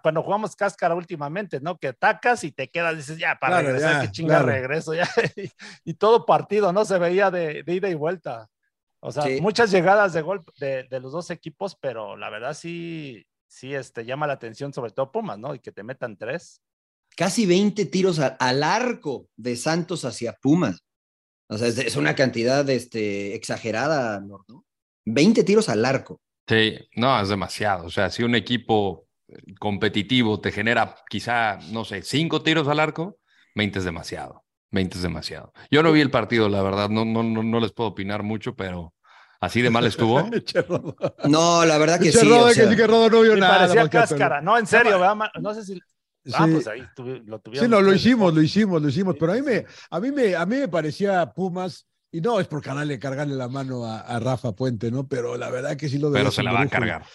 [0.04, 1.78] cuando jugamos cáscara últimamente, ¿no?
[1.80, 5.08] Que atacas y te quedas, dices, ya, para regresar, que chinga regreso, ya.
[5.84, 6.86] y, todo partido, ¿no?
[6.86, 8.48] Se veía de, ida y vuelta.
[9.00, 13.26] O sea, muchas llegadas de gol de, de, los dos equipos, pero la verdad sí,
[13.48, 15.56] sí, este, llama la atención, sobre todo Pumas, ¿no?
[15.56, 16.62] Y que te metan tres
[17.18, 20.84] casi 20 tiros al arco de Santos hacia Pumas.
[21.50, 24.46] O sea, es, una cantidad este, exagerada, ¿no?
[25.06, 26.22] 20 tiros al arco.
[26.48, 27.86] Sí, no, es demasiado.
[27.86, 29.08] O sea, si un equipo
[29.60, 33.18] competitivo te genera quizá, no sé, 5 tiros al arco,
[33.56, 34.44] 20 es demasiado.
[34.72, 35.54] 20 es demasiado.
[35.72, 38.56] Yo no vi el partido, la verdad, no, no, no, no les puedo opinar mucho,
[38.56, 38.94] pero
[39.40, 40.30] así de mal estuvo.
[41.24, 42.28] no, la verdad que sí.
[42.54, 43.60] que sí que Rodo no vio nada.
[43.60, 44.42] Parecía cáscara.
[44.42, 45.00] No, en serio,
[45.42, 45.80] no sé si
[46.34, 46.84] Ah, pues ahí
[47.26, 47.66] lo tuvieron.
[47.66, 49.16] Sí, no, lo hicimos, lo hicimos, lo hicimos.
[49.20, 52.48] pero a mí, me, a, mí me, a mí me parecía Pumas Y no es
[52.48, 55.08] por cargarle, cargarle la mano a, Rafa Puente, ¿no?
[55.08, 56.20] Pero la verdad que sí lo de.
[56.20, 57.06] Pero se la va a cargar.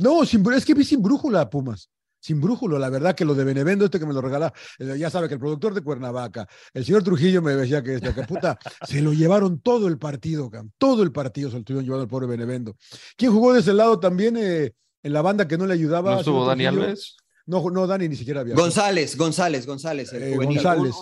[0.00, 3.86] no, es que vi sin brújula, Pumas sin brújula, la verdad que lo de Benevendo,
[3.86, 7.40] este que me lo regala, ya sabe que el productor de Cuernavaca, el señor Trujillo
[7.42, 11.48] me decía que, este, que puta, se lo llevaron todo el partido, todo el partido
[11.48, 12.76] se lo estuvieron llevando al pobre Benevendo.
[13.16, 16.12] ¿Quién jugó de ese lado también eh, en la banda que no le ayudaba?
[16.12, 17.16] ¿No estuvo Dani Alves?
[17.50, 18.54] No, no, Dani ni siquiera había.
[18.54, 20.94] González, González, González, el eh, González.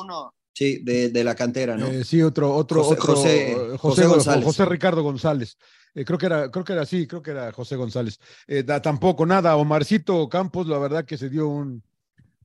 [0.55, 1.87] Sí, de, la cantera, ¿no?
[1.87, 5.57] Eh, sí, otro, otro, José, José, José, José, Ricardo González.
[5.95, 8.19] Eh, creo que era, creo que era así, creo que era José González.
[8.47, 11.83] Eh, tampoco nada, Omarcito Campos, la verdad que se dio un,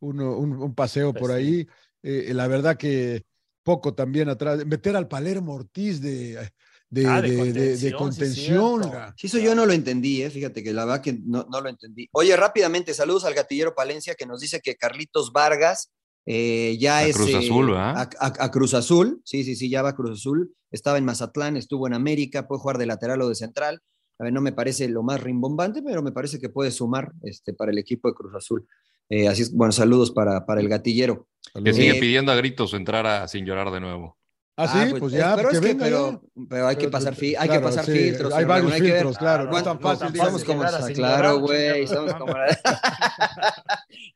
[0.01, 1.67] un, paseo por pues ahí.
[2.03, 3.23] la verdad que
[3.63, 4.65] poco también atrás.
[4.65, 6.51] Meter al Palermo Ortiz de,
[6.93, 8.83] de, ah, de, contención.
[9.17, 12.07] Sí, eso yo no lo entendí, fíjate que la verdad que no, no, lo entendí.
[12.11, 15.91] Oye, rápidamente, saludos al gatillero Palencia que nos dice que Carlitos Vargas
[16.27, 20.19] eh, ya a Cruz Azul, a, Cruz Azul, sí, sí, sí, ya va a Cruz
[20.19, 20.53] Azul.
[20.69, 23.81] Estaba en Mazatlán, estuvo en América, puede jugar de lateral o de central.
[24.19, 27.53] A ver, no me parece lo más rimbombante, pero me parece que puede sumar este,
[27.53, 28.67] para el equipo de Cruz Azul.
[29.09, 31.27] Eh, así es, bueno, saludos para, para el gatillero.
[31.63, 34.13] Que sigue eh, pidiendo a gritos entrar a sin llorar de de
[34.55, 37.35] Ah, sí, ah, pues, pues, ya, pero, es que, pero, pero, hay que pasar, fi
[37.35, 38.31] hay que pasar filtros.
[38.33, 39.45] Hay varios filtros, claro.
[39.45, 40.15] No es tan fácil.
[40.15, 40.63] Somos como,
[40.93, 42.33] claro, güey, somos como...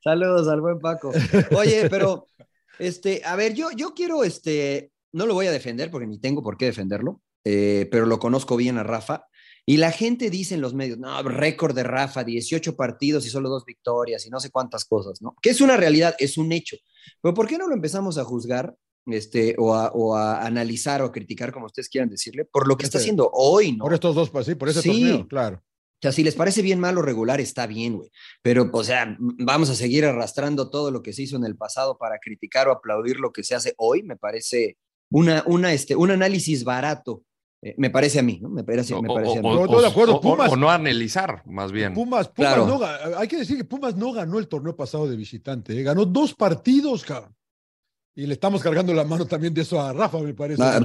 [0.03, 1.11] Saludos al buen Paco.
[1.57, 2.27] Oye, pero,
[2.77, 6.43] este, a ver, yo, yo quiero, este, no lo voy a defender porque ni tengo
[6.43, 9.25] por qué defenderlo, eh, pero lo conozco bien a Rafa.
[9.65, 13.49] Y la gente dice en los medios, no, récord de Rafa, 18 partidos y solo
[13.49, 15.35] dos victorias y no sé cuántas cosas, ¿no?
[15.41, 16.77] Que es una realidad, es un hecho.
[17.21, 18.75] Pero ¿por qué no lo empezamos a juzgar
[19.07, 23.05] este, o, a, analizar o criticar, como ustedes quieran decirle, por lo que está este,
[23.05, 23.83] haciendo hoy, ¿no?
[23.83, 25.61] Por estos dos, pues, sí, por ese torneo, claro.
[25.97, 28.11] O sea, si les parece bien malo regular, está bien, güey.
[28.43, 31.97] Pero, o sea, vamos a seguir arrastrando todo lo que se hizo en el pasado
[31.97, 34.77] para criticar o aplaudir lo que se hace hoy, me parece
[35.09, 37.23] una, una, este, un análisis barato.
[37.63, 38.49] Eh, me parece a mí, ¿no?
[38.49, 39.49] Me parece, me parece a mí.
[39.49, 41.95] O, de acuerdo, Pumas, o, no analizar, más bien.
[41.95, 42.79] Pumas, Pumas no,
[43.17, 45.81] hay que decir que Pumas no ganó el torneo pasado de visitante, ¿eh?
[45.81, 47.35] ganó dos partidos, cabrón.
[48.17, 50.63] Y le estamos cargando la mano también de eso a Rafa, me parece.
[50.63, 50.83] Ah,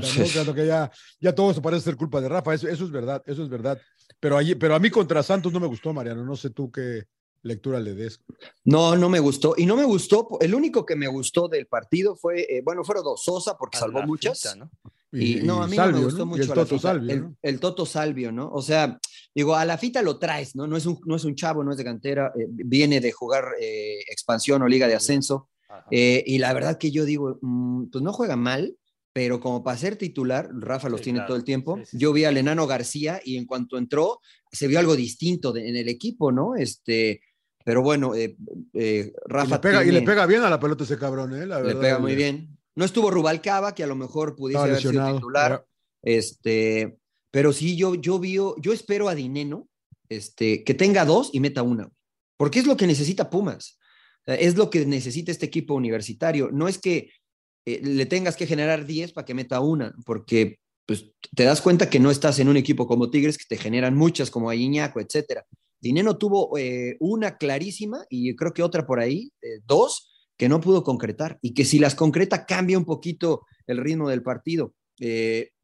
[0.55, 2.53] que ya, ya todo eso parece ser culpa de Rafa.
[2.53, 3.81] Eso, eso es verdad, eso es verdad.
[4.21, 6.27] Pero, allí, pero a mí contra Santos no me gustó, Mariano.
[6.27, 7.05] No sé tú qué
[7.41, 8.21] lectura le des.
[8.65, 9.55] No, no me gustó.
[9.57, 10.29] Y no me gustó.
[10.43, 13.25] El único que me gustó del partido fue, eh, bueno, fueron dos.
[13.25, 14.55] Sosa, porque salvó muchas.
[15.11, 16.43] Y, no, a mí no me gustó mucho.
[16.43, 17.35] el Toto Salvio.
[17.41, 18.51] El, Toto Salvio, ¿no?
[18.53, 19.01] O sea,
[19.35, 20.67] digo, a la fita lo traes, ¿no?
[20.67, 22.31] No es un, no es un chavo, no es de cantera.
[22.39, 25.49] Eh, viene de jugar eh, expansión o liga de ascenso
[25.91, 28.77] eh, y la verdad que yo digo, mm, pues no juega mal,
[29.13, 31.79] pero como para ser titular, Rafa los tiene todo el tiempo.
[31.93, 34.21] yo vi al enano García y en cuanto entró,
[34.51, 36.57] se vio algo distinto en el equipo, ¿no?
[36.57, 37.21] Este,
[37.65, 38.37] pero bueno, eh,
[38.73, 39.47] eh, Rafa.
[39.47, 41.47] Y le, pega, y le, pega, bien a la pelota ese cabrón, ¿eh?
[41.47, 42.59] le pega muy bien.
[42.75, 45.67] No estuvo Rubalcaba, que a lo mejor pudiese haber sido titular.
[46.03, 46.99] Este,
[47.31, 49.69] pero sí, yo, yo, vi, yo espero a Dineno
[50.09, 51.91] este, que tenga dos y meta una,
[52.37, 53.79] porque es lo que necesita Pumas.
[54.27, 56.51] Es lo que necesita este equipo universitario.
[56.53, 57.11] No es que
[57.65, 61.89] eh, le tengas que generar 10 para que meta una, porque pues, te das cuenta
[61.89, 65.01] que no estás en un equipo como Tigres que te generan muchas, como a Iñaco,
[65.01, 65.45] etcétera.
[65.81, 70.61] Dineno tuvo eh, una clarísima y creo que otra por ahí, eh, dos, que no
[70.61, 74.75] pudo concretar y que si las concreta cambia un poquito el ritmo del partido.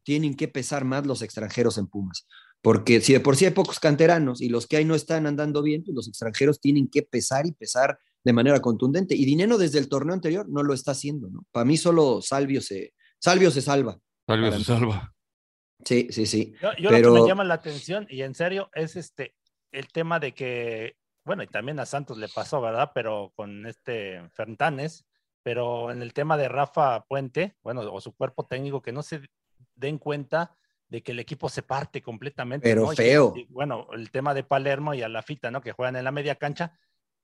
[0.03, 2.27] tienen que pesar más los extranjeros en Pumas.
[2.63, 5.63] Porque si de por sí hay pocos canteranos y los que hay no están andando
[5.63, 7.99] bien, pues los extranjeros tienen que pesar y pesar
[8.29, 9.15] de manera contundente.
[9.15, 11.47] Y Dineno desde el torneo anterior no lo está haciendo, ¿no?
[11.51, 13.99] Para mí solo Salvio se, Salvio se salva.
[14.27, 15.15] Salvio se salva.
[15.83, 16.53] Sí, sí, sí.
[16.61, 19.35] Yo, lo que me llama la atención, y en serio, es este
[19.73, 22.91] el tema de que, bueno, y también a Santos le pasó, ¿verdad?
[22.95, 25.07] Pero con este Fernández,
[25.43, 29.23] pero en el tema de Rafa Puente, bueno, o su cuerpo técnico, que no se
[29.75, 30.55] den cuenta
[30.89, 32.69] de que el equipo se parte completamente.
[32.69, 33.33] Pero feo.
[33.49, 35.63] bueno, el tema de Palermo y a la fita, ¿no?
[35.63, 36.79] Que juegan en la media cancha,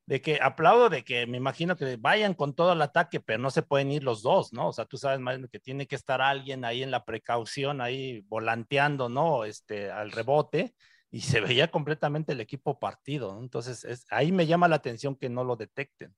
[0.07, 3.51] de que aplaudo de que me imagino que vayan con todo el ataque, pero no
[3.51, 4.69] se pueden ir los dos, ¿no?
[4.69, 8.21] O sea, tú sabes más que tiene que estar alguien ahí en la precaución, ahí
[8.29, 9.45] volanteando, ¿no?
[9.45, 10.75] Este, al rebote,
[11.11, 13.41] y se veía completamente el equipo partido, ¿no?
[13.43, 16.15] Entonces, es, ahí me llama la atención que no lo detecten.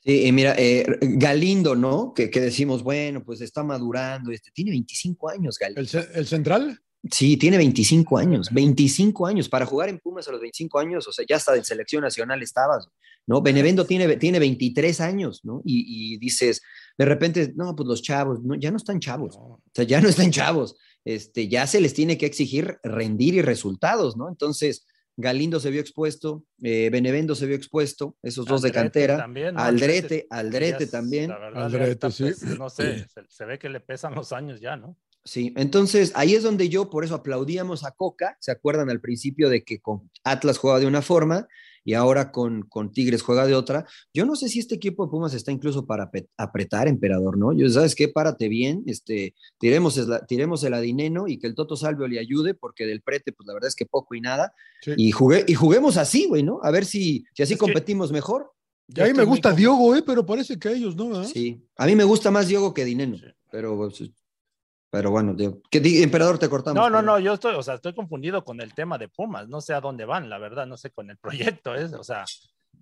[0.00, 2.12] Sí, y mira, eh, Galindo, ¿no?
[2.12, 5.80] Que, que, decimos, bueno, pues está madurando, este, tiene 25 años, Galindo.
[5.80, 6.80] ¿El, el central?
[7.10, 9.48] Sí, tiene 25 años, 25 años.
[9.48, 12.42] Para jugar en Pumas a los 25 años, o sea, ya hasta en selección nacional
[12.42, 12.88] estabas,
[13.26, 13.42] ¿no?
[13.42, 15.62] Benevendo tiene, tiene 23 años, ¿no?
[15.64, 16.62] Y, dices,
[16.96, 20.08] de repente, no, pues los chavos, no, ya no están chavos, o sea, ya no
[20.08, 24.28] están chavos, este, ya se les tiene que exigir rendir y resultados, ¿no?
[24.28, 24.86] Entonces,
[25.18, 29.26] Galindo se vio expuesto, eh, Benevendo se vio expuesto, esos dos de cantera,
[29.56, 31.32] Aldrete, Aldrete también.
[31.32, 32.24] Aldrete, sí.
[32.24, 34.96] Pues, no sé, se, ve que le pesan los años ya, ¿no?
[35.26, 39.50] Sí, entonces ahí es donde yo por eso aplaudíamos a Coca, ¿se acuerdan al principio
[39.50, 41.48] de que con Atlas juega de una forma
[41.86, 43.86] y ahora con, con Tigres juega de otra.
[44.12, 47.52] Yo no sé si este equipo de Pumas está incluso para apretar, emperador, ¿no?
[47.52, 48.08] Yo, ¿sabes qué?
[48.08, 52.54] Párate bien, este, tiremos, el, tiremos el adineno y que el Toto Salvio le ayude,
[52.54, 54.52] porque del prete, pues la verdad es que poco y nada.
[54.96, 56.58] Y, jugué, y juguemos así, güey, ¿no?
[56.64, 58.52] A ver si, si así competimos mejor.
[58.88, 60.02] Y a mí me gusta Diogo, ¿eh?
[60.04, 63.16] Pero parece que a ellos no, Sí, a mí me gusta más Diogo que Dineno,
[63.52, 64.10] pero pues,
[64.96, 65.36] pero bueno,
[65.70, 66.74] ¿qué emperador te cortamos?
[66.74, 69.60] No, no, no, yo estoy, o sea, estoy confundido con el tema de Pumas, no
[69.60, 71.18] sé a dónde van, la verdad, no sé con el
[71.58, 72.24] proyecto, es, o sea,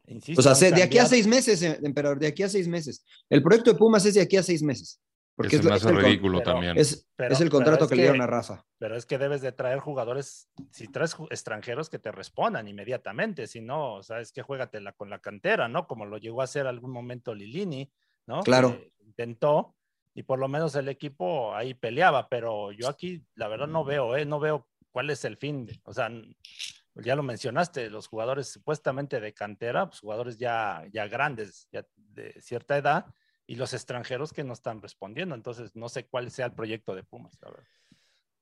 [0.06, 0.48] insisto.
[0.48, 3.04] O sea, de aquí a seis meses, eh, emperador, de aquí a seis meses.
[3.28, 5.00] El proyecto de Pumas es de aquí a seis meses.
[5.34, 6.78] Porque es, es, ridículo también.
[6.78, 8.64] Es, el contrato que, le dieron a Rafa.
[8.78, 13.60] Pero es que debes de traer jugadores, si traes extranjeros que te respondan inmediatamente, si
[13.60, 15.88] no, o sea, es que juégatela con la cantera, ¿no?
[15.88, 17.90] Como lo llegó a hacer algún momento Lilini,
[18.28, 18.44] ¿no?
[18.44, 18.78] Claro.
[19.00, 19.74] intentó,
[20.14, 24.16] y por lo menos el equipo ahí peleaba, pero yo aquí la verdad no veo,
[24.16, 24.24] ¿eh?
[24.24, 25.68] no veo cuál es el fin.
[25.82, 26.08] O sea,
[26.94, 32.40] ya lo mencionaste, los jugadores supuestamente de cantera, pues jugadores ya, ya grandes, ya de
[32.40, 33.06] cierta edad,
[33.46, 35.34] y los extranjeros que no están respondiendo.
[35.34, 37.36] Entonces, no sé cuál sea el proyecto de Pumas.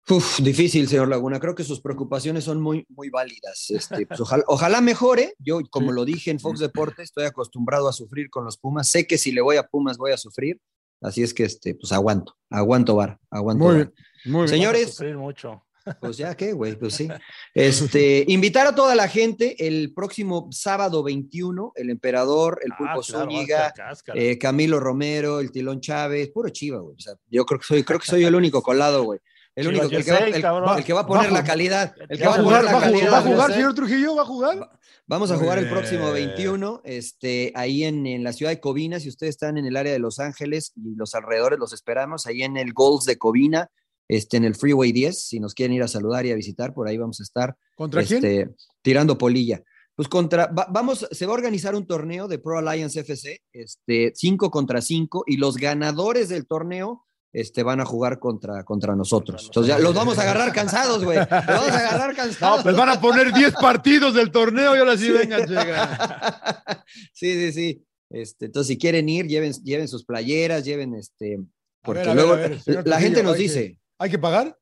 [0.09, 1.39] Uf, difícil, señor Laguna.
[1.39, 3.71] Creo que sus preocupaciones son muy, muy válidas.
[3.71, 5.35] Este, pues, ojalá, ojalá, mejore.
[5.39, 8.89] Yo, como lo dije en Fox Deportes, estoy acostumbrado a sufrir con los Pumas.
[8.89, 10.61] Sé que si le voy a Pumas voy a sufrir.
[11.01, 13.95] Así es que, este, pues aguanto, aguanto bar, aguanto muy Bien,
[14.27, 15.01] muy Señores.
[15.17, 15.65] mucho.
[16.01, 17.09] Pues ya qué, güey, pues sí.
[17.55, 23.03] Este, invitar a toda la gente el próximo sábado 21, el emperador, el ah, Pulpo
[23.03, 23.73] Zúñiga,
[24.15, 26.97] eh, Camilo Romero, el Tilón Chávez, puro chiva, güey.
[26.97, 29.21] O sea, yo creo que soy, creo que soy el único colado, güey.
[29.57, 31.95] El único, el que, va, el, que va a poner la calidad.
[32.09, 33.13] El que va a jugar la calidad.
[33.13, 34.15] ¿Va a jugar, señor Trujillo?
[34.15, 34.71] ¿Va a jugar?
[35.07, 39.01] Vamos a jugar el próximo 21, este, ahí en, la ciudad de Covina.
[39.01, 42.43] Si ustedes están en el área de Los Ángeles y los alrededores, los esperamos ahí
[42.43, 43.69] en el Golds de Covina,
[44.07, 45.21] este, en el Freeway 10.
[45.21, 47.57] Si nos quieren ir a saludar y a visitar, por ahí vamos a estar.
[47.75, 48.57] ¿Contra este, quién?
[48.83, 49.63] Tirando polilla.
[49.97, 54.51] Pues contra, vamos, se va a organizar un torneo de Pro Alliance FC, este, 5
[54.51, 59.45] contra 5, y los ganadores del torneo este, van a jugar contra, contra nosotros.
[59.47, 61.19] Entonces ya los vamos a agarrar cansados, güey.
[61.19, 62.59] Los vamos a agarrar cansados.
[62.59, 65.89] No, pues van a poner 10 partidos del torneo y ahora sí, vengan, llegan.
[67.13, 67.87] Sí, sí, sí.
[68.11, 71.39] Este, entonces, si quieren ir, lleven, lleven sus playeras, lleven este.
[71.83, 72.37] Porque luego
[72.85, 73.79] la gente nos dice.
[73.99, 74.57] ¿Hay que pagar?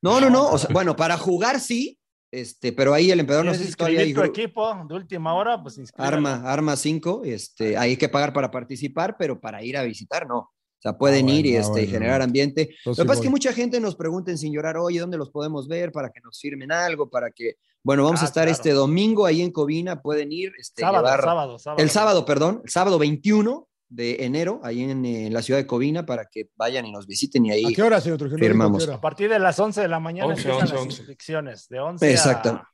[0.00, 0.48] No, no, no.
[0.50, 1.98] O sea, bueno, para jugar sí,
[2.30, 5.62] este, pero ahí el emperador no sé si todavía hay tu equipo de última hora,
[5.62, 10.26] pues Arma, Arma 5, este, hay que pagar para participar, pero para ir a visitar,
[10.26, 10.50] no.
[10.78, 12.76] O sea, pueden ah, ir y este, generar ambiente.
[12.84, 15.66] Lo que pasa es que mucha gente nos pregunta sin llorar, oye, ¿dónde los podemos
[15.66, 15.90] ver?
[15.90, 19.42] Para que nos firmen algo, para que, bueno, vamos a ah, estar este domingo ahí
[19.42, 20.52] en Covina, pueden ir.
[20.56, 21.82] Este, sábado, sábado, sábado.
[21.82, 26.26] El sábado, perdón, el sábado 21 de enero, ahí en, la ciudad de Covina, para
[26.26, 28.88] que vayan y nos visiten y ahí ¿A qué hora, señor firmamos.
[28.88, 32.10] A partir de las 11 de la mañana 11, empiezan 11, las inscripciones, de 11
[32.10, 32.50] Exacto.
[32.50, 32.68] a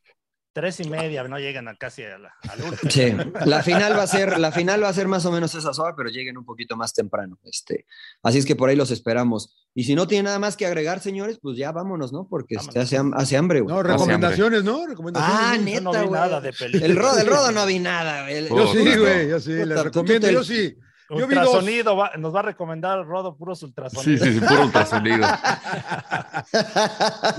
[0.55, 2.23] tres y media, no llegan a casi al
[2.63, 2.91] último.
[2.91, 3.13] Sí,
[3.45, 5.95] la final va a ser, la final va a ser más o menos esa hora,
[5.97, 7.39] pero lleguen un poquito más temprano.
[7.45, 7.87] Este,
[8.23, 9.53] así es que por ahí los esperamos.
[9.75, 12.29] Y si no tiene nada más que agregar, señores, pues ya vámonos, ¿no?
[12.29, 13.61] Porque este, hace, hace, hambre.
[13.61, 13.75] Güey.
[13.75, 14.87] No, recomendaciones, ¿no?
[14.87, 15.39] Recomendaciones.
[15.39, 16.87] Ah, neta, no vi nada de película.
[16.87, 18.31] El rodo, el rodo no vi nada.
[18.31, 20.77] yo sí, güey, yo sí, le recomiendo, yo sí.
[21.19, 24.20] Yo ultrasonido, va, nos va a recomendar Rodo puros ultrasonidos.
[24.20, 25.27] Sí, sí, sí, puro ultrasonido.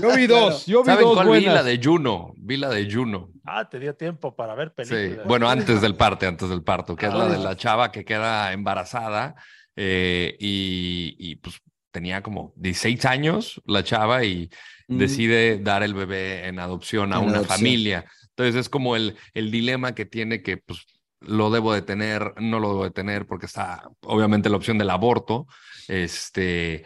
[0.00, 1.46] yo vi dos, yo vi ¿Saben dos cuál vi?
[1.46, 3.30] La de Juno, vi la de Juno.
[3.44, 5.22] Ah, te dio tiempo para ver películas.
[5.22, 8.04] Sí, bueno, antes del parto, antes del parto, que es la de la chava que
[8.04, 9.34] queda embarazada
[9.76, 14.50] eh, y, y, pues tenía como 16 años la chava y
[14.88, 18.04] decide dar el bebé en adopción a una familia.
[18.30, 20.86] Entonces es como el, el dilema que tiene que pues
[21.20, 24.90] lo debo de tener, no lo debo de tener, porque está obviamente la opción del
[24.90, 25.46] aborto,
[25.88, 26.84] este,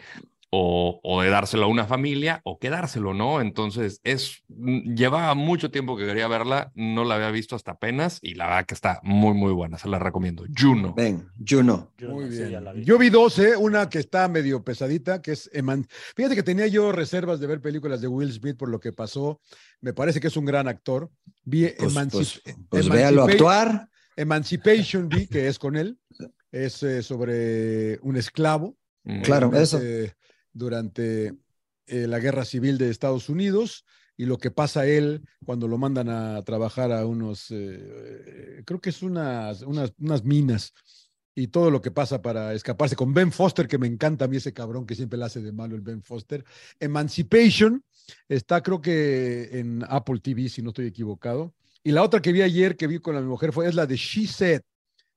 [0.53, 3.39] o, o, de dárselo a una familia o quedárselo, ¿no?
[3.39, 8.19] Entonces, es, mm, llevaba mucho tiempo que quería verla, no la había visto hasta apenas
[8.21, 10.43] y la verdad que está muy, muy buena, se la recomiendo.
[10.55, 10.93] Juno.
[10.93, 11.93] Ven, Juno.
[12.01, 12.65] Muy bien.
[12.83, 13.55] Yo vi dos, ¿eh?
[13.55, 15.87] una que está medio pesadita, que es Eman.
[16.17, 19.39] Fíjate que tenía yo reservas de ver películas de Will Smith por lo que pasó.
[19.79, 21.09] Me parece que es un gran actor.
[21.45, 23.87] Vi pues, pues, pues véalo actuar.
[24.15, 25.97] Emancipation vi, que es con él,
[26.51, 28.77] es eh, sobre un esclavo.
[29.03, 29.21] Mm.
[29.21, 29.79] Claro, eso.
[30.53, 31.33] Durante
[31.87, 33.85] eh, la guerra civil de Estados Unidos
[34.17, 38.79] y lo que pasa a él cuando lo mandan a trabajar a unos, eh, creo
[38.79, 40.73] que es unas, unas, unas, minas
[41.33, 44.37] y todo lo que pasa para escaparse con Ben Foster, que me encanta a mí
[44.37, 46.43] ese cabrón que siempre le hace de malo el Ben Foster.
[46.79, 47.83] Emancipation
[48.27, 51.53] está creo que en Apple TV, si no estoy equivocado.
[51.83, 53.95] Y la otra que vi ayer, que vi con la mujer, fue es la de
[53.95, 54.61] She Said,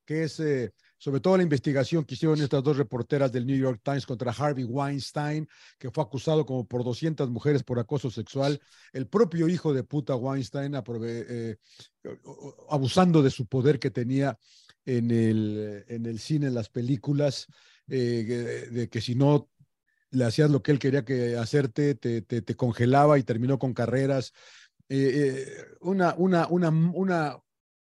[0.05, 3.81] que es eh, sobre todo la investigación que hicieron estas dos reporteras del New York
[3.83, 5.47] Times contra Harvey Weinstein,
[5.79, 8.61] que fue acusado como por 200 mujeres por acoso sexual,
[8.93, 11.57] el propio hijo de puta Weinstein eh,
[12.71, 14.39] abusando de su poder que tenía
[14.87, 17.47] en el, en el cine, en las películas,
[17.87, 19.51] eh, de que si no
[20.15, 24.33] le hacías lo que él quería que hacerte, te, te, congelaba y terminó con carreras.
[24.89, 25.47] Eh,
[25.81, 27.39] una, una, una, una,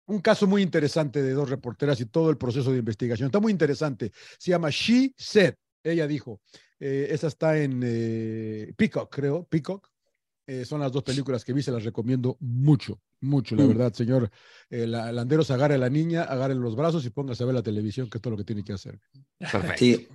[0.07, 3.27] un caso muy interesante de dos reporteras y todo el proceso de investigación.
[3.27, 4.13] Está muy interesante.
[4.39, 5.55] Se llama She Said.
[5.83, 6.41] Ella dijo.
[6.85, 9.45] Eh, esa está en eh, Peacock, creo.
[9.45, 9.89] Peacock.
[10.49, 13.69] Eh, son las dos películas que vi, se las recomiendo mucho, mucho, la mm.
[13.69, 14.29] verdad, señor.
[14.69, 18.11] la, Landeros agarre a la niña, agarre los brazos y póngase a ver la televisión,
[18.11, 18.99] que es todo lo que tiene que hacer.
[19.77, 20.09] Sí.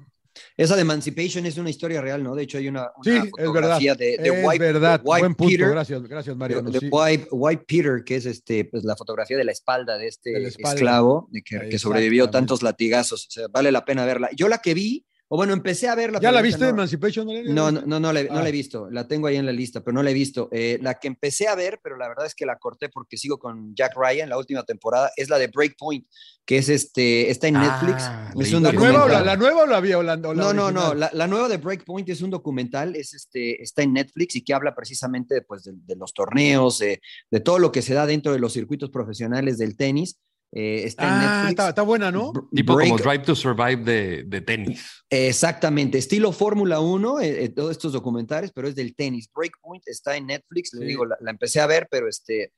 [0.56, 2.36] Esa de Emancipation es una historia real, ¿no?
[2.36, 4.24] De hecho, hay una, sí, fotografía es verdad.
[4.24, 5.02] de, de White, verdad.
[5.04, 5.70] White Peter.
[5.70, 6.62] Gracias, gracias, Mario.
[6.62, 11.28] De, White, Peter, que es este, pues, la fotografía de la espalda de este esclavo
[11.32, 13.28] de que, que sobrevivió tantos latigazos.
[13.28, 14.30] O sea, vale la pena verla.
[14.36, 16.20] Yo la que vi, o bueno, empecé a verla.
[16.22, 17.28] ¿Ya la viste, Emancipation?
[17.54, 18.52] No, no, no, no, la, no la he ah.
[18.52, 18.90] visto.
[18.90, 20.48] La tengo ahí en la lista, pero no la he visto.
[20.54, 23.38] Eh, la que empecé a ver, pero la verdad es que la corté porque sigo
[23.38, 26.08] con Jack Ryan, la última temporada, es la de Breakpoint,
[26.46, 28.04] que es este, está en Netflix.
[28.04, 30.34] Ah, es un ¿La, nueva, la, ¿La nueva o la había hablando?
[30.34, 30.94] No, no, no.
[30.94, 34.74] La, nueva de Breakpoint es un documental, es este, está en Netflix y que habla
[34.74, 38.92] precisamente pues, de, los torneos, de todo lo que se da dentro de los circuitos
[38.92, 40.18] profesionales del tenis
[40.52, 41.70] eh, está en ah, Netflix.
[41.70, 42.32] Está, buena, ¿no?
[42.54, 45.04] Tipo como Drive to Survive de, de tenis.
[45.10, 49.30] Exactamente, estilo Fórmula 1, eh, eh, todos estos documentales, pero es del tenis.
[49.34, 52.54] Breakpoint está en Netflix, le digo, la, empecé a ver, pero este,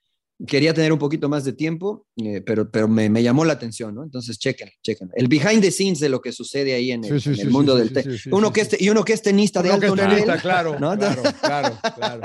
[0.46, 2.06] quería tener un poquito más de tiempo,
[2.46, 4.04] pero, pero me, me, llamó la atención, ¿no?
[4.04, 5.10] Entonces, chequen, chequen.
[5.16, 8.28] El behind the scenes de lo que sucede ahí en el, mundo del tenis.
[8.28, 10.26] uno que y uno que es tenista de alto nivel.
[10.42, 12.22] Claro, claro, claro, claro.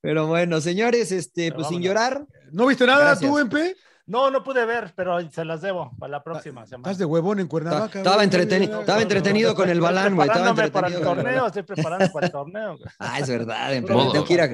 [0.00, 2.26] Pero bueno, señores, este, pues sin llorar.
[2.52, 3.76] ¿No viste nada tú, MP?
[4.06, 6.90] No, no pude ver, pero se las debo para la próxima semana.
[6.90, 7.98] Estás de huevón en Cuernavaca.
[7.98, 10.28] Estaba, entretenido, estaba entretenido con el balán, güey.
[10.28, 12.78] Estaba entretenido para el torneo, estoy preparando para el torneo.
[12.98, 13.70] Ah, es verdad.
[13.84, 14.48] Tengo que ir a,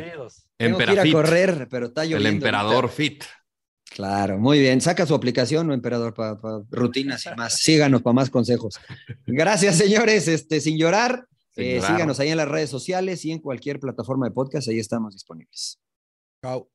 [0.57, 2.29] tengo que ir a correr, pero está lloviendo.
[2.29, 3.25] El emperador fit.
[3.91, 4.81] Claro, muy bien.
[4.81, 6.15] Saca su aplicación, ¿no, emperador?
[6.15, 6.39] Para
[6.71, 7.55] rutinas y más.
[7.55, 8.79] Síganos para más consejos.
[9.27, 10.29] Gracias, señores.
[10.29, 11.27] Este, sin llorar,
[11.57, 14.69] eh, síganos ahí en las redes sociales y en cualquier plataforma de podcast.
[14.69, 15.81] Ahí estamos disponibles.
[16.43, 16.69] Chao.